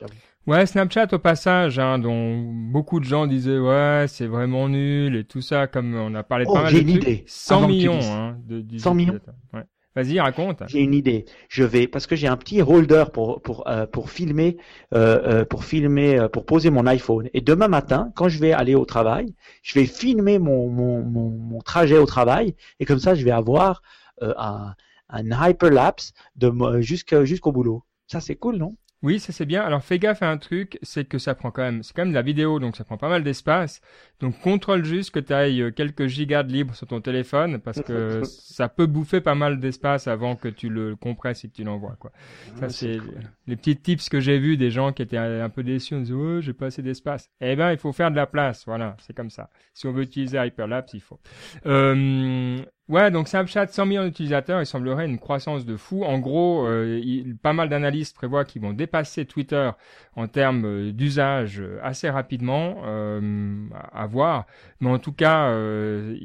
Ouais, 0.48 0.66
Snapchat 0.66 1.08
au 1.12 1.20
passage, 1.20 1.78
hein, 1.78 2.00
dont 2.00 2.42
beaucoup 2.42 3.00
de 3.00 3.06
gens 3.06 3.28
disaient 3.28 3.60
ouais, 3.60 4.06
c'est 4.08 4.26
vraiment 4.26 4.68
nul 4.68 5.16
et 5.16 5.24
tout 5.26 5.42
ça, 5.42 5.68
comme 5.68 5.94
on 5.94 6.16
a 6.16 6.24
parlé 6.24 6.46
de 6.46 6.50
oh, 6.50 6.54
pas 6.54 6.64
mal 6.64 6.74
de 6.74 6.80
trucs. 6.80 7.04
Idée. 7.04 7.24
100 7.28 7.68
millions, 7.68 8.00
hein, 8.02 8.38
de, 8.48 8.78
100 8.80 8.96
millions. 8.96 9.20
Ouais. 9.54 9.64
Vas-y, 9.96 10.20
raconte. 10.22 10.64
J'ai 10.68 10.80
une 10.80 10.94
idée. 10.94 11.26
Je 11.50 11.64
vais 11.64 11.88
parce 11.88 12.08
que 12.08 12.16
j'ai 12.16 12.28
un 12.28 12.38
petit 12.38 12.62
holder 12.62 13.06
pour 13.14 13.42
pour 13.42 13.68
euh, 13.68 13.86
pour 13.86 14.10
filmer 14.10 14.58
euh, 14.94 15.42
euh, 15.42 15.46
pour 15.46 15.66
filmer 15.66 16.28
pour 16.32 16.46
poser 16.46 16.70
mon 16.70 16.88
iPhone. 16.88 17.30
Et 17.34 17.42
demain 17.42 17.68
matin, 17.68 18.12
quand 18.16 18.30
je 18.30 18.40
vais 18.40 18.54
aller 18.54 18.74
au 18.74 18.86
travail, 18.86 19.34
je 19.64 19.78
vais 19.78 19.86
filmer 19.86 20.40
mon 20.40 20.70
mon 20.70 21.04
mon, 21.04 21.30
mon 21.30 21.60
trajet 21.62 21.98
au 21.98 22.06
travail 22.06 22.56
et 22.80 22.86
comme 22.86 23.00
ça, 23.00 23.16
je 23.16 23.26
vais 23.26 23.32
avoir 23.32 23.82
un 24.22 24.76
un 25.10 25.50
hyperlapse 25.50 26.14
de 26.38 26.80
jusqu'au 26.80 27.52
boulot. 27.52 27.84
Ça 28.08 28.22
c'est 28.22 28.36
cool, 28.36 28.56
non? 28.58 28.78
Oui, 29.04 29.20
ça 29.20 29.34
c'est 29.34 29.46
bien. 29.46 29.64
Alors 29.64 29.84
fais 29.84 29.98
gaffe 29.98 30.22
à 30.22 30.30
un 30.30 30.38
truc, 30.38 30.78
c'est 30.84 31.06
que 31.06 31.18
ça 31.18 31.34
prend 31.34 31.50
quand 31.50 31.64
même, 31.64 31.82
c'est 31.82 31.96
quand 31.96 32.04
même 32.04 32.12
de 32.12 32.16
la 32.16 32.22
vidéo, 32.22 32.60
donc 32.60 32.76
ça 32.76 32.84
prend 32.84 32.98
pas 32.98 33.10
mal 33.10 33.24
d'espace. 33.24 33.82
Donc 34.20 34.40
contrôle 34.42 34.86
juste 34.86 35.10
que 35.12 35.20
tu 35.20 35.34
ailles 35.34 35.62
euh, 35.62 35.72
quelques 35.72 36.06
gigas 36.06 36.44
de 36.44 36.52
libre 36.52 36.76
sur 36.76 36.86
ton 36.86 37.02
téléphone, 37.02 37.60
parce 37.60 37.82
que 37.82 38.22
ça 38.26 38.70
peut 38.70 38.86
bouffer 38.86 39.20
pas 39.20 39.34
mal 39.34 39.60
d'espace 39.60 40.08
avant 40.08 40.36
que 40.36 40.48
tu 40.48 40.70
le 40.70 40.96
compresses 40.96 41.44
et 41.44 41.50
que 41.50 41.54
tu 41.54 41.64
l'envoies. 41.64 41.96
Quoi. 42.00 42.12
ça 42.60 42.70
c'est 42.70 43.00
les 43.48 43.56
petits 43.56 43.76
tips 43.76 44.08
que 44.08 44.20
j'ai 44.20 44.38
vus 44.38 44.58
des 44.58 44.70
gens 44.70 44.94
qui 44.94 45.02
étaient 45.02 45.18
un 45.18 45.50
peu 45.50 45.64
déçus, 45.64 45.96
on 45.96 46.02
disait 46.02 46.14
oh 46.14 46.42
j'ai 46.42 46.54
pas 46.54 46.68
assez 46.68 46.84
d'espace. 46.84 47.32
Eh 47.42 47.56
ben 47.56 47.72
il 47.72 47.80
faut 47.80 47.94
faire 47.94 48.12
de 48.12 48.16
la 48.16 48.28
place, 48.28 48.66
voilà, 48.68 48.96
c'est 49.00 49.16
comme 49.16 49.32
ça. 49.32 49.50
Si 49.74 49.88
on 49.88 49.94
veut 49.94 50.04
utiliser 50.04 50.38
Hyperlapse, 50.38 50.94
il 50.94 51.02
faut. 51.02 51.20
Euh, 51.66 52.60
Ouais, 52.92 53.10
donc 53.10 53.30
Snapchat, 53.30 53.68
100 53.68 53.86
millions 53.86 54.04
d'utilisateurs, 54.04 54.62
il 54.62 54.66
semblerait 54.66 55.06
une 55.06 55.18
croissance 55.18 55.66
de 55.66 55.78
fou. 55.78 56.04
En 56.04 56.20
gros, 56.20 56.68
euh, 56.68 57.00
il, 57.02 57.38
pas 57.38 57.54
mal 57.54 57.70
d'analystes 57.70 58.14
prévoient 58.18 58.44
qu'ils 58.44 58.62
vont 58.62 58.74
dépasser 58.74 59.24
Twitter 59.24 59.72
en 60.18 60.28
termes 60.28 60.66
euh, 60.66 60.92
d'usage 60.92 61.62
euh, 61.62 61.80
assez 61.84 62.10
rapidement, 62.10 62.82
euh, 62.84 63.66
à 63.94 64.08
voir. 64.08 64.46
Mais 64.82 64.90
en 64.90 65.00
tout 65.00 65.14
cas, 65.14 65.52
euh, 65.52 66.18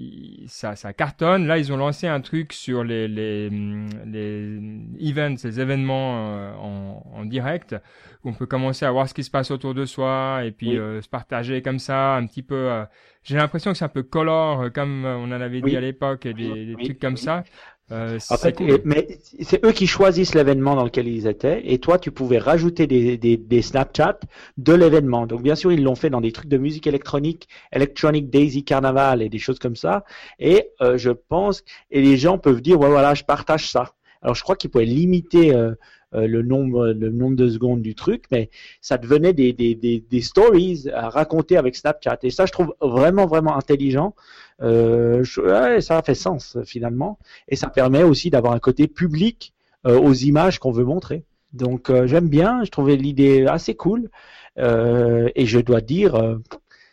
ça, 0.49 0.75
ça 0.75 0.93
cartonne. 0.93 1.47
Là, 1.47 1.57
ils 1.59 1.73
ont 1.73 1.77
lancé 1.77 2.09
un 2.09 2.21
truc 2.21 2.53
sur 2.53 2.83
les, 2.83 3.07
les, 3.07 3.49
les 3.49 4.59
events, 5.01 5.37
les 5.45 5.61
événements 5.61 6.57
en, 6.61 7.07
en 7.15 7.25
direct, 7.27 7.77
où 8.25 8.31
on 8.31 8.33
peut 8.33 8.47
commencer 8.47 8.85
à 8.85 8.91
voir 8.91 9.09
ce 9.09 9.15
qui 9.15 9.23
se 9.23 9.31
passe 9.31 9.53
autour 9.53 9.73
de 9.73 9.85
soi 9.85 10.41
et 10.45 10.51
puis 10.51 10.73
se 10.73 11.09
partager 11.09 11.63
comme 11.63 11.79
ça, 11.79 12.17
un 12.17 12.27
petit 12.27 12.43
peu 12.43 12.85
j'ai 13.27 13.37
l'impression 13.37 13.73
que 13.73 13.79
c'est 13.79 13.85
un 13.85 13.89
peu 13.89 14.03
color, 14.03 14.63
euh, 14.63 14.71
comme 14.71 15.05
euh, 15.05 15.17
on 15.17 15.25
en 15.25 15.41
avait 15.41 15.61
dit 15.61 15.77
à 15.77 15.81
l'époque, 15.81 16.27
des, 16.27 16.67
des 16.67 16.77
trucs 16.85 17.01
comme 17.01 17.17
ça. 17.17 17.45
Euh, 17.93 18.19
en 18.31 18.37
fait, 18.37 18.61
mais 18.85 19.07
c'est 19.43 19.65
eux 19.65 19.71
qui 19.71 19.87
choisissent 19.87 20.35
l'événement 20.35 20.75
dans 20.75 20.83
lequel 20.83 21.07
ils 21.07 21.29
étaient, 21.29 21.63
et 21.73 21.79
toi, 21.79 22.01
tu 22.01 22.11
pouvais 22.11 22.39
rajouter 22.39 22.89
des, 22.89 23.17
des, 23.17 23.37
des 23.37 23.63
Snapchat 23.63 24.19
de 24.57 24.73
l'événement. 24.73 25.27
Donc, 25.29 25.43
bien 25.43 25.55
sûr, 25.55 25.71
ils 25.71 25.83
l'ont 25.85 25.95
fait 25.95 26.11
dans 26.11 26.21
des 26.21 26.33
trucs 26.33 26.49
de 26.49 26.59
musique 26.59 26.89
électronique, 26.89 27.49
Electronic 27.71 28.29
Daisy 28.29 28.65
Carnaval 28.65 29.23
et 29.23 29.29
des 29.29 29.39
choses 29.39 29.61
comme 29.61 29.77
ça. 29.77 30.05
Et 30.41 30.71
euh, 30.81 30.99
je 30.99 31.11
pense, 31.11 31.63
et 31.93 32.03
les 32.03 32.17
gens 32.17 32.39
peuvent 32.39 32.61
dire, 32.61 32.81
ouais, 32.81 32.89
voilà, 32.89 33.15
je 33.15 33.23
partage 33.23 33.71
ça. 33.71 33.93
Alors, 34.21 34.35
je 34.35 34.43
crois 34.43 34.57
qu'ils 34.57 34.71
pouvaient 34.71 34.85
limiter 34.85 35.55
euh, 35.55 35.75
euh, 36.17 36.27
le 36.27 36.43
nombre 36.43 36.89
le 36.89 37.11
nombre 37.11 37.37
de 37.37 37.49
secondes 37.49 37.83
du 37.83 37.95
truc, 37.95 38.25
mais 38.31 38.51
ça 38.81 38.99
devenait 38.99 39.33
des, 39.33 39.53
des, 39.53 39.75
des, 39.75 40.21
stories 40.21 40.89
à 40.93 41.09
raconter 41.09 41.57
avec 41.57 41.77
Snapchat. 41.77 42.19
Et 42.23 42.31
ça, 42.31 42.47
je 42.47 42.53
trouve 42.53 42.75
vraiment 42.81 43.27
vraiment 43.27 43.57
intelligent. 43.57 44.15
Euh, 44.63 45.25
ouais, 45.39 45.81
ça 45.81 46.01
fait 46.03 46.15
sens 46.15 46.57
finalement, 46.65 47.19
et 47.49 47.57
ça 47.57 47.69
permet 47.69 48.03
aussi 48.03 48.31
d'avoir 48.31 48.55
un 48.55 48.59
côté 48.59 48.89
public 48.89 49.53
euh, 49.87 49.99
aux 50.01 50.15
images 50.15 50.59
qu'on 50.59 50.73
veut 50.73 50.85
montrer. 50.85 51.25
Donc 51.53 51.91
euh, 51.91 52.07
j'aime 52.07 52.29
bien, 52.29 52.65
je 52.65 52.71
trouvais 52.71 52.97
l'idée 52.97 53.47
assez 53.47 53.75
cool, 53.75 54.11
et 54.59 55.47
je 55.47 55.61
dois 55.61 55.83
dire, 55.83 56.39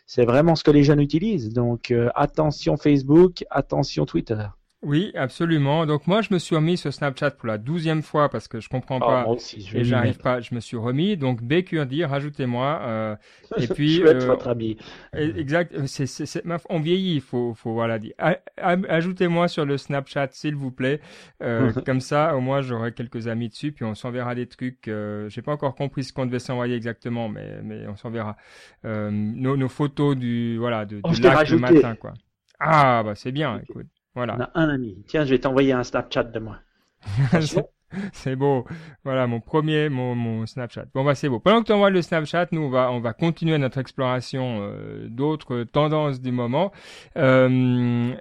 c'est 0.06 0.26
vraiment 0.26 0.54
ce 0.54 0.64
que 0.64 0.70
les 0.70 0.84
jeunes 0.84 1.00
utilisent. 1.00 1.50
Donc 1.52 1.94
attention 2.14 2.76
Facebook, 2.76 3.44
attention 3.50 4.04
Twitter. 4.04 4.44
Oui, 4.84 5.12
absolument. 5.14 5.86
Donc 5.86 6.06
moi, 6.06 6.20
je 6.20 6.32
me 6.32 6.38
suis 6.38 6.54
remis 6.54 6.76
sur 6.76 6.92
Snapchat 6.92 7.32
pour 7.32 7.48
la 7.48 7.58
douzième 7.58 8.02
fois 8.02 8.28
parce 8.28 8.48
que 8.48 8.60
je 8.60 8.68
comprends 8.68 8.98
ah, 9.02 9.24
pas 9.24 9.34
et 9.74 9.84
j'arrive 9.84 10.18
pas. 10.18 10.40
Je 10.40 10.54
me 10.54 10.60
suis 10.60 10.76
remis. 10.76 11.16
Donc 11.16 11.42
BQRD, 11.42 12.04
rajoutez-moi. 12.04 12.80
Euh, 12.82 13.16
et 13.56 13.66
puis 13.74 14.02
euh, 14.02 14.18
votre 14.26 14.48
ami. 14.48 14.76
Exact. 15.14 15.86
C'est, 15.86 16.06
c'est, 16.06 16.42
on 16.68 16.80
vieillit. 16.80 17.16
Il 17.16 17.20
faut, 17.20 17.54
faut 17.54 17.72
voilà 17.72 17.98
dire. 17.98 18.12
Ajoutez-moi 18.58 19.48
sur 19.48 19.64
le 19.64 19.78
Snapchat, 19.78 20.28
s'il 20.32 20.54
vous 20.54 20.70
plaît. 20.70 21.00
Euh, 21.42 21.72
comme 21.86 22.00
ça, 22.00 22.36
au 22.36 22.40
moins, 22.40 22.60
j'aurai 22.60 22.92
quelques 22.92 23.26
amis 23.26 23.48
dessus. 23.48 23.72
Puis 23.72 23.84
on 23.84 23.94
s'enverra 23.94 24.34
des 24.34 24.46
trucs. 24.46 24.88
Euh, 24.88 25.28
J'ai 25.28 25.42
pas 25.42 25.52
encore 25.52 25.74
compris 25.74 26.04
ce 26.04 26.12
qu'on 26.12 26.26
devait 26.26 26.38
s'envoyer 26.38 26.76
exactement, 26.76 27.28
mais 27.28 27.62
mais 27.62 27.86
on 27.88 27.96
s'enverra 27.96 28.36
euh, 28.84 29.10
nos, 29.10 29.56
nos 29.56 29.68
photos 29.68 30.16
du 30.16 30.58
voilà 30.58 30.84
de, 30.84 31.00
du 31.00 31.22
lac 31.22 31.46
du 31.46 31.56
matin 31.56 31.96
quoi. 31.96 32.14
Ah 32.60 33.02
bah 33.04 33.14
c'est 33.14 33.32
bien. 33.32 33.60
Écoute. 33.68 33.86
Voilà. 34.14 34.36
On 34.38 34.42
a 34.42 34.50
un 34.54 34.68
ami. 34.68 35.02
Tiens, 35.06 35.24
je 35.24 35.30
vais 35.30 35.38
t'envoyer 35.38 35.72
un 35.72 35.84
Snapchat 35.84 36.24
de 36.24 36.38
moi. 36.38 36.58
c'est 38.12 38.36
beau. 38.36 38.64
Voilà, 39.04 39.26
mon 39.26 39.40
premier, 39.40 39.88
mon, 39.88 40.14
mon 40.14 40.46
Snapchat. 40.46 40.86
Bon, 40.94 41.04
bah, 41.04 41.14
c'est 41.14 41.28
beau. 41.28 41.40
Pendant 41.40 41.60
que 41.60 41.66
tu 41.66 41.72
envoies 41.72 41.90
le 41.90 42.02
Snapchat, 42.02 42.48
nous, 42.52 42.62
on 42.62 42.70
va, 42.70 42.90
on 42.92 43.00
va 43.00 43.12
continuer 43.12 43.58
notre 43.58 43.78
exploration 43.78 44.60
euh, 44.60 45.08
d'autres 45.08 45.64
tendances 45.64 46.20
du 46.20 46.32
moment. 46.32 46.72
Euh, 47.16 48.14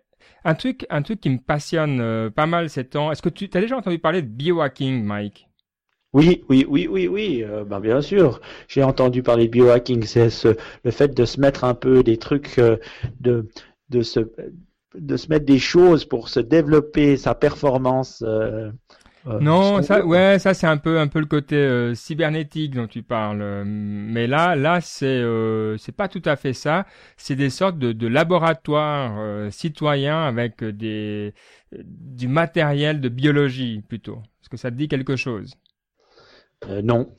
un 0.46 0.56
truc, 0.56 0.86
un 0.90 1.02
truc 1.02 1.22
qui 1.22 1.30
me 1.30 1.40
passionne 1.40 2.00
euh, 2.02 2.30
pas 2.30 2.46
mal 2.46 2.70
ces 2.70 2.86
temps. 2.86 3.12
Est-ce 3.12 3.22
que 3.22 3.30
tu 3.30 3.50
as 3.54 3.62
déjà 3.62 3.78
entendu 3.78 4.00
parler 4.00 4.22
de 4.22 4.28
biohacking, 4.28 5.04
Mike? 5.04 5.48
Oui, 6.14 6.44
oui, 6.48 6.66
oui, 6.70 6.88
oui, 6.88 7.08
oui, 7.08 7.44
euh, 7.44 7.64
ben, 7.64 7.80
bien 7.80 8.02
sûr. 8.02 8.40
J'ai 8.68 8.84
entendu 8.84 9.24
parler 9.24 9.46
de 9.48 9.52
biohacking. 9.52 10.04
C'est 10.04 10.30
ce, 10.30 10.56
le 10.84 10.92
fait 10.92 11.16
de 11.16 11.26
se 11.26 11.40
mettre 11.40 11.64
un 11.64 11.74
peu 11.74 12.04
des 12.04 12.18
trucs 12.18 12.60
de, 13.20 13.50
de 13.90 14.02
se, 14.02 14.20
de 14.96 15.18
se 15.18 15.28
mettre 15.30 15.46
des 15.46 15.60
choses 15.60 16.06
pour 16.06 16.30
se 16.30 16.40
développer 16.40 17.18
sa 17.18 17.36
performance. 17.36 18.24
Euh, 18.26 18.72
Euh, 19.28 19.40
non, 19.40 19.82
ça, 19.82 20.06
ouais, 20.06 20.38
ça 20.40 20.54
c'est 20.54 20.68
un 20.68 20.78
peu, 20.78 21.00
un 21.00 21.08
peu 21.08 21.20
le 21.20 21.26
côté 21.26 21.56
euh, 21.56 21.96
cybernétique 21.96 22.76
dont 22.76 22.88
tu 22.88 23.04
parles. 23.04 23.64
Mais 23.66 24.28
là, 24.28 24.56
là, 24.56 24.82
c'est, 24.82 25.06
euh, 25.08 25.78
c'est 25.78 25.94
pas 25.96 26.10
tout 26.10 26.22
à 26.26 26.36
fait 26.36 26.54
ça. 26.54 26.86
C'est 27.18 27.36
des 27.38 27.50
sortes 27.50 27.78
de, 27.80 27.94
de 27.94 28.08
laboratoires 28.08 29.52
citoyens 29.52 30.24
avec 30.26 30.64
des, 30.64 31.34
du 31.72 32.28
matériel 32.28 33.00
de 33.02 33.10
biologie 33.10 33.82
plutôt. 33.88 34.18
Est-ce 34.42 34.50
que 34.50 34.58
ça 34.58 34.72
te 34.72 34.76
dit 34.76 34.88
quelque 34.90 35.16
chose? 35.16 35.56
Euh, 36.70 36.82
non. 36.82 37.10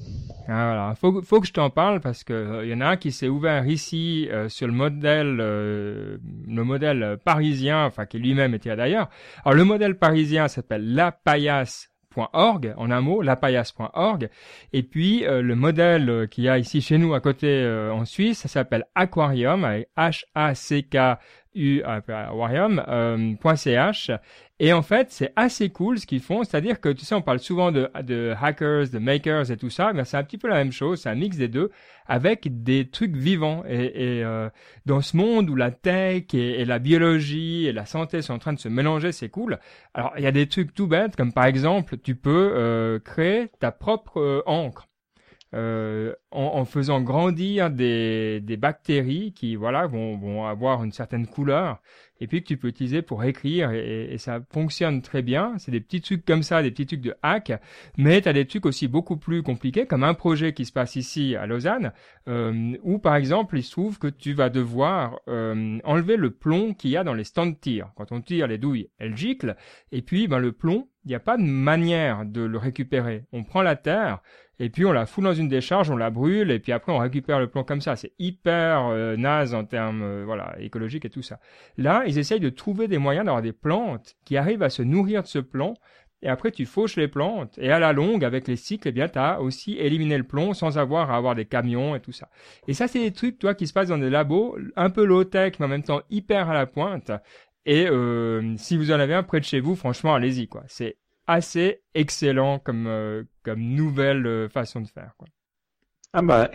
Ah, 0.47 0.67
voilà. 0.67 0.95
Faut, 0.97 1.23
faut 1.23 1.41
que 1.41 1.47
je 1.47 1.53
t'en 1.53 1.71
parle 1.71 2.01
parce 2.01 2.25
que 2.25 2.33
il 2.33 2.37
euh, 2.37 2.67
y 2.67 2.75
en 2.75 2.81
a 2.81 2.87
un 2.87 2.97
qui 2.97 3.13
s'est 3.13 3.29
ouvert 3.29 3.67
ici 3.67 4.29
euh, 4.31 4.49
sur 4.49 4.67
le 4.67 4.73
modèle, 4.73 5.37
le 5.37 6.19
modèle 6.49 7.19
parisien, 7.25 7.85
enfin 7.87 8.07
qui 8.07 8.19
lui-même 8.19 8.55
était 8.55 8.75
d'ailleurs. 8.77 9.09
Alors 9.45 9.57
le 9.57 9.65
modèle 9.65 9.97
parisien 9.97 10.49
s'appelle 10.49 10.95
lapaillasse.org 10.95 12.75
en 12.77 12.91
un 12.91 13.01
mot, 13.01 13.23
lapaillasse.org. 13.23 14.29
Et 14.73 14.83
puis 14.83 15.25
le 15.27 15.55
modèle 15.55 16.29
qu'il 16.31 16.45
y 16.45 16.49
a 16.49 16.59
ici 16.59 16.81
chez 16.81 16.99
nous 16.99 17.15
à 17.15 17.21
côté 17.21 17.67
en 17.91 18.05
Suisse, 18.05 18.41
ça 18.41 18.49
s'appelle 18.49 18.85
Aquarium, 18.95 19.67
H-A-C-K 19.97 21.19
u 21.55 21.83
aquarium.ch 21.85 22.91
et 24.61 24.73
en 24.73 24.83
fait, 24.83 25.11
c'est 25.11 25.33
assez 25.35 25.71
cool 25.71 25.99
ce 25.99 26.07
qu'ils 26.07 26.21
font, 26.21 26.45
c'est-à-dire 26.45 26.81
que 26.81 26.89
tu 26.89 27.05
sais, 27.05 27.17
on 27.17 27.23
parle 27.23 27.41
souvent 27.41 27.73
de, 27.73 27.91
hackers, 28.41 28.89
de 28.89 28.99
makers 29.01 29.51
et 29.51 29.57
tout 29.57 29.69
ça, 29.69 29.93
mais 29.93 30.05
c'est 30.05 30.17
un 30.17 30.23
petit 30.23 30.39
peu 30.39 30.47
la 30.47 30.55
même 30.55 30.71
chose, 30.71 31.03
c'est 31.03 31.09
un 31.09 31.17
mix 31.17 31.37
des 31.37 31.49
deux, 31.49 31.71
avec 32.07 32.63
des 32.63 32.89
trucs 32.89 33.17
vivants. 33.17 33.65
Et, 33.69 34.19
et 34.19 34.25
euh, 34.25 34.49
dans 34.87 35.01
ce 35.01 35.17
monde 35.17 35.51
où 35.51 35.57
la 35.57 35.73
tech 35.73 36.35
et, 36.35 36.65
la 36.65 36.79
biologie 36.79 37.67
et 37.67 37.73
la 37.73 37.85
santé 37.85 38.23
sont 38.23 38.35
en 38.35 38.39
train 38.39 38.53
de 38.53 38.61
se 38.61 38.69
mélanger, 38.69 39.11
c'est 39.11 39.29
cool. 39.29 39.59
Alors, 39.93 40.13
il 40.19 40.23
y 40.23 40.27
a 40.27 40.33
des 40.33 40.47
trucs 40.47 40.73
tout 40.73 40.87
bêtes, 40.87 41.17
comme 41.17 41.33
par 41.33 41.47
exemple, 41.47 41.99
tu 41.99 42.15
peux 42.15 42.53
euh, 42.55 43.01
créer 43.01 43.49
ta 43.59 43.73
propre 43.73 44.21
euh, 44.21 44.43
encre. 44.47 44.87
Euh, 45.55 46.13
en, 46.33 46.43
en, 46.43 46.65
faisant 46.65 47.01
grandir 47.01 47.71
des, 47.71 48.41
des 48.41 48.57
bactéries 48.57 49.33
qui 49.35 49.55
voilà 49.55 49.87
vont, 49.87 50.17
vont, 50.17 50.47
avoir 50.47 50.83
une 50.83 50.91
certaine 50.91 51.29
couleur 51.29 51.81
et 52.19 52.27
puis 52.27 52.43
que 52.43 52.49
tu 52.49 52.57
peux 52.57 52.67
utiliser 52.67 53.03
pour 53.03 53.23
écrire 53.23 53.71
et, 53.71 54.13
et 54.13 54.19
ça 54.19 54.41
fonctionne 54.51 55.01
très 55.01 55.23
bien. 55.23 55.55
C'est 55.59 55.71
des 55.71 55.81
petits 55.81 56.01
trucs 56.01 56.25
comme 56.25 56.43
ça, 56.43 56.61
des 56.61 56.73
petits 56.73 56.87
trucs 56.87 57.03
de 57.03 57.15
hack, 57.23 57.53
mais 57.97 58.21
tu 58.21 58.29
as 58.29 58.33
des 58.33 58.47
trucs 58.47 58.67
aussi 58.67 58.89
beaucoup 58.89 59.17
plus 59.17 59.45
compliqués 59.45 59.87
comme 59.87 60.03
un 60.03 60.15
projet 60.15 60.55
qui 60.55 60.65
se 60.65 60.73
passe 60.73 60.97
ici 60.97 61.37
à 61.37 61.47
Lausanne 61.47 61.93
euh, 62.27 62.77
où 62.83 62.99
par 62.99 63.15
exemple 63.15 63.57
il 63.57 63.63
se 63.63 63.71
trouve 63.71 64.01
que 64.01 64.09
tu 64.09 64.33
vas 64.33 64.51
devoir 64.51 65.21
euh, 65.29 65.79
enlever 65.85 66.17
le 66.17 66.33
plomb 66.33 66.75
qu'il 66.75 66.91
y 66.91 66.97
a 66.97 67.05
dans 67.05 67.15
les 67.15 67.25
stands 67.25 67.47
de 67.47 67.55
tir. 67.55 67.93
Quand 67.95 68.11
on 68.11 68.21
tire 68.21 68.49
les 68.49 68.59
douilles, 68.59 68.91
elles 68.99 69.17
giclent 69.17 69.55
et 69.93 70.03
puis 70.03 70.27
ben, 70.27 70.39
le 70.41 70.51
plomb, 70.51 70.89
il 71.05 71.09
n'y 71.09 71.15
a 71.15 71.21
pas 71.21 71.37
de 71.37 71.43
manière 71.43 72.25
de 72.25 72.41
le 72.41 72.59
récupérer. 72.59 73.25
On 73.33 73.45
prend 73.45 73.63
la 73.63 73.77
terre 73.77 74.21
et 74.59 74.71
puis 74.71 74.85
on 74.85 74.93
la 74.93 75.07
fout 75.07 75.25
dans 75.25 75.35
une 75.35 75.49
décharge, 75.49 75.91
on 75.91 75.97
la 75.97 76.11
brûle, 76.11 76.51
et 76.51 76.59
puis 76.59 76.73
après 76.73 76.93
on 76.93 76.99
récupère 76.99 77.39
le 77.39 77.49
plomb 77.49 77.65
comme 77.65 77.81
ça. 77.81 77.97
C'est 77.97 78.13
hyper 78.19 78.87
euh, 78.87 79.17
naze 79.17 79.55
en 79.55 79.65
termes 79.65 80.03
euh, 80.03 80.23
voilà 80.25 80.55
écologiques 80.61 81.05
et 81.05 81.11
tout 81.11 81.23
ça. 81.23 81.41
Là, 81.77 82.05
ils 82.07 82.19
essayent 82.19 82.41
de 82.41 82.51
trouver 82.51 82.89
des 82.89 82.99
moyens 82.99 83.27
d'avoir 83.27 83.43
des 83.43 83.53
plantes 83.53 84.17
qui 84.25 84.37
arrivent 84.37 84.63
à 84.63 84.71
se 84.71 84.83
nourrir 84.83 85.23
de 85.23 85.29
ce 85.29 85.39
plomb, 85.39 85.75
et 86.23 86.29
après 86.29 86.51
tu 86.51 86.65
fauches 86.65 86.97
les 86.97 87.09
plantes, 87.09 87.59
et 87.59 87.71
à 87.71 87.79
la 87.79 87.93
longue, 87.93 88.25
avec 88.25 88.49
les 88.49 88.57
cycles, 88.57 88.89
eh 88.89 88.93
bien 88.93 89.09
tu 89.09 89.19
as 89.19 89.41
aussi 89.41 89.77
éliminé 89.77 90.17
le 90.17 90.25
plomb 90.25 90.55
sans 90.55 90.79
avoir 90.79 91.11
à 91.11 91.17
avoir 91.17 91.35
des 91.35 91.45
camions 91.45 91.95
et 91.95 92.01
tout 92.01 92.13
ça. 92.13 92.31
Et 92.67 92.75
ça, 92.75 92.89
c'est 92.89 93.01
des 93.01 93.13
trucs, 93.13 93.39
toi, 93.39 93.55
qui 93.55 93.67
se 93.67 93.73
passent 93.73 93.89
dans 93.89 93.99
des 93.99 94.11
labos, 94.11 94.57
un 94.77 94.91
peu 94.91 95.05
low-tech, 95.05 95.55
mais 95.59 95.67
en 95.67 95.69
même 95.69 95.83
temps 95.83 96.03
hyper 96.11 96.49
à 96.49 96.55
la 96.55 96.67
pointe. 96.67 97.11
Et 97.67 97.87
euh, 97.87 98.55
si 98.57 98.77
vous 98.77 98.91
en 98.91 99.01
avez 99.01 99.15
un 99.15 99.23
près 99.23 99.41
de 99.41 99.45
chez 99.45 99.61
vous, 99.61 99.75
franchement, 99.75 100.15
allez-y, 100.15 100.49
quoi. 100.49 100.65
C'est 100.67 100.97
assez 101.27 101.83
excellent 101.95 102.59
comme, 102.59 102.87
euh, 102.87 103.25
comme 103.43 103.61
nouvelle 103.61 104.27
euh, 104.27 104.49
façon 104.49 104.81
de 104.81 104.89
faire. 104.89 105.15
Quoi. 105.19 105.29
Ah 106.13 106.23
bah, 106.23 106.51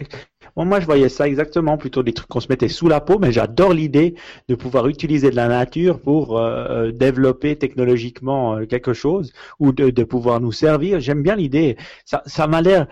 moi 0.55 0.79
je 0.79 0.85
voyais 0.85 1.09
ça 1.09 1.27
exactement, 1.27 1.77
plutôt 1.77 2.01
des 2.01 2.13
trucs 2.13 2.29
qu'on 2.29 2.39
se 2.39 2.47
mettait 2.47 2.69
sous 2.69 2.87
la 2.87 3.01
peau, 3.01 3.19
mais 3.19 3.33
j'adore 3.33 3.73
l'idée 3.73 4.15
de 4.47 4.55
pouvoir 4.55 4.87
utiliser 4.87 5.31
de 5.31 5.35
la 5.35 5.49
nature 5.49 5.99
pour 5.99 6.39
euh, 6.39 6.91
développer 6.91 7.57
technologiquement 7.57 8.65
quelque 8.65 8.93
chose 8.93 9.33
ou 9.59 9.73
de, 9.73 9.89
de 9.89 10.03
pouvoir 10.05 10.39
nous 10.39 10.53
servir. 10.53 11.01
J'aime 11.01 11.23
bien 11.23 11.35
l'idée. 11.35 11.75
Ça, 12.05 12.23
ça 12.25 12.47
m'a 12.47 12.61
l'air 12.61 12.87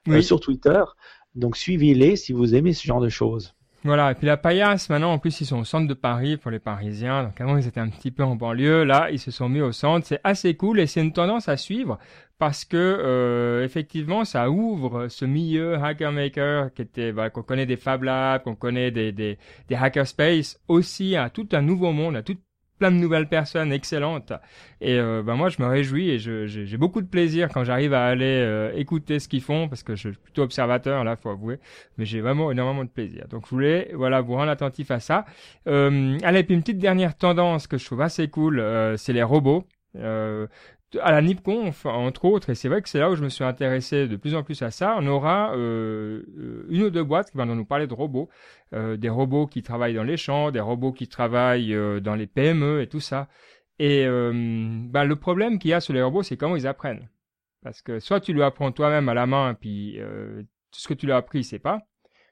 euh, 0.09 0.23
sur 0.23 0.41
Twitter. 0.41 0.83
Donc 1.35 1.57
suivez-les 1.57 2.17
si 2.17 2.33
vous 2.33 2.55
aimez 2.55 2.73
ce 2.73 2.87
genre 2.87 3.01
de 3.01 3.09
choses. 3.09 3.55
Voilà, 3.85 4.11
et 4.11 4.15
puis 4.15 4.27
la 4.27 4.37
paillasse, 4.37 4.91
maintenant, 4.91 5.13
en 5.13 5.19
plus, 5.19 5.41
ils 5.41 5.47
sont 5.47 5.59
au 5.59 5.65
centre 5.65 5.87
de 5.87 5.95
Paris 5.95 6.37
pour 6.37 6.51
les 6.51 6.59
Parisiens. 6.59 7.23
Donc 7.23 7.41
avant, 7.41 7.57
ils 7.57 7.67
étaient 7.67 7.81
un 7.81 7.89
petit 7.89 8.11
peu 8.11 8.25
en 8.25 8.35
banlieue. 8.35 8.83
Là, 8.83 9.09
ils 9.11 9.21
se 9.21 9.31
sont 9.31 9.49
mis 9.49 9.61
au 9.61 9.71
centre. 9.71 10.05
C'est 10.07 10.21
assez 10.25 10.55
cool 10.55 10.81
et 10.81 10.87
c'est 10.87 11.01
une 11.01 11.13
tendance 11.13 11.49
à 11.49 11.57
suivre 11.57 11.99
parce 12.39 12.65
que 12.65 12.77
euh, 12.77 13.65
effectivement, 13.65 14.25
ça 14.25 14.51
ouvre 14.51 15.09
ce 15.09 15.25
milieu 15.25 15.77
hacker 15.77 16.13
maker 16.13 16.73
qui 16.75 16.83
était, 16.83 17.13
bah, 17.13 17.31
qu'on 17.31 17.43
connaît 17.43 17.67
des 17.67 17.77
Fab 17.77 18.03
Labs, 18.03 18.43
qu'on 18.43 18.57
connaît 18.57 18.91
des, 18.91 19.13
des, 19.13 19.39
des 19.69 19.75
hackerspace 19.75 20.61
aussi 20.67 21.17
à 21.17 21.31
tout 21.31 21.49
un 21.53 21.63
nouveau 21.63 21.93
monde, 21.93 22.17
à 22.17 22.23
toute 22.23 22.41
plein 22.79 22.91
de 22.91 22.97
nouvelles 22.97 23.29
personnes 23.29 23.73
excellentes. 23.73 24.33
Et 24.81 24.99
ben 24.99 25.35
moi, 25.35 25.49
je 25.49 25.61
me 25.61 25.67
réjouis 25.67 26.11
et 26.11 26.19
j'ai 26.19 26.77
beaucoup 26.77 27.01
de 27.01 27.07
plaisir 27.07 27.49
quand 27.53 27.65
j'arrive 27.65 27.93
à 27.93 28.07
aller 28.07 28.25
euh, 28.25 28.73
écouter 28.75 29.19
ce 29.19 29.29
qu'ils 29.29 29.43
font, 29.43 29.69
parce 29.69 29.83
que 29.83 29.95
je 29.95 30.09
suis 30.11 30.19
plutôt 30.19 30.43
observateur, 30.43 31.05
là, 31.05 31.17
faut 31.17 31.31
avouer. 31.31 31.59
Mais 31.97 32.05
j'ai 32.05 32.21
vraiment 32.21 32.51
énormément 32.51 32.85
de 32.85 32.91
plaisir. 32.91 33.27
Donc, 33.29 33.47
je 33.47 33.51
voulais 33.51 33.91
voilà, 33.95 34.21
vous 34.21 34.35
rendre 34.35 34.51
attentif 34.51 34.91
à 34.91 35.01
ça. 35.01 35.25
Euh, 35.67 36.19
allez, 36.23 36.45
puis 36.45 36.55
une 36.55 36.63
petite 36.63 36.79
dernière 36.79 37.17
tendance 37.17 37.67
que 37.67 37.79
je 37.79 37.85
trouve 37.85 38.01
assez 38.03 38.29
cool, 38.29 38.61
euh, 38.61 38.97
c'est 38.97 39.13
les 39.13 39.23
robots. 39.23 39.65
Euh, 39.97 40.47
à 41.01 41.13
la 41.13 41.21
NIPConf, 41.21 41.87
entre 41.87 42.25
autres, 42.25 42.51
et 42.51 42.55
c'est 42.55 42.69
vrai 42.69 42.81
que 42.81 42.89
c'est 42.89 42.99
là 42.99 43.11
où 43.11 43.17
je 43.17 43.23
me 43.23 43.29
suis 43.29 43.45
intéressé 43.45 44.09
de 44.09 44.17
plus 44.17 44.35
en 44.35 44.43
plus 44.43 44.63
à 44.63 44.71
ça, 44.71 44.97
on 44.99 45.07
aura 45.07 45.55
euh, 45.55 46.23
euh 46.39 46.67
une 46.71 46.85
ou 46.85 46.91
deux 46.91 47.05
boîtes 47.05 47.31
qui 47.31 47.37
vont 47.37 47.47
nous 47.47 47.65
parler 47.65 47.87
de 47.87 47.95
robots, 47.95 48.29
euh, 48.73 48.97
des 48.97 49.11
robots 49.11 49.47
qui 49.47 49.63
travaillent 49.63 49.95
dans 49.95 50.05
les 50.05 50.17
champs, 50.17 50.51
des 50.51 50.61
robots 50.61 50.93
qui 50.93 51.09
travaillent 51.09 51.77
dans 52.01 52.15
les 52.15 52.27
PME 52.27 52.81
et 52.83 52.87
tout 52.87 53.01
ça. 53.01 53.29
Et 53.79 54.07
bah, 54.07 55.05
le 55.05 55.17
problème 55.17 55.59
qu'il 55.59 55.71
y 55.71 55.75
a 55.75 55.81
sur 55.81 55.95
les 55.95 56.03
robots, 56.03 56.23
c'est 56.23 56.37
comment 56.37 56.57
ils 56.57 56.67
apprennent. 56.67 57.09
Parce 57.63 57.83
que 57.83 58.01
soit 58.01 58.21
tu 58.21 58.33
lui 58.33 58.43
apprends 58.43 58.73
toi-même 58.73 59.09
à 59.09 59.15
la 59.15 59.27
main, 59.27 59.55
puis 59.55 59.99
tout 60.73 60.81
ce 60.81 60.89
que 60.89 60.95
tu 60.95 61.07
lui 61.07 61.13
as 61.13 61.17
appris, 61.17 61.45
c'est 61.45 61.59
pas, 61.59 61.83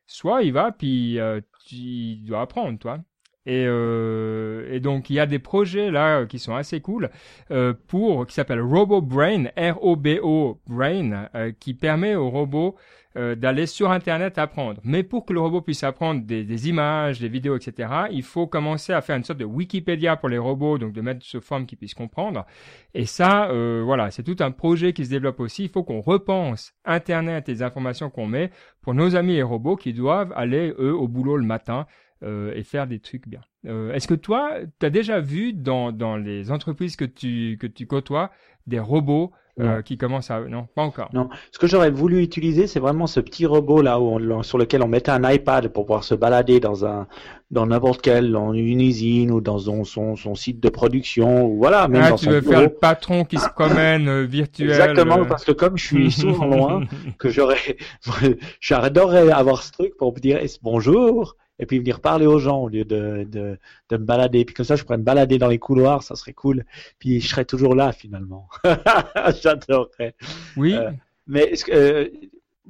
soit 0.06 0.42
il 0.42 0.52
va, 0.52 0.72
puis 0.72 1.18
tu 1.66 2.16
dois 2.26 2.40
apprendre, 2.42 2.78
toi. 2.78 2.98
Et, 3.46 3.64
euh, 3.66 4.68
et, 4.72 4.80
donc 4.80 5.08
il 5.08 5.14
y 5.14 5.20
a 5.20 5.26
des 5.26 5.38
projets 5.38 5.90
là 5.90 6.26
qui 6.26 6.38
sont 6.38 6.54
assez 6.54 6.80
cool 6.80 7.10
euh, 7.50 7.72
pour 7.86 8.26
qui 8.26 8.34
s'appelle 8.34 8.60
Robo 8.60 9.00
Brain 9.00 9.44
R-O-B-O 9.56 10.60
Brain 10.66 11.28
euh, 11.34 11.52
qui 11.58 11.74
permet 11.74 12.16
au 12.16 12.28
robot 12.28 12.76
euh, 13.16 13.34
d'aller 13.34 13.64
sur 13.64 13.92
Internet 13.92 14.36
apprendre. 14.36 14.78
Mais 14.84 15.02
pour 15.02 15.24
que 15.24 15.32
le 15.32 15.40
robot 15.40 15.62
puisse 15.62 15.82
apprendre 15.84 16.26
des, 16.26 16.44
des, 16.44 16.68
images, 16.68 17.18
des 17.18 17.30
vidéos, 17.30 17.56
etc., 17.56 17.88
il 18.10 18.22
faut 18.22 18.46
commencer 18.46 18.92
à 18.92 19.00
faire 19.00 19.16
une 19.16 19.24
sorte 19.24 19.38
de 19.38 19.46
Wikipédia 19.46 20.16
pour 20.16 20.28
les 20.28 20.36
robots, 20.36 20.76
donc 20.76 20.92
de 20.92 21.00
mettre 21.00 21.24
ce 21.24 21.40
forme 21.40 21.64
qu'ils 21.64 21.78
puissent 21.78 21.94
comprendre. 21.94 22.44
Et 22.92 23.06
ça, 23.06 23.48
euh, 23.48 23.80
voilà, 23.82 24.10
c'est 24.10 24.22
tout 24.22 24.36
un 24.40 24.50
projet 24.50 24.92
qui 24.92 25.06
se 25.06 25.10
développe 25.10 25.40
aussi. 25.40 25.64
Il 25.64 25.70
faut 25.70 25.82
qu'on 25.82 26.02
repense 26.02 26.74
Internet 26.84 27.48
et 27.48 27.52
les 27.52 27.62
informations 27.62 28.10
qu'on 28.10 28.26
met 28.26 28.50
pour 28.82 28.92
nos 28.92 29.16
amis 29.16 29.32
les 29.32 29.42
robots 29.42 29.76
qui 29.76 29.94
doivent 29.94 30.34
aller 30.36 30.74
eux 30.78 30.94
au 30.94 31.08
boulot 31.08 31.38
le 31.38 31.46
matin 31.46 31.86
euh, 32.22 32.52
et 32.54 32.62
faire 32.62 32.86
des 32.86 32.98
trucs 32.98 33.28
bien. 33.28 33.42
Euh, 33.66 33.92
Est-ce 33.92 34.08
que 34.08 34.14
toi, 34.14 34.52
tu 34.80 34.86
as 34.86 34.90
déjà 34.90 35.20
vu 35.20 35.52
dans, 35.52 35.92
dans 35.92 36.16
les 36.16 36.50
entreprises 36.50 36.96
que 36.96 37.04
tu, 37.04 37.58
que 37.60 37.66
tu 37.66 37.86
côtoies 37.86 38.30
des 38.66 38.80
robots 38.80 39.32
euh, 39.60 39.82
qui 39.82 39.98
commencent 39.98 40.30
à... 40.30 40.40
Non, 40.40 40.66
pas 40.74 40.82
encore? 40.82 41.10
Non, 41.12 41.28
ce 41.52 41.58
que 41.58 41.66
j'aurais 41.66 41.90
voulu 41.90 42.22
utiliser, 42.22 42.66
c'est 42.66 42.80
vraiment 42.80 43.06
ce 43.06 43.20
petit 43.20 43.44
robot 43.44 43.82
là 43.82 44.00
où 44.00 44.04
on, 44.04 44.42
sur 44.42 44.56
lequel 44.56 44.82
on 44.82 44.88
mettait 44.88 45.10
un 45.10 45.30
iPad 45.30 45.68
pour 45.68 45.84
pouvoir 45.84 46.04
se 46.04 46.14
balader 46.14 46.58
dans 46.58 46.86
un 46.86 47.06
dans 47.50 47.66
n'importe 47.66 48.00
quelle, 48.02 48.32
dans 48.32 48.52
une 48.54 48.80
usine 48.80 49.30
ou 49.30 49.40
dans 49.40 49.58
son, 49.58 49.84
son, 49.84 50.16
son 50.16 50.34
site 50.34 50.60
de 50.60 50.68
production 50.70 51.44
ou 51.44 51.58
voilà. 51.58 51.86
Même 51.86 52.02
ah, 52.02 52.12
tu 52.12 52.28
veux 52.28 52.40
faire 52.40 52.62
le 52.62 52.70
patron 52.70 53.24
qui 53.24 53.36
se 53.36 53.48
promène 53.50 54.24
virtuel. 54.24 54.70
Exactement, 54.70 55.24
parce 55.26 55.44
que 55.44 55.52
comme 55.52 55.76
je 55.76 55.84
suis 55.84 56.10
souvent 56.10 56.46
loin, 56.46 56.84
que 57.18 57.28
j'aurais, 57.28 57.76
j'adorerais 58.60 59.30
avoir 59.30 59.62
ce 59.62 59.72
truc 59.72 59.96
pour 59.98 60.14
me 60.14 60.18
dire 60.18 60.40
bonjour? 60.62 61.36
Et 61.58 61.66
puis 61.66 61.78
venir 61.78 62.00
parler 62.00 62.26
aux 62.26 62.38
gens 62.38 62.58
au 62.58 62.68
lieu 62.68 62.84
de, 62.84 63.26
de, 63.28 63.58
de 63.88 63.96
me 63.96 64.04
balader. 64.04 64.44
Puis 64.44 64.54
comme 64.54 64.66
ça, 64.66 64.76
je 64.76 64.84
pourrais 64.84 64.98
me 64.98 65.02
balader 65.02 65.38
dans 65.38 65.48
les 65.48 65.58
couloirs, 65.58 66.02
ça 66.02 66.16
serait 66.16 66.32
cool. 66.32 66.64
Puis 66.98 67.20
je 67.20 67.28
serais 67.28 67.44
toujours 67.44 67.74
là 67.74 67.92
finalement. 67.92 68.48
J'adorerais. 69.42 70.14
Oui. 70.56 70.74
Euh, 70.74 70.90
mais 71.26 71.52
euh, 71.70 72.08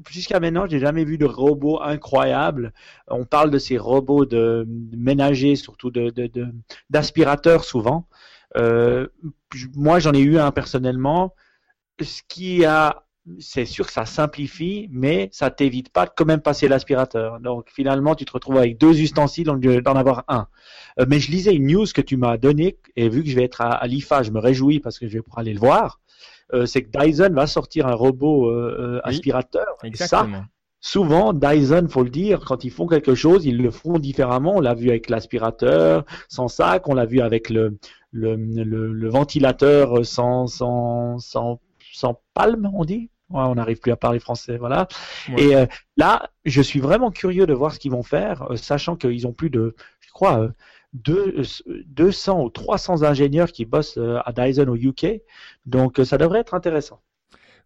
jusqu'à 0.08 0.40
maintenant, 0.40 0.66
j'ai 0.68 0.78
jamais 0.78 1.04
vu 1.04 1.18
de 1.18 1.26
robots 1.26 1.80
incroyables. 1.82 2.72
On 3.08 3.24
parle 3.24 3.50
de 3.50 3.58
ces 3.58 3.78
robots 3.78 4.24
de, 4.24 4.66
ménagers, 4.96 5.56
surtout 5.56 5.90
de 5.90 6.12
d'aspirateurs 6.90 7.64
souvent. 7.64 8.08
Euh, 8.56 9.06
moi, 9.74 9.98
j'en 9.98 10.12
ai 10.12 10.20
eu 10.20 10.38
un 10.38 10.50
personnellement. 10.50 11.34
ce 12.00 12.22
qui 12.28 12.64
a 12.64 13.05
c'est 13.38 13.64
sûr 13.64 13.86
que 13.86 13.92
ça 13.92 14.06
simplifie, 14.06 14.88
mais 14.90 15.28
ça 15.32 15.50
t'évite 15.50 15.88
pas 15.88 16.06
de 16.06 16.10
quand 16.16 16.24
même 16.24 16.40
passer 16.40 16.68
l'aspirateur. 16.68 17.40
Donc 17.40 17.68
finalement, 17.70 18.14
tu 18.14 18.24
te 18.24 18.32
retrouves 18.32 18.58
avec 18.58 18.78
deux 18.78 19.00
ustensiles 19.00 19.50
au 19.50 19.54
lieu 19.54 19.82
d'en 19.82 19.94
avoir 19.94 20.24
un. 20.28 20.46
Euh, 21.00 21.06
mais 21.08 21.18
je 21.18 21.30
lisais 21.30 21.54
une 21.54 21.66
news 21.66 21.86
que 21.92 22.00
tu 22.00 22.16
m'as 22.16 22.36
donnée, 22.36 22.78
et 22.94 23.08
vu 23.08 23.22
que 23.22 23.28
je 23.28 23.36
vais 23.36 23.44
être 23.44 23.60
à, 23.60 23.86
l'IFA, 23.86 24.22
je 24.22 24.30
me 24.30 24.38
réjouis 24.38 24.80
parce 24.80 24.98
que 24.98 25.08
je 25.08 25.14
vais 25.14 25.22
pouvoir 25.22 25.40
aller 25.40 25.54
le 25.54 25.60
voir. 25.60 26.00
Euh, 26.54 26.66
c'est 26.66 26.82
que 26.82 26.96
Dyson 26.96 27.30
va 27.32 27.46
sortir 27.46 27.86
un 27.88 27.94
robot 27.94 28.50
euh, 28.50 29.00
aspirateur. 29.02 29.66
exactement. 29.82 30.38
ça, 30.38 30.44
souvent, 30.80 31.32
Dyson, 31.32 31.88
faut 31.88 32.04
le 32.04 32.10
dire, 32.10 32.44
quand 32.46 32.62
ils 32.62 32.70
font 32.70 32.86
quelque 32.86 33.16
chose, 33.16 33.44
ils 33.44 33.60
le 33.60 33.72
font 33.72 33.98
différemment. 33.98 34.54
On 34.56 34.60
l'a 34.60 34.74
vu 34.74 34.90
avec 34.90 35.10
l'aspirateur 35.10 36.04
sans 36.28 36.46
sac, 36.46 36.88
on 36.88 36.94
l'a 36.94 37.06
vu 37.06 37.20
avec 37.20 37.50
le, 37.50 37.76
le, 38.12 38.36
le, 38.36 39.08
ventilateur 39.08 40.06
sans, 40.06 40.46
sans, 40.46 41.18
sans, 41.18 41.60
sans 41.92 42.20
palme, 42.32 42.70
on 42.72 42.84
dit 42.84 43.10
on 43.30 43.54
n'arrive 43.54 43.78
plus 43.78 43.92
à 43.92 43.96
parler 43.96 44.18
français, 44.20 44.56
voilà. 44.56 44.88
Et 45.36 45.56
euh, 45.56 45.66
là, 45.96 46.30
je 46.44 46.62
suis 46.62 46.80
vraiment 46.80 47.10
curieux 47.10 47.46
de 47.46 47.54
voir 47.54 47.72
ce 47.72 47.78
qu'ils 47.78 47.90
vont 47.90 48.02
faire, 48.02 48.50
euh, 48.50 48.56
sachant 48.56 48.96
qu'ils 48.96 49.26
ont 49.26 49.32
plus 49.32 49.50
de, 49.50 49.74
je 50.00 50.12
crois, 50.12 50.40
euh, 50.40 50.48
deux, 50.92 51.42
200 51.86 52.42
ou 52.44 52.50
300 52.50 53.02
ingénieurs 53.02 53.52
qui 53.52 53.64
bossent 53.64 53.98
à 53.98 54.32
Dyson 54.32 54.68
au 54.68 54.76
UK. 54.76 55.20
Donc, 55.66 56.00
ça 56.04 56.16
devrait 56.16 56.40
être 56.40 56.54
intéressant. 56.54 57.02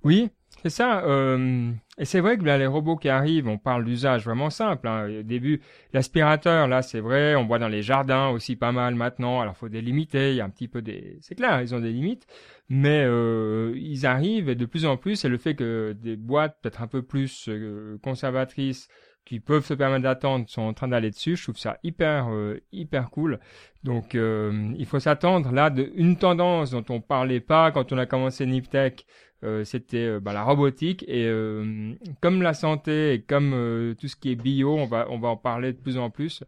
Oui, 0.03 0.31
c'est 0.63 0.71
ça. 0.71 1.03
Euh, 1.05 1.73
et 1.97 2.05
c'est 2.05 2.21
vrai 2.21 2.37
que 2.37 2.45
là, 2.45 2.59
les 2.59 2.67
robots 2.67 2.97
qui 2.97 3.09
arrivent, 3.09 3.49
on 3.49 3.57
parle 3.57 3.85
d'usage 3.85 4.25
vraiment 4.25 4.51
simple. 4.51 4.89
Hein. 4.89 5.09
Au 5.21 5.23
début, 5.23 5.63
l'aspirateur, 5.95 6.69
là, 6.69 6.83
c'est 6.83 7.01
vrai, 7.01 7.35
on 7.35 7.47
voit 7.47 7.59
dans 7.59 7.69
les 7.69 7.83
jardins 7.83 8.29
aussi 8.29 8.57
pas 8.57 8.73
mal 8.73 8.95
maintenant. 8.95 9.41
Alors, 9.41 9.57
faut 9.57 9.71
délimiter. 9.71 10.31
Il 10.31 10.37
y 10.37 10.41
a 10.41 10.45
un 10.45 10.51
petit 10.51 10.69
peu 10.69 10.83
des, 10.83 11.19
c'est 11.23 11.35
clair, 11.35 11.63
ils 11.63 11.75
ont 11.75 11.81
des 11.81 11.93
limites, 11.93 12.27
mais 12.69 13.05
euh, 13.07 13.73
ils 13.77 14.05
arrivent 14.05 14.51
et 14.51 14.55
de 14.55 14.67
plus 14.67 14.85
en 14.85 14.99
plus. 14.99 15.25
Et 15.25 15.29
le 15.29 15.39
fait 15.39 15.55
que 15.55 15.97
des 15.99 16.17
boîtes 16.17 16.59
peut-être 16.61 16.83
un 16.83 16.89
peu 16.89 17.03
plus 17.03 17.49
euh, 17.49 17.99
conservatrices 18.03 18.89
qui 19.25 19.41
peuvent 19.41 19.65
se 19.65 19.75
permettre 19.75 20.03
d'attendre 20.03 20.47
sont 20.49 20.63
en 20.63 20.75
train 20.75 20.89
d'aller 20.89 21.11
dessus. 21.11 21.37
Je 21.37 21.43
trouve 21.43 21.59
ça 21.59 21.79
hyper 21.85 22.29
euh, 22.31 22.61
hyper 22.73 23.11
cool. 23.11 23.39
Donc 23.83 24.15
il 24.15 24.87
faut 24.87 25.01
s'attendre 25.01 25.53
là 25.53 25.71
de 25.71 25.91
une 25.95 26.17
tendance 26.17 26.71
dont 26.71 26.85
on 26.91 27.01
parlait 27.01 27.41
pas 27.41 27.71
quand 27.71 27.93
on 27.93 27.99
a 27.99 28.05
commencé 28.05 28.45
Niptech 28.45 29.07
euh, 29.43 29.65
c'était 29.65 30.07
euh, 30.07 30.21
bah, 30.21 30.33
la 30.33 30.43
robotique 30.43 31.03
et 31.09 31.27
euh, 31.27 31.95
comme 32.21 32.43
la 32.43 32.53
santé 32.53 33.15
et 33.15 33.23
comme 33.23 33.95
tout 33.99 34.09
ce 34.09 34.17
qui 34.17 34.33
est 34.33 34.37
bio, 34.37 34.77
on 34.77 34.87
va 34.87 35.07
on 35.11 35.19
va 35.19 35.29
en 35.29 35.37
parler 35.37 35.73
de 35.73 35.79
plus 35.79 35.99
en 35.99 36.11
plus. 36.11 36.45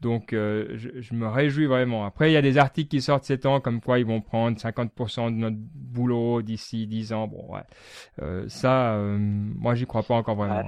Donc 0.00 0.28
je, 0.32 0.90
je, 1.00 1.14
me 1.14 1.26
réjouis 1.26 1.66
vraiment. 1.66 2.04
Après 2.04 2.30
il 2.30 2.34
y 2.34 2.36
a 2.36 2.42
des 2.42 2.58
articles 2.58 2.88
qui 2.88 3.00
sortent 3.00 3.24
ces 3.24 3.38
temps 3.40 3.60
comme 3.60 3.80
quoi 3.80 3.98
ils 3.98 4.04
vont 4.04 4.20
prendre 4.20 4.58
50% 4.58 5.26
de 5.26 5.36
notre 5.36 5.56
boulot 5.56 6.42
d'ici 6.42 6.86
10 6.86 7.12
ans. 7.14 7.26
Bon 7.26 7.46
ouais. 7.48 8.44
ça 8.48 8.98
moi 8.98 9.74
j'y 9.74 9.86
crois 9.86 10.02
pas 10.02 10.14
encore 10.14 10.36
vraiment. 10.36 10.62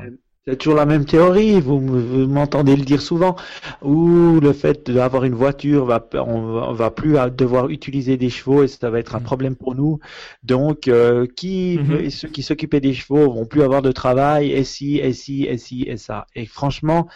C'est 0.48 0.56
toujours 0.56 0.76
la 0.76 0.86
même 0.86 1.04
théorie, 1.04 1.60
vous, 1.60 1.78
m'entendez 1.78 2.74
le 2.74 2.82
dire 2.82 3.02
souvent, 3.02 3.36
où 3.82 4.40
le 4.40 4.54
fait 4.54 4.90
d'avoir 4.90 5.24
une 5.24 5.34
voiture, 5.34 5.84
va, 5.84 6.08
on, 6.14 6.72
va 6.72 6.90
plus 6.90 7.16
devoir 7.36 7.68
utiliser 7.68 8.16
des 8.16 8.30
chevaux 8.30 8.62
et 8.62 8.68
ça 8.68 8.88
va 8.88 8.98
être 8.98 9.14
un 9.14 9.20
mm. 9.20 9.24
problème 9.24 9.56
pour 9.56 9.74
nous. 9.74 10.00
Donc, 10.44 10.88
euh, 10.88 11.26
qui 11.36 11.78
mm-hmm. 11.78 12.08
ceux 12.08 12.28
qui 12.28 12.42
s'occupaient 12.42 12.80
des 12.80 12.94
chevaux 12.94 13.30
vont 13.30 13.44
plus 13.44 13.60
avoir 13.60 13.82
de 13.82 13.92
travail, 13.92 14.50
et 14.50 14.64
si, 14.64 14.96
et 14.96 15.12
si, 15.12 15.44
et 15.44 15.58
si, 15.58 15.82
et 15.82 15.98
ça. 15.98 16.26
Et 16.34 16.46
franchement, 16.46 17.08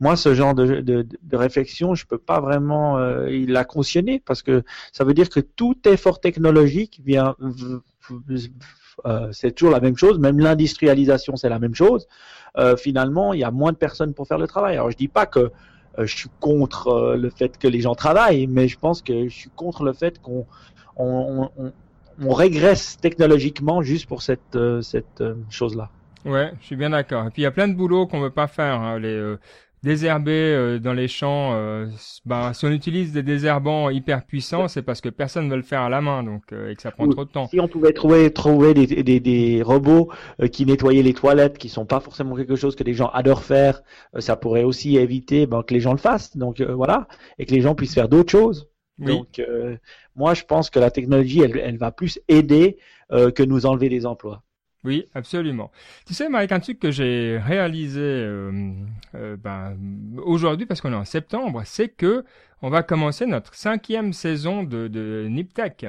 moi, 0.00 0.16
ce 0.16 0.34
genre 0.34 0.56
de, 0.56 0.80
de, 0.80 1.06
de 1.22 1.36
réflexion, 1.36 1.94
je 1.94 2.06
peux 2.06 2.18
pas 2.18 2.40
vraiment 2.40 2.98
euh, 2.98 3.28
la 3.46 3.64
cautionner 3.64 4.18
parce 4.18 4.42
que 4.42 4.64
ça 4.92 5.04
veut 5.04 5.14
dire 5.14 5.30
que 5.30 5.38
tout 5.38 5.76
effort 5.86 6.20
technologique 6.20 7.00
vient 7.04 7.36
euh, 9.06 9.28
c'est 9.32 9.52
toujours 9.52 9.72
la 9.72 9.80
même 9.80 9.96
chose, 9.96 10.18
même 10.18 10.38
l'industrialisation 10.38 11.36
c'est 11.36 11.48
la 11.48 11.58
même 11.58 11.74
chose. 11.74 12.06
Euh, 12.58 12.76
finalement, 12.76 13.32
il 13.32 13.40
y 13.40 13.44
a 13.44 13.50
moins 13.50 13.72
de 13.72 13.76
personnes 13.76 14.14
pour 14.14 14.26
faire 14.26 14.38
le 14.38 14.46
travail. 14.46 14.74
Alors 14.74 14.90
je 14.90 14.96
dis 14.96 15.08
pas 15.08 15.26
que 15.26 15.38
euh, 15.98 16.06
je 16.06 16.16
suis 16.16 16.30
contre 16.40 17.16
le 17.16 17.30
fait 17.30 17.58
que 17.58 17.68
les 17.68 17.80
gens 17.80 17.94
travaillent, 17.94 18.46
mais 18.46 18.68
je 18.68 18.78
pense 18.78 19.02
que 19.02 19.28
je 19.28 19.34
suis 19.34 19.50
contre 19.50 19.84
le 19.84 19.92
fait 19.92 20.20
qu'on 20.20 20.46
on, 20.96 21.50
régresse 22.22 22.98
technologiquement 23.00 23.80
juste 23.80 24.06
pour 24.06 24.20
cette, 24.20 24.58
cette 24.82 25.24
chose-là. 25.48 25.88
Ouais, 26.26 26.52
je 26.60 26.66
suis 26.66 26.76
bien 26.76 26.90
d'accord. 26.90 27.26
Et 27.26 27.30
puis 27.30 27.40
il 27.40 27.44
y 27.44 27.46
a 27.46 27.50
plein 27.50 27.66
de 27.66 27.74
boulot 27.74 28.06
qu'on 28.06 28.20
veut 28.20 28.30
pas 28.30 28.46
faire. 28.46 28.74
Hein. 28.74 28.98
Les, 28.98 29.36
désherber 29.82 30.32
euh, 30.32 30.78
dans 30.78 30.92
les 30.92 31.08
champs, 31.08 31.54
euh, 31.54 31.86
bah, 32.24 32.52
si 32.52 32.66
on 32.66 32.70
utilise 32.70 33.12
des 33.12 33.22
désherbants 33.22 33.90
hyper 33.90 34.24
puissants, 34.24 34.68
c'est 34.68 34.82
parce 34.82 35.00
que 35.00 35.08
personne 35.08 35.46
ne 35.46 35.50
veut 35.50 35.56
le 35.56 35.62
faire 35.62 35.80
à 35.80 35.88
la 35.88 36.00
main, 36.00 36.22
donc 36.22 36.52
euh, 36.52 36.70
et 36.70 36.76
que 36.76 36.82
ça 36.82 36.90
prend 36.90 37.08
trop 37.08 37.24
de 37.24 37.30
temps. 37.30 37.46
Si 37.48 37.60
on 37.60 37.68
pouvait 37.68 37.92
trouver 37.92 38.30
trouver 38.32 38.74
des, 38.74 38.86
des, 39.02 39.20
des 39.20 39.62
robots 39.62 40.10
qui 40.52 40.66
nettoyaient 40.66 41.02
les 41.02 41.14
toilettes, 41.14 41.58
qui 41.58 41.68
sont 41.68 41.86
pas 41.86 42.00
forcément 42.00 42.36
quelque 42.36 42.56
chose 42.56 42.76
que 42.76 42.84
les 42.84 42.94
gens 42.94 43.08
adorent 43.08 43.44
faire, 43.44 43.82
ça 44.18 44.36
pourrait 44.36 44.64
aussi 44.64 44.96
éviter 44.96 45.46
ben, 45.46 45.62
que 45.62 45.74
les 45.74 45.80
gens 45.80 45.92
le 45.92 45.98
fassent. 45.98 46.36
Donc 46.36 46.60
voilà, 46.60 47.08
et 47.38 47.46
que 47.46 47.54
les 47.54 47.60
gens 47.60 47.74
puissent 47.74 47.94
faire 47.94 48.08
d'autres 48.08 48.30
choses. 48.30 48.68
Donc 48.98 49.40
moi, 50.14 50.34
je 50.34 50.44
pense 50.44 50.68
que 50.68 50.78
la 50.78 50.90
technologie, 50.90 51.40
elle, 51.40 51.56
elle 51.56 51.78
va 51.78 51.90
plus 51.90 52.20
aider 52.28 52.76
que 53.10 53.42
nous 53.42 53.64
enlever 53.64 53.88
des 53.88 54.04
emplois. 54.04 54.42
Oui, 54.84 55.06
absolument. 55.14 55.70
Tu 56.06 56.14
sais, 56.14 56.28
Mike, 56.28 56.52
un 56.52 56.60
truc 56.60 56.78
que 56.78 56.90
j'ai 56.90 57.38
réalisé 57.38 58.00
euh, 58.00 58.72
euh, 59.14 59.36
ben, 59.36 59.76
aujourd'hui, 60.24 60.64
parce 60.66 60.80
qu'on 60.80 60.92
est 60.92 60.96
en 60.96 61.04
septembre, 61.04 61.62
c'est 61.64 61.88
que 61.88 62.24
on 62.62 62.70
va 62.70 62.82
commencer 62.82 63.26
notre 63.26 63.54
cinquième 63.54 64.12
saison 64.12 64.62
de, 64.62 64.88
de 64.88 65.26
Niptech. 65.28 65.86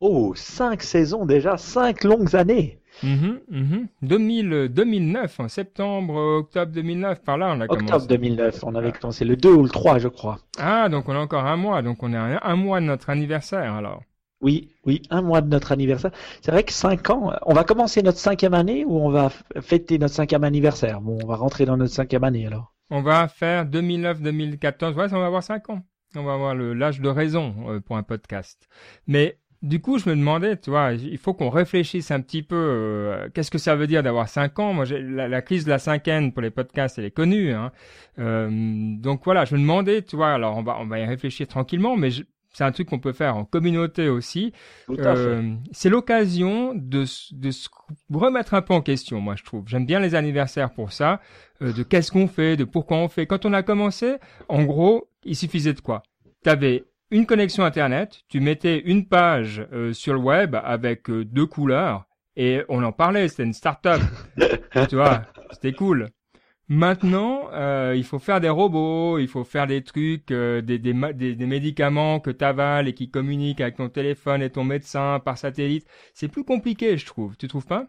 Oh, 0.00 0.34
cinq 0.36 0.82
saisons 0.82 1.24
déjà, 1.26 1.56
cinq 1.56 2.04
longues 2.04 2.36
années. 2.36 2.78
Mm 3.02 3.86
2000, 4.02 4.68
2009, 4.70 5.40
en 5.40 5.48
septembre, 5.48 6.14
octobre 6.14 6.70
2009, 6.72 7.22
par 7.22 7.38
là 7.38 7.54
on 7.56 7.60
a 7.60 7.66
commencé. 7.66 7.84
Octobre 7.94 8.06
2009, 8.06 8.64
on 8.64 8.74
avait 8.76 8.92
commencé 8.92 9.24
le 9.24 9.36
2 9.36 9.50
ou 9.50 9.62
le 9.64 9.68
3, 9.68 9.98
je 9.98 10.08
crois. 10.08 10.38
Ah, 10.58 10.88
donc 10.88 11.08
on 11.08 11.14
a 11.14 11.18
encore 11.18 11.44
un 11.44 11.56
mois, 11.56 11.82
donc 11.82 12.02
on 12.02 12.12
est 12.12 12.16
à 12.16 12.40
un 12.44 12.56
mois 12.56 12.80
de 12.80 12.86
notre 12.86 13.10
anniversaire 13.10 13.72
alors. 13.72 14.02
Oui, 14.44 14.68
oui, 14.84 15.00
un 15.08 15.22
mois 15.22 15.40
de 15.40 15.48
notre 15.48 15.72
anniversaire. 15.72 16.10
C'est 16.42 16.50
vrai 16.52 16.64
que 16.64 16.72
cinq 16.74 17.08
ans, 17.08 17.32
on 17.46 17.54
va 17.54 17.64
commencer 17.64 18.02
notre 18.02 18.18
cinquième 18.18 18.52
année 18.52 18.84
ou 18.84 18.98
on 18.98 19.08
va 19.08 19.30
fêter 19.62 19.96
notre 19.96 20.12
cinquième 20.12 20.44
anniversaire? 20.44 21.00
Bon, 21.00 21.18
on 21.24 21.26
va 21.26 21.36
rentrer 21.36 21.64
dans 21.64 21.78
notre 21.78 21.94
cinquième 21.94 22.24
année 22.24 22.46
alors. 22.46 22.74
On 22.90 23.00
va 23.00 23.26
faire 23.28 23.64
2009-2014, 23.64 24.92
ouais, 24.96 25.06
on 25.12 25.18
va 25.18 25.26
avoir 25.26 25.42
cinq 25.42 25.70
ans. 25.70 25.80
On 26.14 26.24
va 26.24 26.34
avoir 26.34 26.54
l'âge 26.54 27.00
de 27.00 27.08
raison 27.08 27.54
euh, 27.68 27.80
pour 27.80 27.96
un 27.96 28.02
podcast. 28.02 28.68
Mais 29.06 29.38
du 29.62 29.80
coup, 29.80 29.96
je 29.96 30.10
me 30.10 30.14
demandais, 30.14 30.58
tu 30.58 30.68
vois, 30.68 30.92
il 30.92 31.16
faut 31.16 31.32
qu'on 31.32 31.48
réfléchisse 31.48 32.10
un 32.10 32.20
petit 32.20 32.42
peu. 32.42 32.54
Euh, 32.54 33.30
qu'est-ce 33.32 33.50
que 33.50 33.56
ça 33.56 33.74
veut 33.74 33.86
dire 33.86 34.02
d'avoir 34.02 34.28
cinq 34.28 34.58
ans? 34.58 34.74
Moi, 34.74 34.84
la, 34.84 35.26
la, 35.26 35.40
crise 35.40 35.64
de 35.64 35.70
la 35.70 35.78
cinquaine 35.78 36.32
pour 36.32 36.42
les 36.42 36.50
podcasts, 36.50 36.98
elle 36.98 37.06
est 37.06 37.10
connue. 37.10 37.52
Hein. 37.52 37.72
Euh, 38.18 38.50
donc 38.98 39.22
voilà, 39.24 39.46
je 39.46 39.54
me 39.54 39.60
demandais, 39.60 40.02
tu 40.02 40.16
vois, 40.16 40.34
alors 40.34 40.58
on 40.58 40.62
va 40.62 40.76
on 40.80 40.86
va 40.86 40.98
y 40.98 41.06
réfléchir 41.06 41.48
tranquillement, 41.48 41.96
mais 41.96 42.10
je, 42.10 42.24
c'est 42.54 42.64
un 42.64 42.72
truc 42.72 42.88
qu'on 42.88 43.00
peut 43.00 43.12
faire 43.12 43.36
en 43.36 43.44
communauté 43.44 44.08
aussi. 44.08 44.52
Euh, 44.88 45.54
c'est 45.72 45.90
l'occasion 45.90 46.72
de, 46.74 47.04
de 47.32 47.50
se 47.50 47.68
remettre 48.12 48.54
un 48.54 48.62
peu 48.62 48.72
en 48.72 48.80
question, 48.80 49.20
moi 49.20 49.34
je 49.36 49.44
trouve. 49.44 49.64
J'aime 49.66 49.84
bien 49.84 50.00
les 50.00 50.14
anniversaires 50.14 50.72
pour 50.72 50.92
ça, 50.92 51.20
euh, 51.60 51.72
de 51.72 51.82
qu'est-ce 51.82 52.12
qu'on 52.12 52.28
fait, 52.28 52.56
de 52.56 52.64
pourquoi 52.64 52.98
on 52.98 53.08
fait. 53.08 53.26
Quand 53.26 53.44
on 53.44 53.52
a 53.52 53.62
commencé, 53.62 54.14
en 54.48 54.62
gros, 54.62 55.08
il 55.24 55.36
suffisait 55.36 55.74
de 55.74 55.80
quoi? 55.80 56.04
T'avais 56.42 56.84
une 57.10 57.26
connexion 57.26 57.64
Internet, 57.64 58.22
tu 58.28 58.40
mettais 58.40 58.78
une 58.78 59.06
page 59.06 59.66
euh, 59.72 59.92
sur 59.92 60.14
le 60.14 60.20
web 60.20 60.56
avec 60.62 61.10
deux 61.10 61.46
couleurs 61.46 62.06
et 62.36 62.62
on 62.68 62.82
en 62.82 62.92
parlait, 62.92 63.28
c'était 63.28 63.44
une 63.44 63.52
start-up. 63.52 64.00
tu 64.88 64.96
vois, 64.96 65.22
c'était 65.50 65.72
cool. 65.72 66.08
Maintenant, 66.68 67.50
euh, 67.52 67.92
il 67.94 68.04
faut 68.04 68.18
faire 68.18 68.40
des 68.40 68.48
robots, 68.48 69.18
il 69.18 69.28
faut 69.28 69.44
faire 69.44 69.66
des 69.66 69.82
trucs, 69.82 70.30
euh, 70.30 70.62
des, 70.62 70.78
des, 70.78 70.94
des, 71.34 71.46
médicaments 71.46 72.20
que 72.20 72.30
tu 72.30 72.42
avales 72.42 72.88
et 72.88 72.94
qui 72.94 73.10
communiquent 73.10 73.60
avec 73.60 73.76
ton 73.76 73.90
téléphone 73.90 74.40
et 74.42 74.48
ton 74.48 74.64
médecin 74.64 75.20
par 75.22 75.36
satellite. 75.36 75.86
C'est 76.14 76.28
plus 76.28 76.44
compliqué, 76.44 76.96
je 76.96 77.04
trouve. 77.04 77.36
Tu 77.36 77.48
trouves 77.48 77.66
pas? 77.66 77.88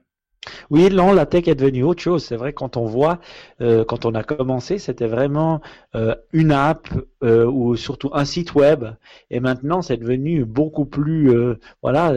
Oui, 0.69 0.89
non, 0.91 1.13
la 1.13 1.25
tech 1.25 1.47
est 1.47 1.55
devenue 1.55 1.83
autre 1.83 2.01
chose. 2.01 2.25
C'est 2.25 2.35
vrai 2.35 2.51
quand 2.51 2.75
on 2.75 2.85
voit, 2.85 3.19
euh, 3.61 3.85
quand 3.85 4.05
on 4.05 4.13
a 4.13 4.23
commencé, 4.23 4.77
c'était 4.77 5.07
vraiment 5.07 5.61
une 6.33 6.51
app 6.51 6.89
ou 7.21 7.75
surtout 7.77 8.11
un 8.13 8.25
site 8.25 8.53
web, 8.55 8.85
et 9.31 9.39
maintenant 9.39 9.81
c'est 9.81 9.97
devenu 9.97 10.45
beaucoup 10.45 10.85
plus, 10.85 11.31
voilà 11.81 12.13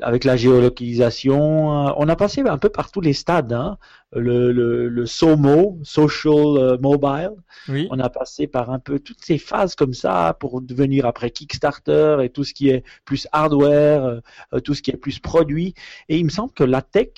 avec 0.00 0.24
la 0.24 0.36
géolocalisation. 0.36 1.88
Euh, 1.88 1.92
on 1.96 2.08
a 2.08 2.16
passé 2.16 2.42
un 2.42 2.58
peu 2.58 2.68
par 2.68 2.90
tous 2.90 3.00
les 3.00 3.12
stades. 3.12 3.52
Hein. 3.52 3.78
Le, 4.12 4.52
le, 4.52 4.88
le, 4.88 5.06
SOMO, 5.06 5.78
Social 5.82 6.56
euh, 6.56 6.78
Mobile. 6.78 7.32
Oui. 7.68 7.88
On 7.90 7.98
a 7.98 8.08
passé 8.08 8.46
par 8.46 8.70
un 8.70 8.78
peu 8.78 8.98
toutes 8.98 9.24
ces 9.24 9.38
phases 9.38 9.74
comme 9.74 9.94
ça 9.94 10.36
pour 10.38 10.60
devenir 10.60 11.06
après 11.06 11.30
Kickstarter 11.30 12.18
et 12.22 12.30
tout 12.30 12.44
ce 12.44 12.54
qui 12.54 12.68
est 12.68 12.84
plus 13.04 13.26
hardware, 13.32 14.20
euh, 14.52 14.60
tout 14.60 14.74
ce 14.74 14.82
qui 14.82 14.90
est 14.90 14.96
plus 14.96 15.18
produit. 15.18 15.74
Et 16.08 16.18
il 16.18 16.24
me 16.24 16.30
semble 16.30 16.52
que 16.52 16.64
la 16.64 16.82
tech, 16.82 17.08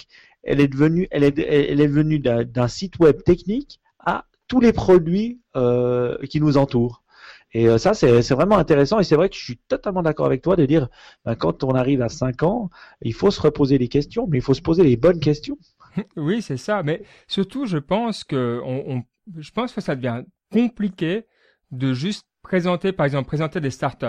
elle 0.43 0.61
est 0.61 0.69
devenue, 0.69 1.09
elle 1.11 1.25
est, 1.25 1.39
elle 1.39 1.81
est 1.81 1.87
venue 1.87 2.19
d'un 2.19 2.69
site 2.69 2.99
web 2.99 3.23
technique 3.25 3.81
à 3.99 4.25
tous 4.49 4.61
les 4.61 4.73
produits 4.73 5.41
euh, 5.57 6.17
qui 6.31 6.41
nous 6.41 6.57
entourent. 6.57 7.03
Et 7.53 7.69
euh, 7.69 7.79
ça, 7.79 7.95
c'est 7.95 8.35
vraiment 8.35 8.59
intéressant. 8.59 8.99
Et 8.99 9.05
c'est 9.05 9.17
vrai 9.17 9.29
que 9.29 9.37
je 9.37 9.43
suis 9.43 9.57
totalement 9.69 10.03
d'accord 10.03 10.27
avec 10.27 10.43
toi 10.43 10.57
de 10.57 10.67
dire, 10.67 10.89
ben, 11.25 11.35
quand 11.35 11.65
on 11.65 11.71
arrive 11.71 12.03
à 12.03 12.09
5 12.09 12.43
ans, 12.43 12.71
il 13.03 13.15
faut 13.15 13.31
se 13.31 13.41
reposer 13.41 13.79
des 13.79 13.89
questions, 13.89 14.27
mais 14.29 14.39
il 14.39 14.43
faut 14.43 14.55
se 14.55 14.63
poser 14.63 14.85
les 14.85 14.97
bonnes 14.97 15.21
questions. 15.21 15.59
Oui, 16.17 16.43
c'est 16.43 16.59
ça. 16.59 16.83
Mais 16.83 17.03
surtout, 17.27 17.65
je 17.65 17.79
pense 17.79 18.23
que 18.23 18.61
on, 18.63 19.03
je 19.39 19.51
pense 19.51 19.73
que 19.73 19.81
ça 19.81 19.97
devient 19.97 20.25
compliqué 20.53 21.25
de 21.71 21.95
juste 21.95 22.27
présenter, 22.43 22.93
par 22.93 23.07
exemple, 23.07 23.27
présenter 23.27 23.61
des 23.61 23.71
startups. 23.71 24.07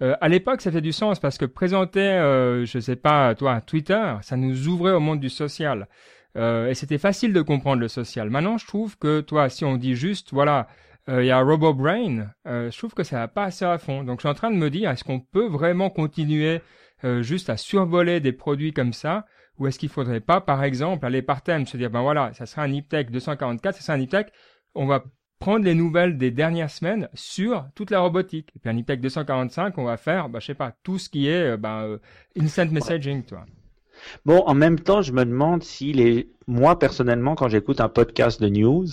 Euh, 0.00 0.16
à 0.20 0.28
l'époque, 0.28 0.60
ça 0.60 0.70
fait 0.70 0.80
du 0.80 0.92
sens 0.92 1.18
parce 1.18 1.38
que 1.38 1.44
présenter, 1.44 2.00
euh, 2.00 2.64
je 2.64 2.78
sais 2.78 2.96
pas, 2.96 3.34
toi, 3.34 3.60
Twitter, 3.60 4.14
ça 4.22 4.36
nous 4.36 4.68
ouvrait 4.68 4.92
au 4.92 5.00
monde 5.00 5.20
du 5.20 5.28
social. 5.28 5.88
Euh, 6.36 6.68
et 6.68 6.74
c'était 6.74 6.98
facile 6.98 7.32
de 7.32 7.42
comprendre 7.42 7.80
le 7.80 7.88
social. 7.88 8.30
Maintenant, 8.30 8.58
je 8.58 8.66
trouve 8.66 8.96
que, 8.98 9.20
toi, 9.20 9.48
si 9.48 9.64
on 9.64 9.76
dit 9.76 9.96
juste, 9.96 10.32
voilà, 10.32 10.68
euh, 11.08 11.24
il 11.24 11.26
y 11.26 11.30
a 11.30 11.40
RoboBrain, 11.40 12.28
euh, 12.46 12.70
je 12.70 12.76
trouve 12.76 12.92
que 12.92 13.02
ça 13.02 13.18
va 13.18 13.28
pas 13.28 13.44
assez 13.44 13.64
à 13.64 13.78
fond. 13.78 14.04
Donc, 14.04 14.18
je 14.18 14.22
suis 14.22 14.28
en 14.28 14.34
train 14.34 14.50
de 14.50 14.56
me 14.56 14.68
dire, 14.68 14.90
est-ce 14.90 15.04
qu'on 15.04 15.20
peut 15.20 15.46
vraiment 15.46 15.88
continuer 15.88 16.60
euh, 17.04 17.22
juste 17.22 17.48
à 17.48 17.56
survoler 17.56 18.20
des 18.20 18.32
produits 18.32 18.72
comme 18.72 18.92
ça? 18.92 19.24
Ou 19.58 19.66
est-ce 19.66 19.78
qu'il 19.78 19.88
faudrait 19.88 20.20
pas, 20.20 20.40
par 20.40 20.62
exemple, 20.62 21.06
aller 21.06 21.22
par 21.22 21.42
thème, 21.42 21.66
se 21.66 21.76
dire, 21.76 21.90
ben 21.90 22.02
voilà, 22.02 22.32
ça 22.34 22.46
sera 22.46 22.62
un 22.62 22.68
Niptech 22.68 23.10
244, 23.10 23.76
ça 23.76 23.80
sera 23.80 23.94
un 23.94 23.98
Niptech, 23.98 24.28
on 24.74 24.86
va 24.86 25.02
prendre 25.40 25.64
les 25.64 25.74
nouvelles 25.74 26.18
des 26.18 26.30
dernières 26.30 26.70
semaines 26.70 27.08
sur 27.14 27.66
toute 27.74 27.90
la 27.90 28.00
robotique. 28.00 28.50
Et 28.54 28.58
puis 28.58 28.70
un 28.70 28.76
IPEC 28.76 29.00
245, 29.00 29.78
on 29.78 29.84
va 29.84 29.96
faire, 29.96 30.28
bah, 30.28 30.40
je 30.40 30.46
sais 30.46 30.54
pas, 30.54 30.72
tout 30.82 30.98
ce 30.98 31.08
qui 31.08 31.28
est 31.28 31.56
bah, 31.56 31.86
instant 32.38 32.66
messaging, 32.70 33.24
toi. 33.24 33.46
Bon, 34.24 34.42
en 34.46 34.54
même 34.54 34.78
temps, 34.78 35.02
je 35.02 35.12
me 35.12 35.24
demande 35.24 35.62
si 35.62 35.92
les, 35.92 36.30
moi 36.46 36.78
personnellement, 36.78 37.34
quand 37.34 37.48
j'écoute 37.48 37.80
un 37.80 37.88
podcast 37.88 38.40
de 38.40 38.48
news, 38.48 38.86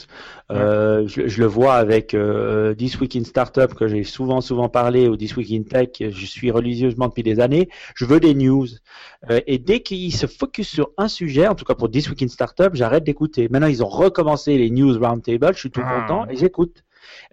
euh, 0.51 1.07
je, 1.07 1.39
le 1.39 1.45
vois 1.45 1.75
avec 1.75 2.13
euh, 2.13 2.73
This 2.75 2.99
Week 2.99 3.15
in 3.15 3.23
Startup 3.23 3.73
que 3.73 3.87
j'ai 3.87 4.03
souvent 4.03 4.41
souvent 4.41 4.69
parlé 4.69 5.07
ou 5.07 5.15
This 5.15 5.35
Week 5.37 5.51
in 5.51 5.63
Tech, 5.63 5.89
je 5.99 6.25
suis 6.25 6.51
religieusement 6.51 7.07
depuis 7.07 7.23
des 7.23 7.39
années. 7.39 7.69
Je 7.95 8.05
veux 8.05 8.19
des 8.19 8.35
news 8.35 8.67
euh, 9.29 9.39
et 9.47 9.57
dès 9.57 9.79
qu'ils 9.79 10.13
se 10.13 10.27
focus 10.27 10.67
sur 10.67 10.91
un 10.97 11.07
sujet, 11.07 11.47
en 11.47 11.55
tout 11.55 11.65
cas 11.65 11.75
pour 11.75 11.89
This 11.89 12.09
Week 12.09 12.21
in 12.21 12.27
Startup, 12.27 12.69
j'arrête 12.73 13.03
d'écouter. 13.03 13.47
Maintenant, 13.49 13.67
ils 13.67 13.83
ont 13.83 13.89
recommencé 13.89 14.57
les 14.57 14.69
news 14.69 14.99
roundtable, 14.99 15.53
je 15.53 15.59
suis 15.59 15.71
tout 15.71 15.81
ah. 15.83 16.01
content 16.01 16.29
et 16.29 16.35
j'écoute. 16.35 16.83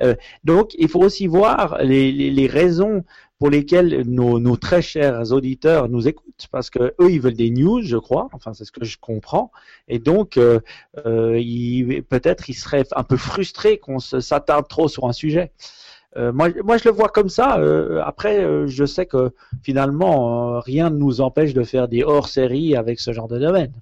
Euh, 0.01 0.15
donc, 0.45 0.73
il 0.79 0.89
faut 0.89 1.01
aussi 1.01 1.27
voir 1.27 1.79
les, 1.83 2.13
les, 2.13 2.31
les 2.31 2.47
raisons 2.47 3.05
pour 3.43 3.51
lesquels 3.51 4.05
nos, 4.07 4.57
très 4.57 4.83
chers 4.83 5.33
auditeurs 5.33 5.89
nous 5.89 6.07
écoutent, 6.07 6.47
parce 6.53 6.71
que 6.71 6.95
eux, 7.01 7.11
ils 7.11 7.21
veulent 7.21 7.35
des 7.35 7.51
news, 7.51 7.83
je 7.83 7.97
crois. 7.97 8.29
Enfin, 8.31 8.55
c'est 8.55 8.65
ce 8.65 8.71
que 8.71 8.85
je 8.85 8.99
comprends. 9.01 9.51
Et 9.89 9.99
donc, 9.99 10.37
euh, 10.37 10.61
euh, 11.07 12.03
peut-être, 12.09 12.49
ils 12.49 12.55
seraient 12.55 12.85
un 12.95 13.03
peu 13.03 13.17
frustrés 13.17 13.79
qu'on 13.79 13.99
s'attarde 13.99 14.69
trop 14.69 14.87
sur 14.87 15.09
un 15.09 15.13
sujet. 15.13 15.51
Euh, 16.17 16.33
moi, 16.33 16.51
moi, 16.63 16.77
je 16.77 16.85
le 16.85 16.95
vois 16.95 17.09
comme 17.09 17.29
ça. 17.29 17.59
après, 18.05 18.47
je 18.69 18.85
sais 18.85 19.07
que 19.07 19.33
finalement, 19.65 20.61
rien 20.61 20.91
ne 20.91 20.97
nous 20.99 21.21
empêche 21.21 21.53
de 21.53 21.65
faire 21.65 21.89
des 21.89 22.05
hors-séries 22.05 22.77
avec 22.77 23.01
ce 23.01 23.13
genre 23.13 23.27
de 23.27 23.41
domaine. 23.41 23.73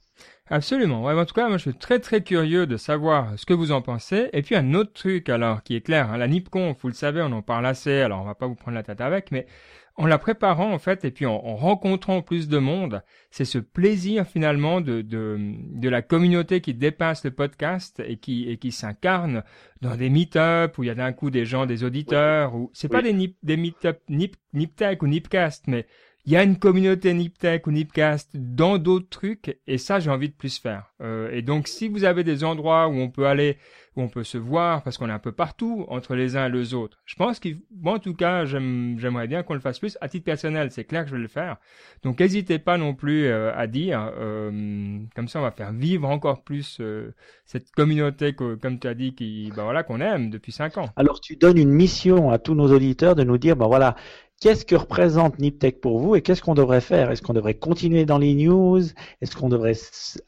Absolument. 0.53 1.05
Ouais, 1.05 1.14
en 1.14 1.24
tout 1.24 1.34
cas, 1.34 1.46
moi, 1.46 1.59
je 1.59 1.70
suis 1.70 1.78
très 1.78 2.01
très 2.01 2.22
curieux 2.22 2.66
de 2.66 2.76
savoir 2.76 3.38
ce 3.38 3.46
que 3.46 3.55
vous 3.55 3.70
en 3.70 3.82
pensez. 3.82 4.28
Et 4.32 4.42
puis 4.42 4.57
un 4.57 4.74
autre 4.74 4.92
truc, 4.92 5.28
alors, 5.28 5.62
qui 5.62 5.76
est 5.76 5.80
clair, 5.80 6.11
hein, 6.11 6.18
la 6.18 6.26
NIPCON, 6.26 6.74
vous 6.80 6.88
le 6.88 6.94
savez, 6.94 7.22
on 7.22 7.30
en 7.30 7.40
parle 7.40 7.66
assez. 7.66 8.01
Alors, 8.01 8.20
on 8.20 8.24
va 8.24 8.34
pas 8.34 8.48
vous 8.48 8.57
prendre 8.57 8.74
la 8.74 8.82
tête 8.82 9.01
avec, 9.01 9.30
mais 9.30 9.46
en 9.94 10.07
la 10.07 10.18
préparant 10.18 10.72
en 10.72 10.78
fait, 10.78 11.05
et 11.05 11.11
puis 11.11 11.26
en, 11.26 11.38
rencontrant 11.38 12.22
plus 12.22 12.48
de 12.48 12.59
monde, 12.59 13.03
c'est 13.30 13.44
ce 13.44 13.59
plaisir 13.59 14.26
finalement 14.26 14.80
de, 14.80 15.03
de, 15.03 15.36
de 15.38 15.88
la 15.88 16.01
communauté 16.01 16.61
qui 16.61 16.74
dépasse 16.74 17.24
le 17.24 17.32
podcast 17.32 18.03
et 18.05 18.16
qui 18.16 18.48
et 18.48 18.57
qui 18.57 18.72
s'incarne 18.72 19.44
dans 19.82 19.96
des 19.96 20.09
meet-up 20.09 20.78
où 20.78 20.84
il 20.84 20.86
y 20.86 20.90
a 20.90 20.94
d'un 20.94 21.12
coup 21.12 21.30
des 21.30 21.44
gens, 21.44 21.66
des 21.66 21.84
auditeurs, 21.84 22.55
ou 22.55 22.70
c'est 22.72 22.88
pas 22.88 23.03
des 23.03 23.12
nip, 23.12 23.36
des 23.42 23.57
meet-up 23.59 24.01
nip, 24.09 24.36
niptech 24.55 25.03
ou 25.03 25.07
nipcast, 25.07 25.66
mais 25.66 25.86
il 26.27 26.33
y 26.33 26.37
a 26.37 26.43
une 26.43 26.59
communauté 26.59 27.14
Niptech 27.14 27.66
ou 27.66 27.71
Nipcast 27.71 28.31
dans 28.35 28.79
d'autres 28.79 29.09
trucs 29.09 29.59
et 29.66 29.79
ça 29.79 30.01
j'ai 30.01 30.11
envie 30.11 30.29
de 30.29 30.35
plus 30.35 30.59
faire. 30.59 30.93
Euh, 31.01 31.31
et 31.33 31.43
donc 31.43 31.66
si 31.66 31.89
vous 31.89 32.05
avez 32.05 32.25
des 32.25 32.45
endroits 32.45 32.89
où 32.89 32.93
on 32.93 33.09
peut 33.09 33.27
aller, 33.27 33.57
où 33.97 34.03
on 34.03 34.09
peut 34.09 34.23
se 34.23 34.37
voir 34.37 34.83
parce 34.83 34.99
qu'on 34.99 35.09
est 35.09 35.12
un 35.12 35.18
peu 35.18 35.33
partout 35.33 35.87
entre 35.89 36.14
les 36.14 36.37
uns 36.37 36.47
et 36.47 36.51
les 36.51 36.75
autres, 36.75 36.99
je 37.07 37.14
pense 37.14 37.41
que 37.41 37.49
moi 37.75 37.95
en 37.95 37.99
tout 37.99 38.14
cas 38.14 38.45
j'aimerais 38.45 39.29
bien 39.29 39.43
qu'on 39.43 39.55
le 39.55 39.61
fasse 39.61 39.79
plus. 39.79 39.97
À 40.03 40.09
titre 40.09 40.25
personnel, 40.25 40.71
c'est 40.71 40.85
clair 40.85 41.05
que 41.05 41.11
je 41.11 41.14
vais 41.14 41.23
le 41.23 41.29
faire. 41.29 41.57
Donc 42.03 42.21
n'hésitez 42.21 42.59
pas 42.59 42.77
non 42.77 42.95
plus 42.95 43.25
euh, 43.25 43.53
à 43.57 43.66
dire, 43.66 44.12
euh, 44.18 44.99
comme 45.16 45.29
ça 45.29 45.39
on 45.39 45.43
va 45.43 45.53
faire 45.53 45.73
vivre 45.73 46.09
encore 46.09 46.43
plus 46.43 46.79
euh, 46.81 47.14
cette 47.47 47.71
communauté 47.71 48.35
que, 48.35 48.57
comme 48.57 48.79
tu 48.79 48.87
as 48.87 48.95
dit, 48.95 49.14
qui, 49.14 49.51
bah 49.57 49.64
voilà, 49.64 49.83
qu'on 49.83 50.01
aime 50.01 50.29
depuis 50.31 50.53
cinq 50.53 50.77
ans. 50.77 50.91
Alors 50.97 51.21
tu 51.21 51.37
donnes 51.37 51.59
une 51.59 51.73
mission 51.73 52.31
à 52.31 52.39
tous 52.39 52.55
nos 52.55 52.71
auditeurs 52.73 53.14
de 53.14 53.25
nous 53.25 53.39
dire, 53.39 53.57
bah 53.57 53.66
voilà, 53.66 53.97
Qu'est-ce 54.41 54.64
que 54.64 54.74
représente 54.74 55.38
Niptech 55.38 55.82
pour 55.82 55.99
vous 55.99 56.16
et 56.16 56.22
qu'est-ce 56.22 56.41
qu'on 56.41 56.55
devrait 56.55 56.80
faire? 56.80 57.11
Est-ce 57.11 57.20
qu'on 57.20 57.34
devrait 57.34 57.59
continuer 57.59 58.07
dans 58.07 58.16
les 58.16 58.32
news? 58.32 58.80
Est-ce 59.20 59.36
qu'on 59.36 59.51
devrait 59.51 59.76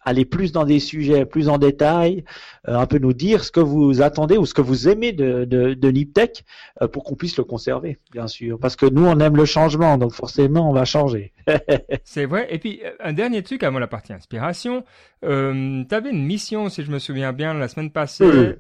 aller 0.03 0.27
plus 0.27 0.53
dans 0.53 0.65
des 0.65 0.81
sujets 0.81 1.25
plus 1.25 1.49
en 1.49 1.57
détail 1.57 2.23
euh, 2.69 2.77
Un 2.77 2.85
peu 2.85 2.99
nous 2.99 3.15
dire 3.15 3.43
ce 3.43 3.51
que 3.51 3.61
vous 3.61 4.03
attendez 4.03 4.37
ou 4.37 4.45
ce 4.45 4.53
que 4.53 4.61
vous 4.61 4.87
aimez 4.87 5.13
de, 5.13 5.47
de, 5.47 5.73
de 5.73 5.89
Niptech 5.89 6.45
euh, 6.83 6.89
pour 6.89 7.05
qu'on 7.05 7.15
puisse 7.15 7.39
le 7.39 7.45
conserver, 7.45 7.99
bien 8.13 8.27
sûr? 8.27 8.59
Parce 8.59 8.77
que 8.77 8.85
nous, 8.85 9.07
on 9.07 9.19
aime 9.19 9.35
le 9.35 9.47
changement, 9.47 9.97
donc 9.97 10.13
forcément, 10.13 10.69
on 10.69 10.75
va 10.75 10.85
changer. 10.85 11.33
C'est 12.05 12.27
vrai. 12.27 12.49
Et 12.51 12.59
puis, 12.59 12.83
euh, 12.85 12.91
un 13.01 13.15
dernier 13.15 13.43
truc 13.43 13.63
avant 13.63 13.79
la 13.79 13.89
partie 13.89 14.13
inspiration. 14.13 14.85
Euh, 15.25 15.85
tu 15.89 15.95
avais 15.95 16.11
une 16.11 16.27
mission, 16.27 16.69
si 16.69 16.85
je 16.85 16.91
me 16.91 16.99
souviens 16.99 17.33
bien, 17.33 17.55
la 17.55 17.69
semaine 17.69 17.91
passée. 17.91 18.59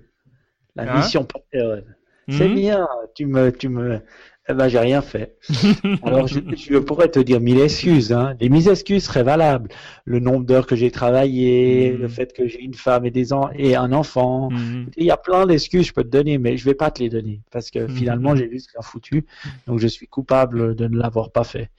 La 0.76 0.96
mission 0.96 1.28
C'est 2.26 2.48
hmm? 2.48 2.54
bien. 2.54 2.88
Tu 3.14 3.26
me, 3.26 3.52
tu 3.52 3.68
me, 3.68 4.00
eh 4.48 4.54
ben, 4.54 4.66
j'ai 4.66 4.80
rien 4.80 5.02
fait. 5.02 5.36
Alors, 6.02 6.26
je, 6.26 6.40
je, 6.56 6.78
pourrais 6.78 7.08
te 7.08 7.20
dire 7.20 7.40
mille 7.40 7.60
excuses. 7.60 8.12
Hein. 8.12 8.34
Les 8.40 8.48
mille 8.48 8.68
excuses 8.68 9.04
seraient 9.04 9.22
valables. 9.22 9.70
Le 10.04 10.18
nombre 10.18 10.44
d'heures 10.44 10.66
que 10.66 10.74
j'ai 10.74 10.90
travaillé, 10.90 11.92
le 11.92 12.06
mm. 12.06 12.10
fait 12.10 12.32
que 12.32 12.48
j'ai 12.48 12.60
une 12.60 12.74
femme 12.74 13.06
et 13.06 13.12
des 13.12 13.32
en 13.32 13.50
et 13.54 13.76
un 13.76 13.92
enfant. 13.92 14.50
Mm. 14.50 14.86
Il 14.96 15.04
y 15.04 15.12
a 15.12 15.16
plein 15.16 15.46
d'excuses 15.46 15.82
que 15.82 15.88
je 15.88 15.92
peux 15.92 16.02
te 16.02 16.08
donner, 16.08 16.38
mais 16.38 16.56
je 16.56 16.64
vais 16.64 16.74
pas 16.74 16.90
te 16.90 17.00
les 17.00 17.08
donner 17.08 17.40
parce 17.52 17.70
que 17.70 17.78
mm. 17.78 17.90
finalement, 17.90 18.34
j'ai 18.34 18.50
juste 18.50 18.70
rien 18.72 18.82
foutu. 18.82 19.26
Donc, 19.68 19.78
je 19.78 19.86
suis 19.86 20.08
coupable 20.08 20.74
de 20.74 20.88
ne 20.88 20.98
l'avoir 20.98 21.30
pas 21.30 21.44
fait. 21.44 21.70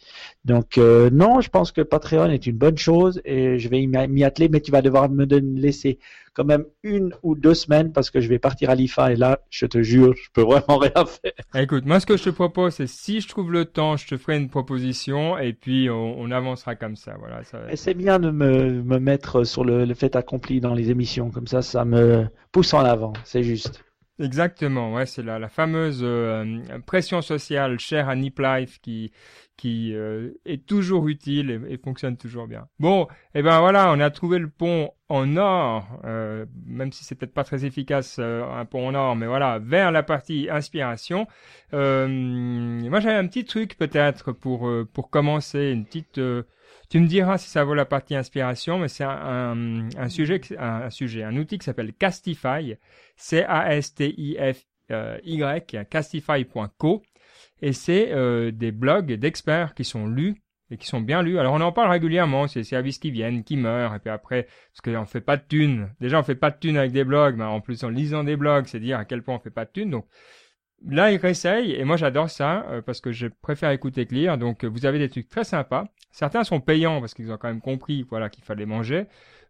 Donc, 0.46 0.78
euh, 0.78 1.10
non, 1.10 1.42
je 1.42 1.50
pense 1.50 1.74
que 1.74 1.82
Patreon 1.82 2.30
est 2.30 2.48
une 2.48 2.58
bonne 2.58 2.78
chose 2.78 3.22
et 3.26 3.60
je 3.60 3.68
vais 3.68 3.86
m'y 3.86 4.24
atteler, 4.24 4.48
mais 4.48 4.62
tu 4.62 4.72
vas 4.72 4.82
devoir 4.82 5.10
me 5.10 5.26
laisser 5.26 6.00
quand 6.34 6.46
même 6.46 6.66
une 6.84 7.14
ou 7.24 7.36
deux 7.36 7.54
semaines 7.54 7.92
parce 7.92 8.10
que 8.10 8.20
je 8.20 8.28
vais 8.28 8.40
partir 8.40 8.70
à 8.70 8.76
l'IFA 8.76 9.14
et 9.14 9.16
là, 9.16 9.40
je 9.50 9.66
te 9.66 9.82
jure, 9.82 10.14
je 10.16 10.30
peux 10.34 10.42
vraiment 10.42 10.78
rien 10.80 11.06
faire. 11.06 11.32
Écoute, 11.56 11.86
moi, 11.86 12.00
ce 12.00 12.06
que 12.06 12.18
je 12.18 12.24
te 12.24 12.30
propose, 12.30 12.76
c'est 12.76 12.88
si 12.88 13.22
je 13.22 13.28
trouve 13.28 13.52
le 13.52 13.66
temps, 13.66 13.98
je 13.98 14.08
te 14.08 14.18
ferai 14.18 14.38
une 14.38 14.50
proposition 14.50 15.38
et 15.38 15.54
puis 15.54 15.90
on, 15.90 16.32
avancera 16.32 16.76
comme 16.76 16.96
ça. 16.96 17.16
Voilà. 17.20 17.44
Ça... 17.44 17.60
c'est 17.76 17.94
bien 17.94 18.18
de 18.18 18.32
me, 18.32 18.82
me 18.82 18.98
mettre 18.98 19.44
sur 19.44 19.64
le, 19.64 19.86
le 19.86 19.94
fait 19.94 20.16
accompli 20.16 20.60
dans 20.60 20.74
les 20.74 20.90
émissions 20.90 21.30
comme 21.30 21.48
ça, 21.48 21.62
ça 21.62 21.86
me 21.86 22.28
pousse 22.52 22.74
en 22.74 22.80
avant. 22.80 23.14
C'est 23.24 23.44
juste. 23.44 23.84
Exactement, 24.20 24.94
ouais, 24.94 25.08
c'est 25.08 25.24
la, 25.24 25.40
la 25.40 25.50
fameuse 25.50 26.02
euh, 26.04 26.62
pression 26.86 27.24
sociale 27.24 27.80
chère 27.80 28.10
à 28.10 28.16
Nip 28.16 28.38
Life 28.38 28.80
qui 28.80 29.12
qui 29.58 29.96
euh, 29.96 30.32
est 30.46 30.68
toujours 30.68 31.08
utile 31.08 31.66
et, 31.68 31.78
fonctionne 31.78 32.16
toujours 32.16 32.48
bien. 32.48 32.68
Bon, 32.80 33.06
et 33.34 33.40
eh 33.40 33.42
ben 33.42 33.60
voilà, 33.60 33.92
on 33.92 34.00
a 34.00 34.12
trouvé 34.12 34.38
le 34.38 34.50
pont 34.50 34.92
en 35.10 35.36
or, 35.38 35.88
euh, 36.06 36.46
même 36.66 36.92
si 36.92 37.04
c'est 37.04 37.16
peut-être 37.16 37.34
pas 37.34 37.44
très 37.44 37.66
efficace 37.66 38.20
un 38.20 38.66
pont 38.66 38.88
en 38.88 38.94
or, 38.94 39.16
mais 39.16 39.26
voilà, 39.26 39.58
vers 39.60 39.92
la 39.92 40.04
partie 40.04 40.48
inspiration. 40.50 41.26
moi, 41.72 43.00
j'avais 43.00 43.16
un 43.16 43.28
petit 43.28 43.46
truc 43.46 43.78
peut-être 43.78 44.32
pour 44.32 44.70
pour 44.94 45.10
commencer, 45.10 45.72
une 45.72 45.86
petite 45.86 46.20
tu 46.90 47.00
me 47.00 47.08
diras 47.08 47.38
si 47.38 47.50
ça 47.50 47.64
vaut 47.64 47.74
la 47.74 47.86
partie 47.86 48.16
inspiration, 48.16 48.78
mais 48.80 48.88
c'est 48.88 49.04
un, 49.04 50.10
sujet, 50.10 50.42
un, 50.58 50.90
sujet, 50.90 51.24
un 51.24 51.36
outil 51.38 51.58
qui 51.58 51.66
s'appelle 51.66 51.94
Castify, 51.94 52.76
C-A-S-T-I-F-Y, 53.16 54.70
castify.co, 55.90 57.04
et 57.62 57.74
c'est 57.74 58.12
euh, 58.12 58.52
des 58.52 58.72
blogs 58.72 59.14
d'experts 59.14 59.74
qui 59.74 59.84
sont 59.86 60.08
lus 60.08 60.36
et 60.70 60.78
qui 60.78 60.88
sont 60.88 61.02
bien 61.02 61.22
lus. 61.22 61.40
Alors 61.40 61.54
on 61.54 61.62
en 61.62 61.72
parle 61.72 61.92
régulièrement, 61.92 62.48
c'est 62.48 62.62
des 62.62 62.66
services 62.66 62.98
qui 62.98 63.12
viennent, 63.12 63.44
qui 63.44 63.58
meurent, 63.58 63.96
et 63.96 64.00
puis 64.00 64.10
après, 64.10 64.48
parce 64.72 64.82
qu'on 64.82 65.06
fait 65.06 65.22
pas 65.22 65.38
de 65.38 65.44
thunes. 65.48 65.90
Déjà 66.00 66.20
on 66.20 66.24
fait 66.24 66.36
pas 66.36 66.52
de 66.52 66.58
thunes 66.60 66.78
avec 66.78 66.92
des 66.92 67.04
blogs, 67.04 67.36
mais 67.38 67.44
en 67.44 67.62
plus 67.62 67.84
en 67.84 67.90
lisant 67.90 68.24
des 68.24 68.36
blogs, 68.36 68.66
c'est 68.68 68.80
dire 68.80 68.98
à 68.98 69.06
quel 69.06 69.24
point 69.24 69.36
on 69.36 69.40
fait 69.40 69.50
pas 69.50 69.66
de 69.66 69.72
thunes. 69.72 70.02
Là, 70.88 71.12
ils 71.12 71.18
réessayent, 71.18 71.74
et 71.74 71.84
moi 71.84 71.98
j'adore 71.98 72.30
ça, 72.30 72.66
euh, 72.70 72.82
parce 72.82 73.02
que 73.02 73.12
je 73.12 73.28
préfère 73.28 73.72
écouter 73.72 74.06
que 74.06 74.14
lire. 74.14 74.38
Donc 74.38 74.66
vous 74.66 74.86
avez 74.86 75.00
des 75.00 75.10
trucs 75.10 75.30
très 75.30 75.44
sympas. 75.44 75.86
Certains 76.12 76.44
sont 76.44 76.60
payants 76.60 77.00
parce 77.00 77.14
qu'ils 77.14 77.32
ont 77.32 77.38
quand 77.38 77.48
même 77.48 77.62
compris 77.62 78.04
voilà 78.04 78.30
qu'il 78.30 78.44
fallait 78.44 78.66
manger. 78.66 79.08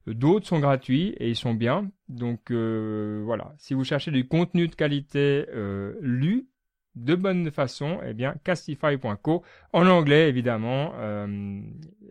D'autres 0.08 0.48
sont 0.48 0.60
gratuits 0.60 1.16
et 1.18 1.30
ils 1.30 1.36
sont 1.36 1.54
bien. 1.54 1.90
Donc 2.10 2.52
euh, 2.52 3.22
voilà, 3.26 3.54
si 3.58 3.74
vous 3.74 3.84
cherchez 3.84 4.12
du 4.12 4.28
contenu 4.28 4.68
de 4.68 4.76
qualité 4.76 5.46
euh, 5.54 5.94
lu 6.02 6.48
de 6.96 7.16
bonne 7.16 7.50
façon, 7.52 8.00
eh 8.06 8.14
bien 8.14 8.36
castify.co 8.44 9.44
en 9.72 9.88
anglais 9.88 10.30
évidemment, 10.30 10.94
euh, 10.98 11.62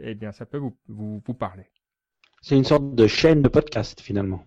eh 0.00 0.14
bien 0.14 0.32
ça 0.32 0.46
peut 0.46 0.58
vous, 0.58 0.76
vous, 0.88 1.22
vous 1.24 1.34
parler. 1.34 1.64
C'est 2.40 2.56
une 2.56 2.64
sorte 2.64 2.94
de 2.94 3.06
chaîne 3.06 3.42
de 3.42 3.48
podcast 3.48 4.00
finalement. 4.00 4.44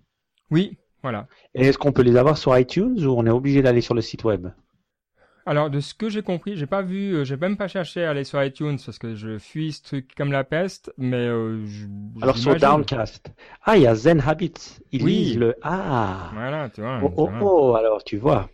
Oui, 0.52 0.78
voilà. 1.02 1.28
Et 1.54 1.68
est-ce 1.68 1.78
qu'on 1.78 1.94
peut 1.94 2.02
les 2.02 2.18
avoir 2.18 2.38
sur 2.38 2.58
iTunes 2.58 3.00
ou 3.06 3.12
on 3.12 3.26
est 3.26 3.32
obligé 3.32 3.62
d'aller 3.62 3.82
sur 3.82 3.94
le 3.94 4.02
site 4.02 4.24
web? 4.24 4.48
Alors 5.48 5.70
de 5.70 5.80
ce 5.80 5.94
que 5.94 6.10
j'ai 6.10 6.24
compris, 6.24 6.56
j'ai 6.58 6.66
pas 6.66 6.82
vu, 6.82 7.14
euh, 7.14 7.24
j'ai 7.24 7.38
même 7.38 7.56
pas 7.56 7.68
cherché 7.68 8.04
à 8.04 8.10
aller 8.10 8.24
sur 8.24 8.44
iTunes 8.44 8.78
parce 8.84 8.98
que 8.98 9.14
je 9.14 9.38
fuis 9.38 9.74
ce 9.74 9.84
truc 9.84 10.16
comme 10.18 10.32
la 10.32 10.44
peste, 10.44 10.92
mais 10.98 11.18
euh, 11.18 11.64
je- 11.68 11.86
Alors 12.22 12.36
sur. 12.38 12.56
Downcast. 12.56 13.28
Ah, 13.64 13.78
il 13.78 13.84
y 13.84 13.88
a 13.88 13.94
Zen 13.94 14.22
Habits. 14.26 14.80
Ils 14.92 15.04
Oui. 15.04 15.12
lisent 15.14 15.38
le. 15.38 15.56
Ah. 15.62 16.32
Voilà, 16.34 16.70
tu 16.70 16.82
vois. 16.82 17.00
Oh, 17.04 17.12
oh, 17.18 17.30
oh, 17.42 17.76
alors 17.76 18.04
tu 18.04 18.18
vois. 18.18 18.50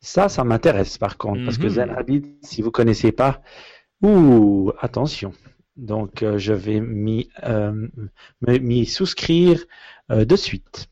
Ça, 0.00 0.28
ça 0.28 0.44
m'intéresse 0.44 0.98
par 0.98 1.16
contre, 1.16 1.42
parce 1.46 1.56
que 1.56 1.64
Mhm. 1.64 1.70
Zen 1.70 1.90
Habits, 1.90 2.36
si 2.42 2.60
vous 2.60 2.70
connaissez 2.70 3.10
pas, 3.12 3.40
ouh, 4.02 4.72
attention. 4.80 5.32
Donc, 5.76 6.22
euh, 6.22 6.38
je 6.38 6.52
vais 6.52 6.80
m'y 6.80 7.30
euh, 7.44 7.88
souscrire 8.86 9.64
de 10.10 10.36
suite. 10.36 10.88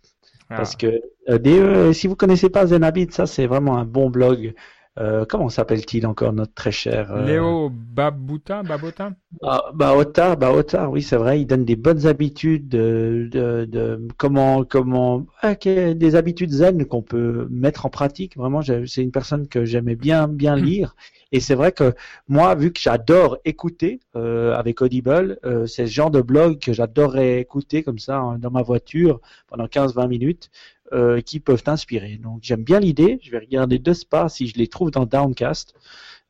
Ah. 0.50 0.56
Parce 0.56 0.76
que 0.76 1.00
des- 1.28 1.58
euh, 1.58 1.92
si 1.92 2.06
vous 2.06 2.16
connaissez 2.16 2.50
pas 2.50 2.66
Zen 2.66 2.82
Habits, 2.84 3.08
ça 3.10 3.26
c'est 3.26 3.46
vraiment 3.46 3.78
un 3.78 3.84
bon 3.84 4.10
blog. 4.10 4.54
Euh, 4.98 5.24
comment 5.26 5.48
s'appelle-t-il 5.48 6.06
encore 6.06 6.34
notre 6.34 6.52
très 6.52 6.70
cher 6.70 7.10
euh, 7.12 7.24
Léo 7.24 7.70
Babouta, 7.70 8.62
Babota 8.62 9.12
ah, 9.42 9.72
Otard, 9.96 10.36
bah 10.36 10.52
oui 10.90 11.00
c'est 11.00 11.16
vrai, 11.16 11.40
il 11.40 11.46
donne 11.46 11.64
des 11.64 11.76
bonnes 11.76 12.06
habitudes 12.06 12.68
de, 12.68 13.26
de, 13.32 13.64
de 13.64 14.06
comment 14.18 14.64
comment 14.64 15.24
ah, 15.40 15.54
des 15.54 16.14
habitudes 16.14 16.50
zen 16.50 16.84
qu'on 16.84 17.00
peut 17.00 17.48
mettre 17.50 17.86
en 17.86 17.88
pratique. 17.88 18.36
Vraiment, 18.36 18.60
c'est 18.60 19.02
une 19.02 19.12
personne 19.12 19.48
que 19.48 19.64
j'aimais 19.64 19.96
bien 19.96 20.28
bien 20.28 20.56
lire 20.56 20.94
et 21.32 21.40
c'est 21.40 21.54
vrai 21.54 21.72
que 21.72 21.94
moi, 22.28 22.54
vu 22.54 22.70
que 22.70 22.78
j'adore 22.78 23.38
écouter 23.46 24.00
euh, 24.14 24.54
avec 24.54 24.82
Audible, 24.82 25.38
c'est 25.66 25.86
ce 25.86 25.90
genre 25.90 26.10
de 26.10 26.20
blog 26.20 26.58
que 26.58 26.74
j'adorerais 26.74 27.40
écouter 27.40 27.82
comme 27.82 27.98
ça 27.98 28.18
hein, 28.18 28.38
dans 28.38 28.50
ma 28.50 28.60
voiture 28.60 29.22
pendant 29.48 29.64
15-20 29.64 30.08
minutes. 30.08 30.50
Euh, 30.92 31.20
qui 31.20 31.40
peuvent 31.40 31.62
t'inspirer. 31.62 32.16
Donc 32.18 32.40
j'aime 32.42 32.64
bien 32.64 32.80
l'idée. 32.80 33.18
Je 33.22 33.30
vais 33.30 33.38
regarder 33.38 33.78
deux 33.78 33.94
spas 33.94 34.28
si 34.28 34.46
je 34.48 34.56
les 34.58 34.68
trouve 34.68 34.90
dans 34.90 35.06
Downcast, 35.06 35.74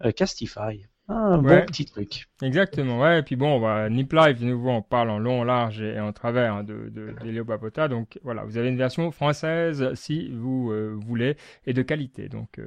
euh, 0.04 0.12
Castify. 0.12 0.86
Ah, 1.08 1.14
un 1.14 1.44
Ouais. 1.44 1.60
bon 1.60 1.66
petit 1.66 1.84
truc. 1.84 2.28
Exactement, 2.42 3.00
ouais. 3.00 3.18
Et 3.18 3.22
puis 3.22 3.36
bon, 3.36 3.60
bah, 3.60 3.88
Nip 3.90 4.12
Live, 4.12 4.40
de 4.40 4.46
nouveau, 4.46 4.70
on 4.70 4.82
parle 4.82 5.10
en 5.10 5.18
long, 5.18 5.40
en 5.40 5.44
large 5.44 5.80
et 5.82 5.98
en 6.00 6.12
travers 6.12 6.54
hein, 6.54 6.62
de, 6.64 6.88
de, 6.90 7.14
de 7.22 7.28
Léo 7.28 7.44
Babota. 7.44 7.88
Donc 7.88 8.18
voilà, 8.22 8.44
vous 8.44 8.56
avez 8.56 8.68
une 8.68 8.76
version 8.78 9.10
française 9.10 9.92
si 9.94 10.30
vous 10.30 10.70
euh, 10.70 10.94
voulez 10.96 11.36
et 11.66 11.72
de 11.72 11.82
qualité. 11.82 12.28
Donc 12.28 12.60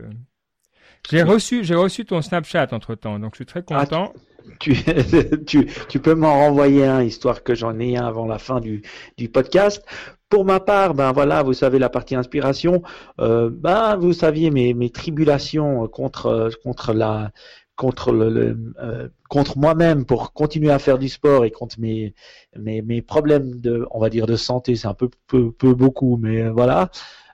j'ai 1.10 1.22
reçu, 1.24 1.64
j'ai 1.64 1.76
reçu 1.76 2.06
ton 2.06 2.22
Snapchat 2.22 2.68
entre 2.72 2.96
temps, 2.96 3.20
donc 3.20 3.34
je 3.34 3.38
suis 3.38 3.46
très 3.46 3.64
Ah, 3.70 3.86
content. 3.86 4.14
tu, 4.60 4.74
tu, 5.46 5.68
tu 5.88 6.00
peux 6.00 6.16
m'en 6.16 6.34
renvoyer 6.34 6.86
un, 6.86 7.04
histoire 7.04 7.44
que 7.44 7.54
j'en 7.56 7.80
ai 7.80 7.96
un 7.98 8.06
avant 8.06 8.26
la 8.26 8.40
fin 8.40 8.60
du, 8.60 8.82
du 9.18 9.30
podcast. 9.30 9.84
Pour 10.30 10.44
ma 10.46 10.60
part, 10.60 10.96
ben 10.96 11.12
voilà, 11.12 11.44
vous 11.44 11.54
savez 11.54 11.80
la 11.80 11.90
partie 11.90 12.16
inspiration. 12.16 12.82
Euh, 13.20 13.50
ben 13.52 13.96
vous 13.98 14.12
saviez 14.14 14.50
mes, 14.52 14.74
mes 14.74 14.90
tribulations 14.90 15.88
contre 15.88 16.50
contre 16.64 16.94
la 16.94 17.32
contre 17.76 18.12
le, 18.12 18.30
le, 18.30 18.74
euh, 18.82 19.10
contre 19.30 19.58
moi-même 19.58 20.06
pour 20.06 20.34
continuer 20.34 20.72
à 20.72 20.80
faire 20.80 20.98
du 20.98 21.10
sport 21.10 21.46
et 21.46 21.52
contre 21.52 21.80
mes 21.80 22.14
mes, 22.58 22.82
mes 22.82 23.02
problèmes 23.02 23.60
de 23.60 23.86
on 23.92 24.00
va 24.00 24.10
dire 24.10 24.26
de 24.28 24.36
santé, 24.36 24.76
c'est 24.76 24.88
un 24.88 24.94
peu 24.94 25.10
peu, 25.28 25.52
peu 25.52 25.74
beaucoup, 25.74 26.18
mais 26.18 26.44
euh, 26.44 26.52
voilà. 26.52 26.90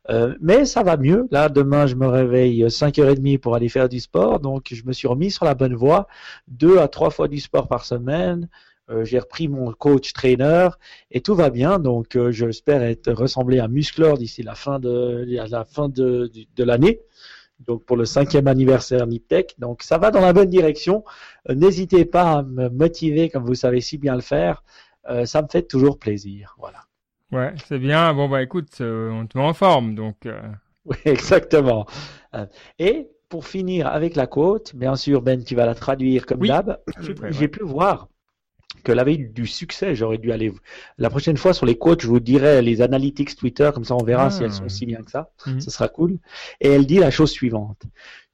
Euh, 0.09 0.35
mais 0.41 0.65
ça 0.65 0.83
va 0.83 0.97
mieux. 0.97 1.27
Là, 1.31 1.47
demain, 1.49 1.85
je 1.87 1.95
me 1.95 2.07
réveille 2.07 2.63
5h30 2.69 3.37
pour 3.39 3.55
aller 3.55 3.69
faire 3.69 3.87
du 3.87 3.99
sport. 3.99 4.39
Donc, 4.39 4.67
je 4.71 4.83
me 4.85 4.93
suis 4.93 5.07
remis 5.07 5.29
sur 5.31 5.45
la 5.45 5.53
bonne 5.53 5.75
voie. 5.75 6.07
Deux 6.47 6.79
à 6.79 6.87
trois 6.87 7.11
fois 7.11 7.27
du 7.27 7.39
sport 7.39 7.67
par 7.67 7.85
semaine. 7.85 8.49
Euh, 8.91 9.05
j'ai 9.05 9.19
repris 9.19 9.47
mon 9.47 9.71
coach 9.73 10.13
trainer 10.13 10.69
et 11.11 11.21
tout 11.21 11.35
va 11.35 11.49
bien. 11.49 11.79
Donc, 11.79 12.15
euh, 12.15 12.31
j'espère 12.31 12.83
être 12.83 13.11
ressemblé 13.13 13.59
à 13.59 13.67
Musclor 13.67 14.17
d'ici 14.17 14.43
la 14.43 14.55
fin 14.55 14.79
de, 14.79 15.25
à 15.39 15.47
la 15.47 15.65
fin 15.65 15.89
de, 15.89 16.29
de, 16.33 16.45
de 16.55 16.63
l'année. 16.63 16.99
Donc, 17.59 17.85
pour 17.85 17.97
le 17.97 18.05
cinquième 18.05 18.47
anniversaire 18.47 19.07
Niptech. 19.07 19.55
Donc, 19.59 19.83
ça 19.83 19.97
va 19.97 20.11
dans 20.11 20.21
la 20.21 20.33
bonne 20.33 20.49
direction. 20.49 21.03
Euh, 21.49 21.55
N'hésitez 21.55 22.05
pas 22.05 22.39
à 22.39 22.43
me 22.43 22.69
motiver 22.69 23.29
comme 23.29 23.45
vous 23.45 23.55
savez 23.55 23.81
si 23.81 23.97
bien 23.97 24.15
le 24.15 24.21
faire. 24.21 24.63
Ça 25.25 25.41
me 25.41 25.47
fait 25.47 25.63
toujours 25.63 25.97
plaisir. 25.97 26.55
Voilà. 26.59 26.79
Ouais, 27.31 27.53
c'est 27.67 27.79
bien. 27.79 28.13
Bon 28.13 28.27
bah 28.29 28.41
écoute, 28.43 28.81
euh, 28.81 29.09
on 29.09 29.25
te 29.25 29.37
met 29.37 29.43
en 29.43 29.53
forme, 29.53 29.95
donc. 29.95 30.25
euh, 30.25 30.41
Oui, 30.85 30.97
exactement. 31.05 31.85
Et 32.79 33.09
pour 33.29 33.47
finir 33.47 33.87
avec 33.87 34.15
la 34.15 34.27
quote, 34.27 34.75
bien 34.75 34.95
sûr, 34.95 35.21
Ben, 35.21 35.43
tu 35.43 35.55
vas 35.55 35.65
la 35.65 35.75
traduire 35.75 36.25
comme 36.25 36.41
Oui, 36.41 36.47
d'hab. 36.47 36.79
J'ai 36.99 37.13
ouais. 37.39 37.47
pu 37.47 37.63
voir 37.63 38.09
qu'elle 38.83 38.99
avait 38.99 39.15
eu 39.15 39.29
du 39.29 39.45
succès. 39.47 39.95
J'aurais 39.95 40.17
dû 40.17 40.31
aller. 40.31 40.51
La 40.97 41.09
prochaine 41.09 41.37
fois 41.37 41.53
sur 41.53 41.65
les 41.65 41.77
quotes, 41.77 42.01
je 42.01 42.07
vous 42.07 42.19
dirai 42.19 42.61
les 42.61 42.81
analytics 42.81 43.35
Twitter, 43.35 43.69
comme 43.73 43.83
ça 43.83 43.95
on 43.95 44.03
verra 44.03 44.25
Ah. 44.25 44.31
si 44.31 44.43
elles 44.43 44.51
sont 44.53 44.69
si 44.69 44.85
bien 44.85 45.01
que 45.03 45.11
ça. 45.11 45.31
Mhm. 45.45 45.59
Ce 45.61 45.69
sera 45.69 45.87
cool. 45.87 46.17
Et 46.59 46.69
elle 46.69 46.85
dit 46.85 46.99
la 46.99 47.11
chose 47.11 47.31
suivante. 47.31 47.83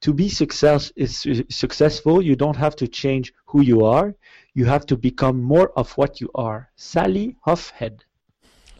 To 0.01 0.13
be 0.13 0.27
success, 0.29 0.93
su- 1.05 1.45
successful, 1.49 2.23
you 2.23 2.35
don't 2.35 2.55
have 2.57 2.75
to 2.75 2.85
change 2.91 3.33
who 3.53 3.61
you 3.63 3.85
are. 3.85 4.11
You 4.55 4.67
have 4.67 4.85
to 4.87 4.97
become 4.97 5.39
more 5.41 5.69
of 5.75 5.97
what 5.97 6.19
you 6.19 6.29
are. 6.35 6.63
Sally 6.75 7.35
Hoffhead. 7.45 7.97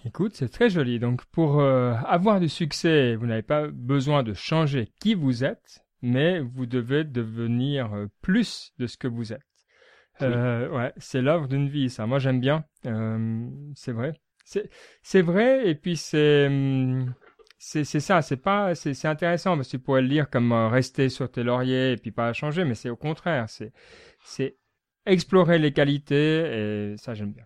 Écoute, 0.05 0.35
c'est 0.35 0.49
très 0.49 0.69
joli. 0.69 0.99
Donc, 0.99 1.25
pour 1.31 1.59
euh, 1.59 1.93
avoir 2.05 2.39
du 2.39 2.47
succès, 2.49 3.15
vous 3.15 3.25
n'avez 3.25 3.41
pas 3.41 3.67
besoin 3.67 4.23
de 4.23 4.33
changer 4.33 4.89
qui 5.01 5.15
vous 5.15 5.43
êtes, 5.43 5.83
mais 6.01 6.39
vous 6.39 6.65
devez 6.65 7.03
devenir 7.03 7.93
euh, 7.93 8.05
plus 8.21 8.71
de 8.79 8.87
ce 8.87 8.95
que 8.97 9.07
vous 9.07 9.33
êtes. 9.33 9.41
Euh, 10.21 10.69
ouais, 10.69 10.93
c'est 10.97 11.21
l'œuvre 11.21 11.47
d'une 11.47 11.69
vie, 11.69 11.89
ça. 11.89 12.05
Moi, 12.05 12.19
j'aime 12.19 12.39
bien. 12.39 12.65
Euh, 12.85 13.47
c'est 13.75 13.91
vrai. 13.91 14.13
C'est, 15.03 15.21
vrai, 15.21 15.67
et 15.67 15.75
puis 15.75 15.97
c'est, 15.97 16.47
hum, 16.47 17.13
c'est, 17.57 17.83
c'est 17.83 17.99
ça. 17.99 18.21
C'est 18.21 18.37
pas, 18.37 18.75
c'est, 18.75 19.05
intéressant 19.05 19.55
parce 19.55 19.67
que 19.67 19.77
tu 19.77 19.79
pourrais 19.79 20.01
le 20.01 20.07
lire 20.07 20.29
comme 20.29 20.53
euh, 20.53 20.69
rester 20.69 21.09
sur 21.09 21.29
tes 21.29 21.43
lauriers 21.43 21.91
et 21.91 21.97
puis 21.97 22.11
pas 22.11 22.31
changer, 22.31 22.63
mais 22.63 22.75
c'est 22.75 22.89
au 22.89 22.95
contraire. 22.95 23.47
C'est 24.23 24.57
explorer 25.05 25.59
les 25.59 25.73
qualités 25.73 26.93
et 26.93 26.97
ça, 26.97 27.13
j'aime 27.13 27.33
bien. 27.33 27.45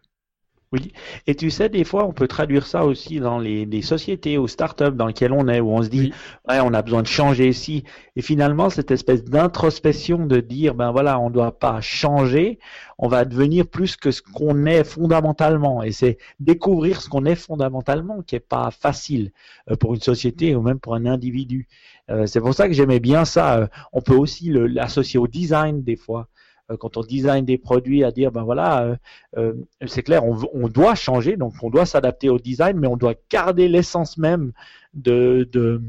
Et 1.27 1.35
tu 1.35 1.49
sais, 1.49 1.67
des 1.67 1.83
fois, 1.83 2.05
on 2.05 2.13
peut 2.13 2.27
traduire 2.29 2.65
ça 2.65 2.85
aussi 2.85 3.19
dans 3.19 3.39
les, 3.39 3.65
les 3.65 3.81
sociétés 3.81 4.37
ou 4.37 4.47
startups 4.47 4.91
dans 4.93 5.07
lesquelles 5.07 5.33
on 5.33 5.47
est, 5.49 5.59
où 5.59 5.69
on 5.69 5.83
se 5.83 5.89
dit, 5.89 5.99
Oui. 5.99 6.13
ouais, 6.47 6.59
on 6.61 6.73
a 6.73 6.81
besoin 6.81 7.01
de 7.01 7.07
changer 7.07 7.49
ici. 7.49 7.83
Et 8.15 8.21
finalement, 8.21 8.69
cette 8.69 8.89
espèce 8.91 9.23
d'introspection 9.25 10.25
de 10.25 10.39
dire, 10.39 10.73
ben 10.73 10.91
voilà, 10.91 11.19
on 11.19 11.27
ne 11.29 11.33
doit 11.33 11.59
pas 11.59 11.81
changer, 11.81 12.57
on 12.97 13.09
va 13.09 13.25
devenir 13.25 13.67
plus 13.67 13.97
que 13.97 14.11
ce 14.11 14.21
qu'on 14.21 14.65
est 14.65 14.85
fondamentalement. 14.85 15.83
Et 15.83 15.91
c'est 15.91 16.17
découvrir 16.39 17.01
ce 17.01 17.09
qu'on 17.09 17.25
est 17.25 17.35
fondamentalement 17.35 18.21
qui 18.21 18.35
est 18.37 18.39
pas 18.39 18.71
facile 18.71 19.31
euh, 19.69 19.75
pour 19.75 19.93
une 19.93 20.01
société 20.01 20.55
ou 20.55 20.61
même 20.61 20.79
pour 20.79 20.95
un 20.95 21.05
individu. 21.05 21.67
Euh, 22.09 22.25
c'est 22.27 22.39
pour 22.39 22.53
ça 22.53 22.67
que 22.67 22.73
j'aimais 22.73 22.99
bien 23.01 23.25
ça. 23.25 23.57
Euh, 23.59 23.67
On 23.91 24.01
peut 24.01 24.15
aussi 24.15 24.49
l'associer 24.53 25.19
au 25.19 25.27
design 25.27 25.83
des 25.83 25.95
fois. 25.97 26.27
Euh, 26.71 26.77
Quand 26.77 26.97
on 26.97 27.01
design 27.01 27.45
des 27.45 27.57
produits, 27.57 28.03
à 28.03 28.11
dire, 28.11 28.31
ben 28.31 28.43
voilà, 28.43 28.83
euh, 28.83 28.95
euh, 29.37 29.53
c'est 29.87 30.03
clair, 30.03 30.25
on, 30.25 30.37
on 30.53 30.67
doit 30.67 30.95
changer, 30.95 31.37
donc 31.37 31.53
on 31.61 31.69
doit 31.69 31.85
s'adapter 31.85 32.29
au 32.29 32.39
design, 32.39 32.77
mais 32.79 32.87
on 32.87 32.97
doit 32.97 33.15
garder 33.29 33.67
l'essence 33.67 34.17
même 34.17 34.53
de, 34.93 35.47
de, 35.51 35.81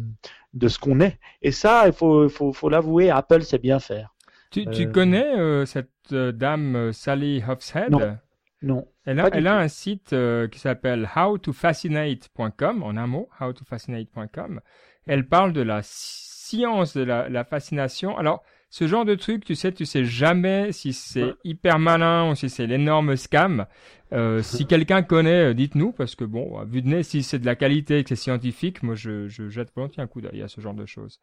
de 0.54 0.68
ce 0.68 0.78
qu'on 0.78 1.00
est. 1.00 1.18
Et 1.42 1.52
ça, 1.52 1.86
il 1.86 1.92
faut, 1.92 2.28
faut, 2.28 2.52
faut 2.52 2.68
l'avouer, 2.68 3.10
Apple 3.10 3.42
sait 3.42 3.58
bien 3.58 3.78
faire. 3.78 4.14
Tu, 4.50 4.66
tu 4.66 4.90
connais 4.90 5.64
cette 5.64 6.12
dame 6.12 6.92
Sally 6.92 7.42
Hofshead? 7.46 7.90
Non. 7.90 8.18
Non. 8.60 8.86
Elle 9.06 9.18
a, 9.18 9.28
elle 9.32 9.46
a 9.46 9.56
un 9.56 9.68
site 9.68 10.14
qui 10.50 10.58
s'appelle 10.58 11.08
howtofascinate.com, 11.16 12.82
en 12.82 12.96
un 12.96 13.06
mot, 13.06 13.30
howtofascinate.com. 13.40 14.60
Elle 15.06 15.26
parle 15.26 15.54
de 15.54 15.62
la 15.62 15.80
science 15.82 16.94
de 16.94 17.02
la, 17.02 17.30
la 17.30 17.44
fascination. 17.44 18.16
Alors, 18.18 18.44
ce 18.72 18.88
genre 18.88 19.04
de 19.04 19.14
truc, 19.14 19.44
tu 19.44 19.54
sais, 19.54 19.70
tu 19.72 19.86
sais 19.86 20.04
jamais 20.04 20.72
si 20.72 20.94
c'est 20.94 21.28
Ouais. 21.28 21.36
hyper 21.44 21.78
malin 21.78 22.30
ou 22.30 22.34
si 22.34 22.48
c'est 22.50 22.66
l'énorme 22.66 23.16
scam. 23.16 23.66
Euh, 24.14 24.42
si 24.42 24.66
quelqu'un 24.66 25.02
connaît, 25.02 25.50
euh, 25.50 25.54
dites-nous, 25.54 25.92
parce 25.92 26.16
que 26.16 26.24
bon, 26.24 26.58
à 26.58 26.64
vue 26.64 26.82
de 26.82 26.88
nez, 26.88 27.02
si 27.04 27.22
c'est 27.22 27.38
de 27.38 27.46
la 27.46 27.54
qualité 27.56 27.98
et 27.98 28.04
que 28.04 28.08
c'est 28.10 28.16
scientifique, 28.16 28.82
moi, 28.82 28.94
je, 28.96 29.28
je 29.28 29.50
jette 29.50 29.72
volontiers 29.76 30.02
un 30.02 30.08
coup 30.08 30.22
d'œil 30.22 30.42
à 30.42 30.48
ce 30.48 30.62
genre 30.62 30.74
de 30.74 30.86
choses. 30.86 31.20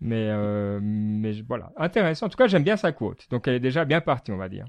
Mais, 0.00 0.28
euh, 0.30 0.80
mais 0.82 1.32
voilà, 1.42 1.72
intéressant. 1.78 2.26
En 2.26 2.30
tout 2.30 2.38
cas, 2.38 2.48
j'aime 2.48 2.64
bien 2.64 2.76
sa 2.78 2.92
quote. 2.92 3.28
Donc, 3.30 3.48
elle 3.48 3.54
est 3.54 3.60
déjà 3.60 3.84
bien 3.86 4.00
partie, 4.02 4.32
on 4.32 4.38
va 4.38 4.48
dire. 4.50 4.66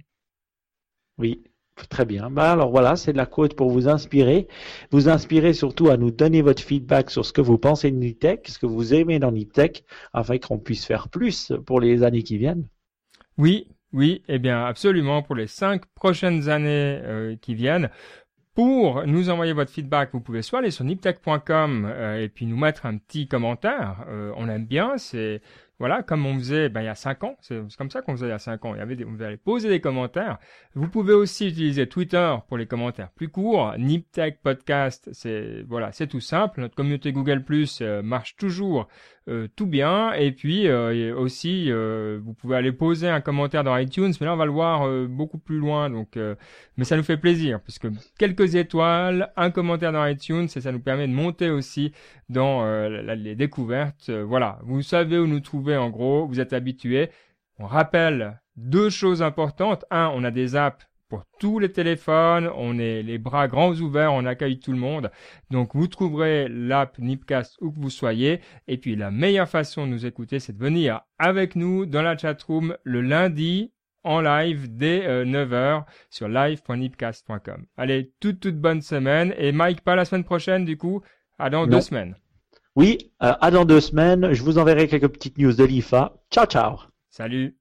Oui, 1.17 1.43
très 1.89 2.05
bien. 2.05 2.29
Bah 2.29 2.51
alors 2.51 2.71
voilà, 2.71 2.95
c'est 2.95 3.13
de 3.13 3.17
la 3.17 3.25
côte 3.25 3.55
pour 3.55 3.69
vous 3.69 3.87
inspirer. 3.87 4.47
Vous 4.91 5.09
inspirer 5.09 5.53
surtout 5.53 5.89
à 5.89 5.97
nous 5.97 6.11
donner 6.11 6.41
votre 6.41 6.63
feedback 6.63 7.09
sur 7.09 7.25
ce 7.25 7.33
que 7.33 7.41
vous 7.41 7.57
pensez 7.57 7.91
de 7.91 7.97
Niptech, 7.97 8.47
ce 8.47 8.59
que 8.59 8.65
vous 8.65 8.93
aimez 8.93 9.19
dans 9.19 9.31
Niptech, 9.31 9.83
afin 10.13 10.37
qu'on 10.37 10.57
puisse 10.57 10.85
faire 10.85 11.09
plus 11.09 11.53
pour 11.65 11.79
les 11.79 12.03
années 12.03 12.23
qui 12.23 12.37
viennent. 12.37 12.67
Oui, 13.37 13.67
oui, 13.93 14.23
eh 14.27 14.39
bien 14.39 14.65
absolument 14.65 15.21
pour 15.21 15.35
les 15.35 15.47
cinq 15.47 15.85
prochaines 15.95 16.49
années 16.49 16.99
euh, 17.03 17.35
qui 17.41 17.55
viennent. 17.55 17.89
Pour 18.55 19.05
nous 19.05 19.29
envoyer 19.29 19.51
votre 19.51 19.69
feedback, 19.69 20.11
vous 20.13 20.21
pouvez 20.21 20.41
soit 20.41 20.59
aller 20.59 20.71
sur 20.71 20.85
niptech.com 20.85 21.85
euh, 21.89 22.23
et 22.23 22.29
puis 22.29 22.45
nous 22.45 22.55
mettre 22.55 22.85
un 22.85 22.97
petit 22.97 23.27
commentaire. 23.27 24.05
Euh, 24.07 24.31
on 24.37 24.47
aime 24.47 24.65
bien, 24.65 24.97
c'est 24.97 25.41
voilà, 25.79 26.03
comme 26.03 26.25
on 26.25 26.37
faisait 26.37 26.69
ben, 26.69 26.81
il 26.81 26.85
y 26.85 26.89
a 26.89 26.95
5 26.95 27.23
ans, 27.23 27.37
c'est 27.41 27.61
comme 27.77 27.91
ça 27.91 28.01
qu'on 28.01 28.13
faisait 28.13 28.27
il 28.27 28.29
y 28.29 28.33
a 28.33 28.39
5 28.39 28.63
ans, 28.65 28.75
il 28.75 28.77
y 28.77 28.81
avait 28.81 28.95
des, 28.95 29.05
on 29.05 29.19
allait 29.19 29.37
poser 29.37 29.69
des 29.69 29.81
commentaires. 29.81 30.37
Vous 30.73 30.87
pouvez 30.87 31.13
aussi 31.13 31.47
utiliser 31.47 31.87
Twitter 31.87 32.35
pour 32.47 32.57
les 32.57 32.65
commentaires 32.65 33.09
plus 33.11 33.29
courts, 33.29 33.73
NipTech 33.77 34.41
Podcast, 34.41 35.09
c'est 35.11 35.63
voilà, 35.67 35.91
c'est 35.91 36.07
tout 36.07 36.21
simple, 36.21 36.61
notre 36.61 36.75
communauté 36.75 37.11
Google 37.11 37.43
Plus 37.43 37.79
euh, 37.81 38.01
marche 38.01 38.35
toujours 38.35 38.87
euh, 39.27 39.47
tout 39.55 39.65
bien. 39.65 40.13
Et 40.13 40.31
puis 40.31 40.67
euh, 40.67 41.15
aussi, 41.15 41.71
vous 41.71 42.33
pouvez 42.33 42.55
aller 42.55 42.71
poser 42.71 43.09
un 43.09 43.21
commentaire 43.21 43.63
dans 43.63 43.75
iTunes, 43.77 44.13
mais 44.19 44.25
là 44.25 44.33
on 44.33 44.37
va 44.37 44.45
le 44.45 44.51
voir 44.51 44.87
beaucoup 45.07 45.37
plus 45.37 45.57
loin. 45.57 45.89
Donc, 45.89 46.17
mais 46.77 46.85
ça 46.85 46.95
nous 46.97 47.03
fait 47.03 47.17
plaisir 47.17 47.59
parce 47.61 47.79
que 47.79 47.87
quelques 48.17 48.55
étoiles, 48.55 49.31
un 49.35 49.51
commentaire 49.51 49.91
dans 49.91 50.05
iTunes, 50.05 50.47
et 50.55 50.61
ça 50.61 50.71
nous 50.71 50.79
permet 50.79 51.07
de 51.07 51.13
monter 51.13 51.49
aussi 51.49 51.91
dans 52.29 52.65
les 52.87 53.35
découvertes. 53.35 54.09
voilà, 54.09 54.59
vous 54.63 54.81
savez 54.81 55.17
où 55.17 55.27
nous 55.27 55.39
trouver 55.39 55.64
en 55.73 55.89
gros. 55.89 56.27
Vous 56.27 56.39
êtes 56.39 56.53
habitués. 56.53 57.09
On 57.57 57.65
rappelle 57.65 58.41
deux 58.55 58.89
choses 58.89 59.21
importantes. 59.21 59.85
Un, 59.89 60.11
on 60.13 60.23
a 60.23 60.31
des 60.31 60.55
apps 60.55 60.85
pour 61.07 61.23
tous 61.39 61.59
les 61.59 61.71
téléphones. 61.71 62.49
On 62.55 62.79
est 62.79 63.03
les 63.03 63.17
bras 63.17 63.47
grands 63.47 63.73
ouverts, 63.73 64.13
on 64.13 64.25
accueille 64.25 64.59
tout 64.59 64.71
le 64.71 64.77
monde. 64.77 65.11
Donc 65.51 65.75
vous 65.75 65.87
trouverez 65.87 66.47
l'app 66.49 66.97
Nipcast 66.99 67.57
où 67.61 67.71
que 67.71 67.79
vous 67.79 67.89
soyez. 67.89 68.41
Et 68.67 68.77
puis 68.77 68.95
la 68.95 69.11
meilleure 69.11 69.49
façon 69.49 69.85
de 69.85 69.91
nous 69.91 70.05
écouter, 70.05 70.39
c'est 70.39 70.53
de 70.53 70.63
venir 70.63 71.01
avec 71.19 71.55
nous 71.55 71.85
dans 71.85 72.01
la 72.01 72.17
chatroom 72.17 72.75
le 72.83 73.01
lundi 73.01 73.71
en 74.03 74.21
live 74.21 74.75
dès 74.75 74.99
9h 75.25 75.53
euh, 75.53 75.79
sur 76.09 76.27
live.nipcast.com. 76.27 77.65
Allez, 77.75 78.11
toute 78.19 78.39
toute 78.39 78.57
bonne 78.57 78.81
semaine. 78.81 79.33
Et 79.37 79.51
Mike, 79.51 79.81
pas 79.81 79.95
la 79.95 80.05
semaine 80.05 80.23
prochaine 80.23 80.63
du 80.65 80.77
coup, 80.77 81.01
à 81.39 81.49
dans 81.49 81.65
deux 81.65 81.81
semaines. 81.81 82.15
Oui, 82.75 83.11
euh, 83.23 83.33
à 83.39 83.51
dans 83.51 83.65
deux 83.65 83.79
semaines. 83.79 84.33
Je 84.33 84.43
vous 84.43 84.57
enverrai 84.57 84.87
quelques 84.87 85.07
petites 85.07 85.37
news 85.37 85.53
de 85.53 85.63
l'IFA. 85.63 86.13
Ciao, 86.31 86.45
ciao. 86.45 86.79
Salut. 87.09 87.55